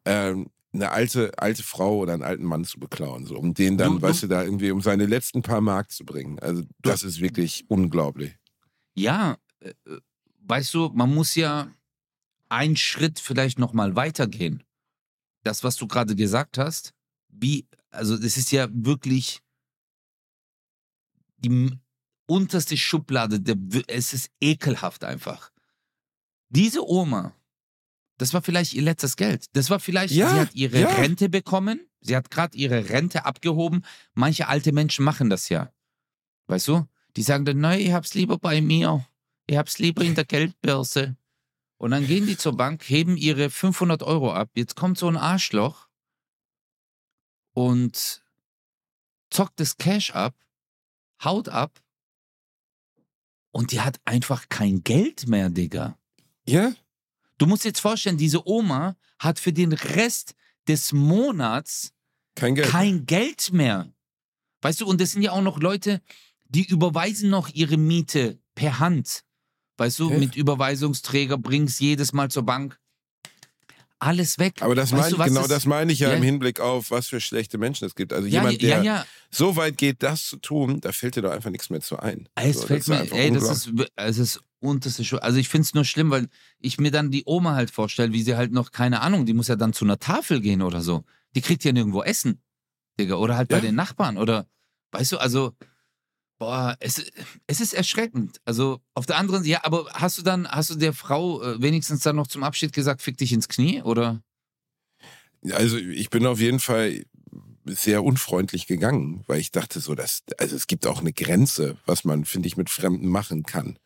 [0.05, 3.97] ähm, eine alte, alte Frau oder einen alten Mann zu beklauen, so, um den dann,
[3.97, 6.39] Du- weißt du, da irgendwie um seine letzten paar Mark zu bringen.
[6.39, 8.35] Also das ist wirklich unglaublich.
[8.95, 9.99] Ja, äh, äh,
[10.41, 11.71] weißt du, man muss ja
[12.49, 14.63] einen Schritt vielleicht noch mal weitergehen.
[15.43, 16.93] Das, was du gerade gesagt hast,
[17.29, 19.41] wie, also das ist ja wirklich
[21.39, 21.71] die
[22.27, 23.57] unterste Schublade, der,
[23.89, 25.51] es ist ekelhaft einfach.
[26.49, 27.35] Diese Oma,
[28.23, 29.47] das war vielleicht ihr letztes Geld.
[29.55, 30.89] Das war vielleicht, Ja, sie hat ihre ja.
[30.91, 33.85] Rente bekommen, sie hat gerade ihre Rente abgehoben.
[34.15, 35.73] Manche alte Menschen machen das ja.
[36.47, 36.87] Weißt du?
[37.17, 39.05] Die sagen dann, nein, ich hab's lieber bei mir.
[39.49, 41.17] Ich hab's lieber in der Geldbörse.
[41.79, 44.51] Und dann gehen die zur Bank, heben ihre 500 Euro ab.
[44.55, 45.89] Jetzt kommt so ein Arschloch
[47.55, 48.23] und
[49.31, 50.37] zockt das Cash ab,
[51.25, 51.83] haut ab
[53.51, 55.99] und die hat einfach kein Geld mehr, Digga.
[56.47, 56.73] Ja?
[57.43, 60.35] Du musst jetzt vorstellen, diese Oma hat für den Rest
[60.69, 61.93] des Monats
[62.37, 62.69] Kein Geld.
[62.69, 63.93] kein Geld mehr.
[64.61, 66.01] Weißt du, und das sind ja auch noch Leute,
[66.45, 69.25] die überweisen noch ihre Miete per Hand.
[69.77, 70.19] Weißt du, Ja.
[70.19, 72.79] mit Überweisungsträger bringst jedes Mal zur Bank.
[74.05, 74.63] Alles weg.
[74.63, 76.17] Aber das Weißt meine du, genau das- das meine ich ja, Ja.
[76.17, 78.13] im Hinblick auf, was für schlechte Menschen es gibt.
[78.13, 81.31] Also ja, jemand, der ja, so weit geht, das zu tun, da fällt dir doch
[81.31, 82.29] einfach nichts mehr zu ein.
[82.35, 85.85] Es fällt mir, ey, das ist, es ist unterste Schu Also ich finde es nur
[85.85, 86.29] schlimm, weil
[86.59, 89.47] ich mir dann die Oma halt vorstelle, wie sie halt noch, keine Ahnung, die muss
[89.49, 91.05] ja dann zu einer Tafel gehen oder so.
[91.37, 92.43] Die kriegt ja nirgendwo Essen,
[92.99, 93.15] Digga.
[93.17, 94.19] Oder halt bei den Nachbarn.
[94.19, 94.47] Oder,
[94.91, 95.53] weißt du, also,
[96.43, 97.05] boah, es,
[97.47, 98.41] es ist erschreckend.
[98.45, 101.63] Also auf der anderen Seite, ja, aber hast du dann, hast du der Frau äh,
[101.63, 103.81] wenigstens dann noch zum Abschied gesagt, fick dich ins Knie?
[103.83, 104.25] Oder?
[105.53, 107.05] Also ich bin auf jeden Fall
[107.65, 112.03] sehr unfreundlich gegangen, weil ich dachte so, dass, also es gibt auch eine Grenze, was
[112.03, 113.79] man, finde ich, mit Fremden machen kann.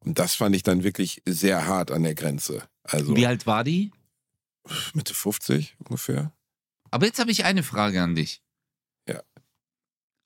[0.00, 2.64] Und das fand ich dann wirklich sehr hart an der Grenze.
[2.82, 3.92] Also Wie alt war die?
[4.92, 6.32] Mitte 50 ungefähr.
[6.90, 8.41] Aber jetzt habe ich eine Frage an dich.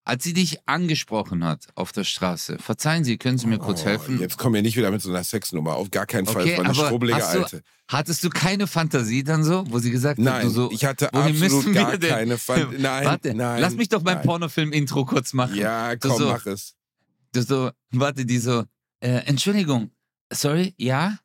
[0.09, 3.86] Als sie dich angesprochen hat auf der Straße, verzeihen Sie, können Sie mir kurz Oh,
[3.86, 4.20] helfen?
[4.20, 5.74] Jetzt komm mir nicht wieder mit so einer Sexnummer.
[5.74, 6.42] Auf gar keinen Fall.
[6.42, 7.62] Okay, es war eine du- Alte.
[7.88, 11.12] Hattest du keine Fantasie dann so, wo sie gesagt hat, Nein, du so, ich hatte
[11.12, 12.11] absolut müssen wir gar denn?
[12.11, 12.76] keine Fantasie.
[12.82, 13.61] Nein, warte, nein.
[13.61, 14.22] lass mich doch mein.
[14.22, 15.57] Pornofilm-Intro kurz machen.
[15.57, 16.74] Ja, komm, so- mach es.
[17.32, 18.62] Du so, warte, die so,
[19.00, 19.90] äh, Entschuldigung,
[20.32, 21.18] sorry, ja?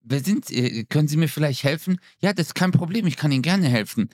[0.00, 2.00] Wer sind, äh, können Sie mir vielleicht helfen?
[2.20, 4.10] Ja, das ist kein Problem, ich kann Ihnen gerne helfen.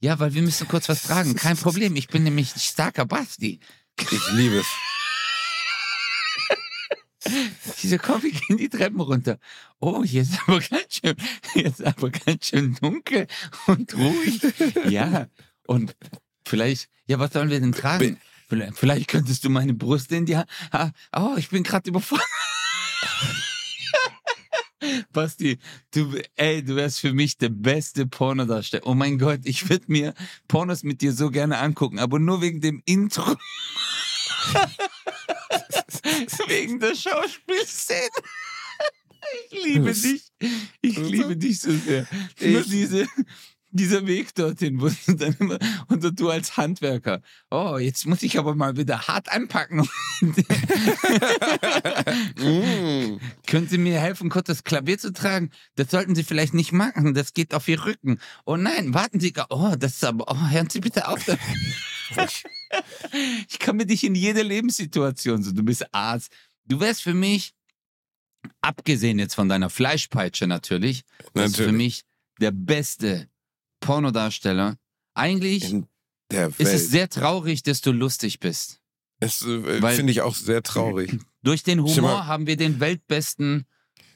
[0.00, 1.34] Ja, weil wir müssen kurz was fragen.
[1.34, 3.60] Kein Problem, ich bin nämlich starker Basti.
[4.00, 4.66] Ich liebe es.
[7.82, 9.38] Diese komm, wir gehen die Treppen runter.
[9.80, 11.16] Oh, hier ist aber ganz schön,
[11.52, 13.26] hier ist aber ganz schön dunkel
[13.66, 14.40] und ruhig.
[14.88, 15.26] Ja,
[15.66, 15.94] und
[16.46, 18.18] vielleicht, ja, was sollen wir denn tragen?
[18.48, 20.48] Vielleicht, vielleicht könntest du meine Brust in die Hand.
[21.14, 22.26] Oh, ich bin gerade überfordert.
[25.12, 25.58] Basti,
[25.92, 28.86] du, ey, du wärst für mich der beste Pornodarsteller.
[28.86, 30.14] Oh mein Gott, ich würde mir
[30.46, 33.24] Pornos mit dir so gerne angucken, aber nur wegen dem Intro.
[36.46, 38.08] wegen der Schauspielszene.
[39.50, 40.22] Ich liebe dich.
[40.80, 42.06] Ich liebe dich so sehr.
[42.38, 43.06] Ich- Nur diese,
[43.78, 48.38] dieser Weg dorthin, wo du dann immer, und du als Handwerker, oh, jetzt muss ich
[48.38, 49.88] aber mal wieder hart anpacken.
[52.36, 53.18] Mm.
[53.46, 55.50] Können Sie mir helfen, kurz das Klavier zu tragen?
[55.76, 58.18] Das sollten Sie vielleicht nicht machen, das geht auf Ihr Rücken.
[58.44, 61.24] Oh nein, warten Sie, gar- oh, das ist aber, oh, hören Sie bitte auf.
[63.48, 66.30] Ich kann mit dich in jeder Lebenssituation so, du bist Arzt.
[66.66, 67.54] Du wärst für mich,
[68.60, 71.72] abgesehen jetzt von deiner Fleischpeitsche natürlich, du für Natürlich.
[71.72, 72.02] mich
[72.40, 73.28] der beste
[73.80, 74.76] Pornodarsteller.
[75.14, 75.74] Eigentlich
[76.32, 78.80] ist es sehr traurig, dass du lustig bist.
[79.20, 81.18] Das äh, finde ich auch sehr traurig.
[81.42, 83.66] Durch den Stell mal- Humor haben wir den weltbesten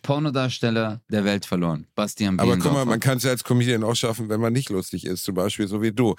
[0.03, 1.87] Pornodarsteller der Welt verloren.
[1.95, 4.69] Bastian Aber guck mal, man kann es ja als Comedian auch schaffen, wenn man nicht
[4.70, 6.15] lustig ist, zum Beispiel so wie du.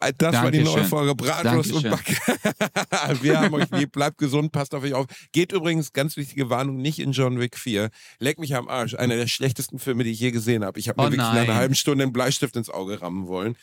[0.00, 0.88] Äh, Das war die neue Dankeschön.
[0.88, 2.34] Folge Bratwurst und Dankeschön.
[2.36, 3.22] Backe.
[3.22, 5.06] Wir haben euch lieb, bleibt gesund, passt auf euch auf.
[5.32, 7.90] Geht übrigens, ganz wichtige Warnung, nicht in John Wick 4.
[8.18, 8.94] Leck mich am Arsch.
[8.94, 10.78] Einer der schlechtesten Filme, die ich je gesehen habe.
[10.78, 13.56] Ich habe mir Oh wirklich nach einer halben Stunde einen Bleistift ins Auge rammen wollen.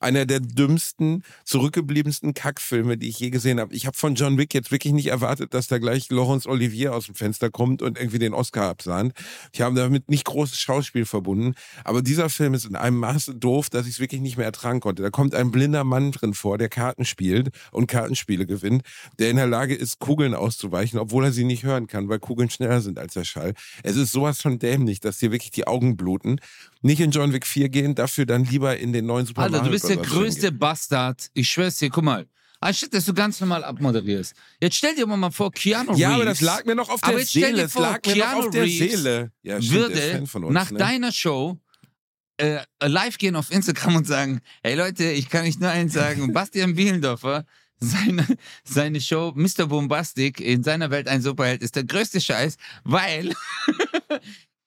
[0.00, 3.74] Einer der dümmsten, zurückgebliebensten Kackfilme, die ich je gesehen habe.
[3.74, 7.06] Ich habe von John Wick jetzt wirklich nicht erwartet, dass da gleich Laurence Olivier aus
[7.06, 9.12] dem Fenster kommt und irgendwie den Oscar absahnt.
[9.52, 11.54] Ich habe damit nicht großes Schauspiel verbunden.
[11.84, 14.80] Aber dieser Film ist in einem Maße doof, dass ich es wirklich nicht mehr ertragen
[14.80, 15.02] konnte.
[15.02, 18.82] Da kommt ein blinder Mann drin vor, der Karten spielt und Kartenspiele gewinnt,
[19.18, 22.48] der in der Lage ist, Kugeln auszuweichen, obwohl er sie nicht hören kann, weil Kugeln
[22.48, 23.54] schneller sind als der Schall.
[23.82, 26.40] Es ist sowas von dämlich, dass dir wirklich die Augen bluten.
[26.82, 29.70] Nicht in John Wick 4 gehen, dafür dann lieber in den neuen Super Mario du
[29.90, 31.30] der größte Bastard.
[31.34, 32.26] Ich schwör's dir, guck mal.
[32.62, 34.34] Anstatt, dass du ganz normal abmoderierst.
[34.60, 35.96] Jetzt stell dir mal vor, Keanu gehen.
[35.98, 37.56] Ja, aber Reeves das lag mir noch auf Aber der jetzt stell Seele.
[37.56, 39.30] dir Es vor, Keanu Reeves.
[39.42, 40.78] Ja, stimmt, würde uns, nach ne?
[40.78, 41.58] deiner Show
[42.36, 46.32] äh, live gehen auf Instagram und sagen, hey Leute, ich kann euch nur eins sagen,
[46.34, 47.44] Bastian Bielendorfer,
[47.78, 48.26] seine,
[48.62, 49.66] seine Show Mr.
[49.66, 53.32] Bombastic in seiner Welt ein Superheld ist der größte Scheiß, weil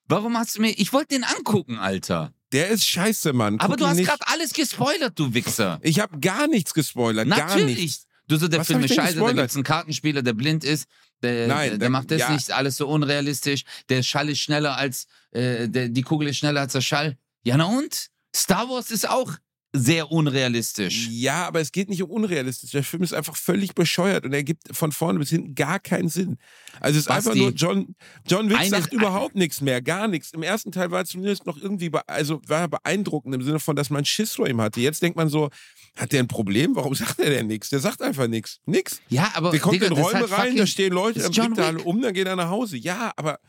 [0.08, 2.32] warum hast du mir, ich wollte den angucken, Alter.
[2.52, 3.58] Der ist scheiße, Mann.
[3.58, 4.08] Aber Guck du ihn hast nicht.
[4.08, 5.80] gerade alles gespoilert, du Wichser.
[5.82, 7.28] Ich habe gar nichts gespoilert.
[7.28, 7.78] Gar Natürlich.
[7.78, 8.06] nichts.
[8.28, 9.36] Du so, der Was Film ist scheiße, da gespoilert?
[9.38, 10.86] gibt's einen Kartenspieler, der blind ist.
[11.22, 12.30] Der, Nein, der, der der- macht das ja.
[12.32, 13.64] nicht alles so unrealistisch.
[13.88, 17.18] Der Schall ist schneller als, äh, der, die Kugel ist schneller als der Schall.
[17.42, 18.08] Ja, na und?
[18.34, 19.32] Star Wars ist auch
[19.76, 21.08] sehr unrealistisch.
[21.10, 22.70] Ja, aber es geht nicht um unrealistisch.
[22.70, 26.08] Der Film ist einfach völlig bescheuert und er gibt von vorne bis hinten gar keinen
[26.08, 26.38] Sinn.
[26.78, 30.32] Also es ist Basti, einfach nur John John Wick sagt überhaupt nichts mehr, gar nichts.
[30.32, 33.90] Im ersten Teil war er zumindest noch irgendwie also war beeindruckend im Sinne von, dass
[33.90, 34.80] man Schiss vor ihm hatte.
[34.80, 35.50] Jetzt denkt man so,
[35.96, 36.76] hat der ein Problem?
[36.76, 37.70] Warum sagt er denn nichts?
[37.70, 38.60] Der sagt einfach nichts.
[38.66, 39.00] Nix.
[39.08, 41.66] Ja, aber Der kommt Digga, in Räume halt rein, da stehen Leute, dann bringt er
[41.66, 42.76] alle um, dann geht er nach Hause.
[42.76, 43.40] Ja, aber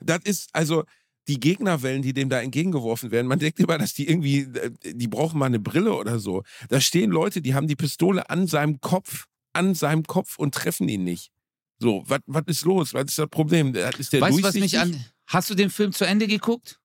[0.00, 0.84] das ist, also
[1.30, 5.06] die Gegnerwellen, die dem da entgegengeworfen werden, man denkt immer, dass die irgendwie, äh, die
[5.06, 6.42] brauchen mal eine Brille oder so.
[6.68, 10.88] Da stehen Leute, die haben die Pistole an seinem Kopf, an seinem Kopf und treffen
[10.88, 11.30] ihn nicht.
[11.78, 12.94] So, was ist los?
[12.94, 13.74] Was ist das Problem?
[13.76, 15.04] Äh, Ist der Weißt du, was mich an.
[15.26, 16.80] Hast du den Film zu Ende geguckt?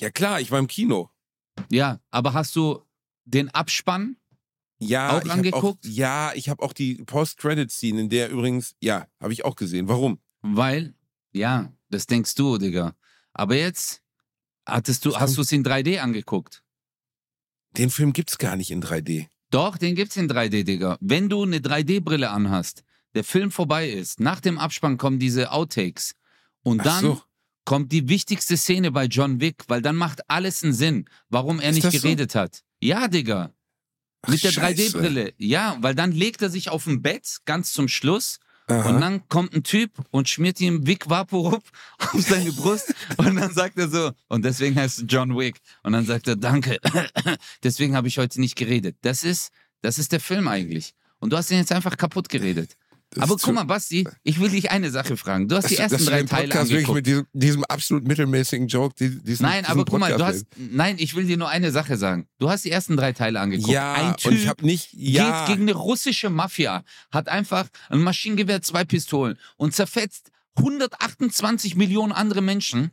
[0.00, 1.10] Ja klar, ich war im Kino.
[1.68, 2.80] Ja, aber hast du
[3.24, 4.16] den Abspann?
[4.78, 5.84] Ja, Auch angeguckt?
[5.84, 9.88] Auch, ja, ich habe auch die Post-Credit-Scene, in der übrigens, ja, habe ich auch gesehen.
[9.88, 10.20] Warum?
[10.40, 10.94] Weil,
[11.32, 12.94] ja, das denkst du, Digga.
[13.32, 14.02] Aber jetzt
[14.66, 16.62] hattest du, hast du es in 3D angeguckt?
[17.76, 19.28] Den Film gibt's gar nicht in 3D.
[19.50, 20.96] Doch, den gibt's in 3D, Digga.
[21.00, 22.82] Wenn du eine 3D-Brille anhast,
[23.14, 26.14] der Film vorbei ist, nach dem Abspann kommen diese Outtakes.
[26.62, 27.22] Und Ach dann so.
[27.64, 31.70] kommt die wichtigste Szene bei John Wick, weil dann macht alles einen Sinn, warum er
[31.70, 32.00] Ist nicht das so?
[32.02, 32.62] geredet hat.
[32.80, 33.52] Ja, Digga.
[34.22, 34.82] Ach, Mit der Scheiße.
[34.82, 35.32] 3D-Brille.
[35.38, 38.38] Ja, weil dann legt er sich auf ein Bett, ganz zum Schluss.
[38.70, 38.88] Aha.
[38.88, 41.62] Und dann kommt ein Typ und schmiert ihm Vic Vaporub
[41.98, 45.60] auf seine Brust und dann sagt er so, und deswegen heißt es John Wick.
[45.82, 46.78] Und dann sagt er, danke,
[47.62, 48.96] deswegen habe ich heute nicht geredet.
[49.02, 49.50] Das ist,
[49.82, 50.94] das ist der Film eigentlich.
[51.18, 52.76] Und du hast ihn jetzt einfach kaputt geredet.
[53.12, 55.48] Das Aber guck mal, Basti, ich will dich eine Sache fragen.
[55.48, 56.94] Du hast die ersten drei Teile Podcast wirklich angeguckt.
[56.96, 60.46] mit diesem, diesem absolut mittelmäßigen Joke, die- diesen, Nein, diesen aber guck mal, du hast,
[60.56, 62.28] nein, ich will dir nur eine Sache sagen.
[62.38, 63.68] Du hast die ersten drei Teile angeguckt.
[63.72, 67.66] Ja, Ein Typ und ich habe nicht, ja, geht gegen eine russische Mafia, hat einfach
[67.88, 72.92] ein Maschinengewehr, zwei Pistolen und zerfetzt 128 Millionen andere Menschen.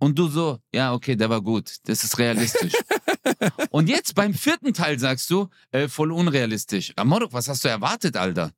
[0.00, 2.72] Und du so, ja, okay, der war gut, das ist realistisch.
[3.70, 6.92] und jetzt beim vierten Teil sagst du, äh, voll unrealistisch.
[6.96, 8.52] Amorok, was hast du erwartet, Alter?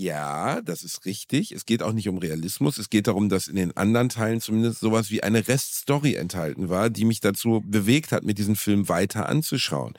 [0.00, 1.52] Ja, das ist richtig.
[1.52, 2.78] Es geht auch nicht um Realismus.
[2.78, 6.88] Es geht darum, dass in den anderen Teilen zumindest sowas wie eine Reststory enthalten war,
[6.88, 9.92] die mich dazu bewegt hat, mir diesen Film weiter anzuschauen.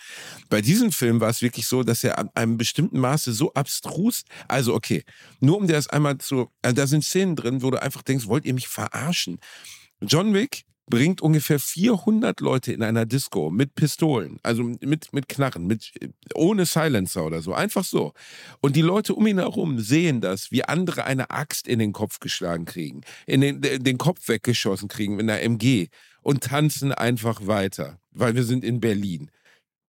[0.50, 4.24] Bei diesem Film war es wirklich so, dass er an einem bestimmten Maße so abstrus,
[4.48, 5.04] also okay,
[5.40, 8.26] nur um dir das einmal zu, äh, da sind Szenen drin, wo du einfach denkst,
[8.26, 9.38] wollt ihr mich verarschen?
[10.02, 15.66] John Wick bringt ungefähr 400 Leute in einer Disco mit Pistolen, also mit, mit Knarren,
[15.66, 15.92] mit,
[16.36, 18.14] ohne Silencer oder so, einfach so.
[18.60, 22.20] Und die Leute um ihn herum sehen das, wie andere eine Axt in den Kopf
[22.20, 25.88] geschlagen kriegen, in den, den Kopf weggeschossen kriegen mit einer MG
[26.22, 29.32] und tanzen einfach weiter, weil wir sind in Berlin.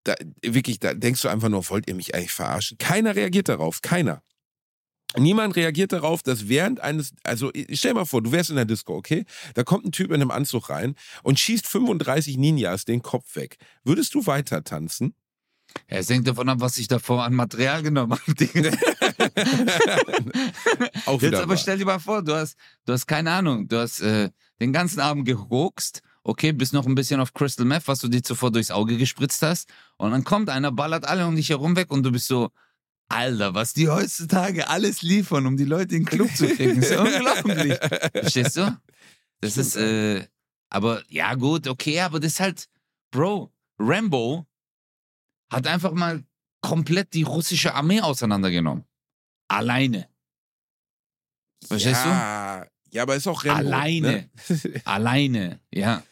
[0.04, 2.78] Da, wirklich, da denkst du einfach nur, wollt ihr mich eigentlich verarschen?
[2.78, 4.22] Keiner reagiert darauf, keiner.
[5.16, 8.64] Niemand reagiert darauf, dass während eines, also stell dir mal vor, du wärst in der
[8.64, 9.24] Disco, okay?
[9.54, 13.58] Da kommt ein Typ in einem Anzug rein und schießt 35 Ninjas den Kopf weg.
[13.84, 15.14] Würdest du weiter tanzen?
[15.90, 18.22] Ja, Es hängt davon ab, was ich davor an Material genommen habe.
[21.20, 24.30] Jetzt aber stell dir mal vor, du hast, du hast keine Ahnung, du hast äh,
[24.60, 28.22] den ganzen Abend geruckst, okay, bist noch ein bisschen auf Crystal Meth, was du dir
[28.22, 31.90] zuvor durchs Auge gespritzt hast, und dann kommt einer, ballert alle um dich herum weg
[31.90, 32.50] und du bist so,
[33.08, 36.90] Alter, was die heutzutage alles liefern, um die Leute in den Club zu kriegen, ist
[36.90, 37.78] ja unglaublich.
[38.12, 38.76] Verstehst du?
[39.40, 40.26] Das ist, äh,
[40.70, 42.68] aber ja, gut, okay, aber das ist halt,
[43.10, 44.46] Bro, Rambo
[45.52, 46.24] hat einfach mal
[46.62, 48.84] komplett die russische Armee auseinandergenommen.
[49.48, 50.08] Alleine.
[51.66, 52.70] Verstehst ja, du?
[52.92, 53.58] Ja, aber ist auch Rambo.
[53.58, 54.30] Alleine.
[54.48, 54.82] Ne?
[54.84, 56.02] Alleine, ja.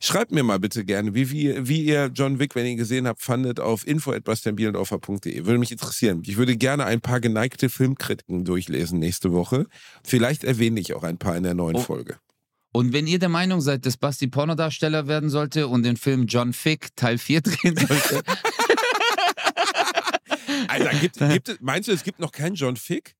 [0.00, 3.06] Schreibt mir mal bitte gerne, wie, wie, wie ihr John Wick, wenn ihr ihn gesehen
[3.06, 5.44] habt, fandet auf info.bastianbielendorfer.de.
[5.44, 6.22] Würde mich interessieren.
[6.26, 9.66] Ich würde gerne ein paar geneigte Filmkritiken durchlesen nächste Woche.
[10.04, 11.80] Vielleicht erwähne ich auch ein paar in der neuen Oh.
[11.80, 12.16] Folge.
[12.74, 16.52] Und wenn ihr der Meinung seid, dass Basti Pornodarsteller werden sollte und den Film John
[16.54, 18.22] Fick Teil 4 drehen sollte,
[20.68, 23.14] Alter, gibt, gibt, meinst du, es gibt noch keinen John Fick?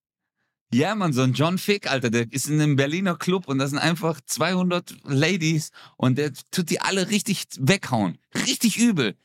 [0.73, 3.71] Ja, man, so ein John Fick, Alter, der ist in einem Berliner Club und das
[3.71, 8.19] sind einfach 200 Ladies und der tut die alle richtig weghauen.
[8.35, 9.17] Richtig übel.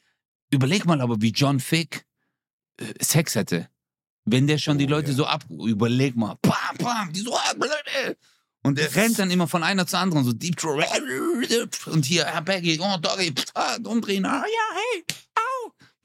[0.51, 2.05] Überleg mal aber, wie John Fick
[2.77, 3.69] äh, Sex hätte.
[4.25, 5.15] Wenn der schon die Oh, Leute ja.
[5.15, 7.53] so ab, überleg mal, bam, bam, die so, ah,
[8.63, 10.83] und der rennt dann immer von einer zur anderen, so Deep Throat,
[11.85, 15.05] und hier, Herr Peggy, oh, Doggy, ah, umdrehen, ah, ja, hey,
[15.35, 15.46] au.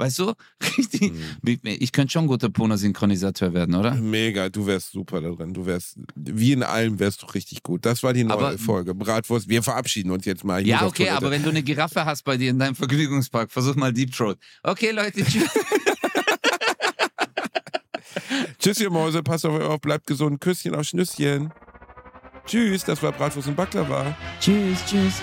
[0.03, 0.33] Weißt du?
[0.79, 1.13] Richtig.
[1.13, 1.59] Mhm.
[1.63, 3.95] Ich könnte schon guter Pornosynchronisateur werden, oder?
[3.95, 5.55] Mega, du wärst super da drin.
[5.55, 7.85] Du wärst, wie in allem wärst du richtig gut.
[7.87, 8.95] Das war die neue Aber- Folge.
[8.95, 10.61] Bratwurst, wir verabschieden uns jetzt mal.
[10.61, 11.17] Ich muss Ja, okay, Toilette.
[11.17, 14.39] aber wenn du eine Giraffe hast bei dir in deinem Vergnügungspark, versuch mal Deep Throat.
[14.63, 15.49] Okay, Leute, tschüss.
[18.59, 20.41] Tschüss, ihr Mäuse, passt auf euch auf, bleibt gesund.
[20.41, 21.53] Küsschen auf Schnüsschen.
[22.47, 24.17] Tschüss, das war Bratwurst und Baklava.
[24.41, 25.15] tschüss, tschüss.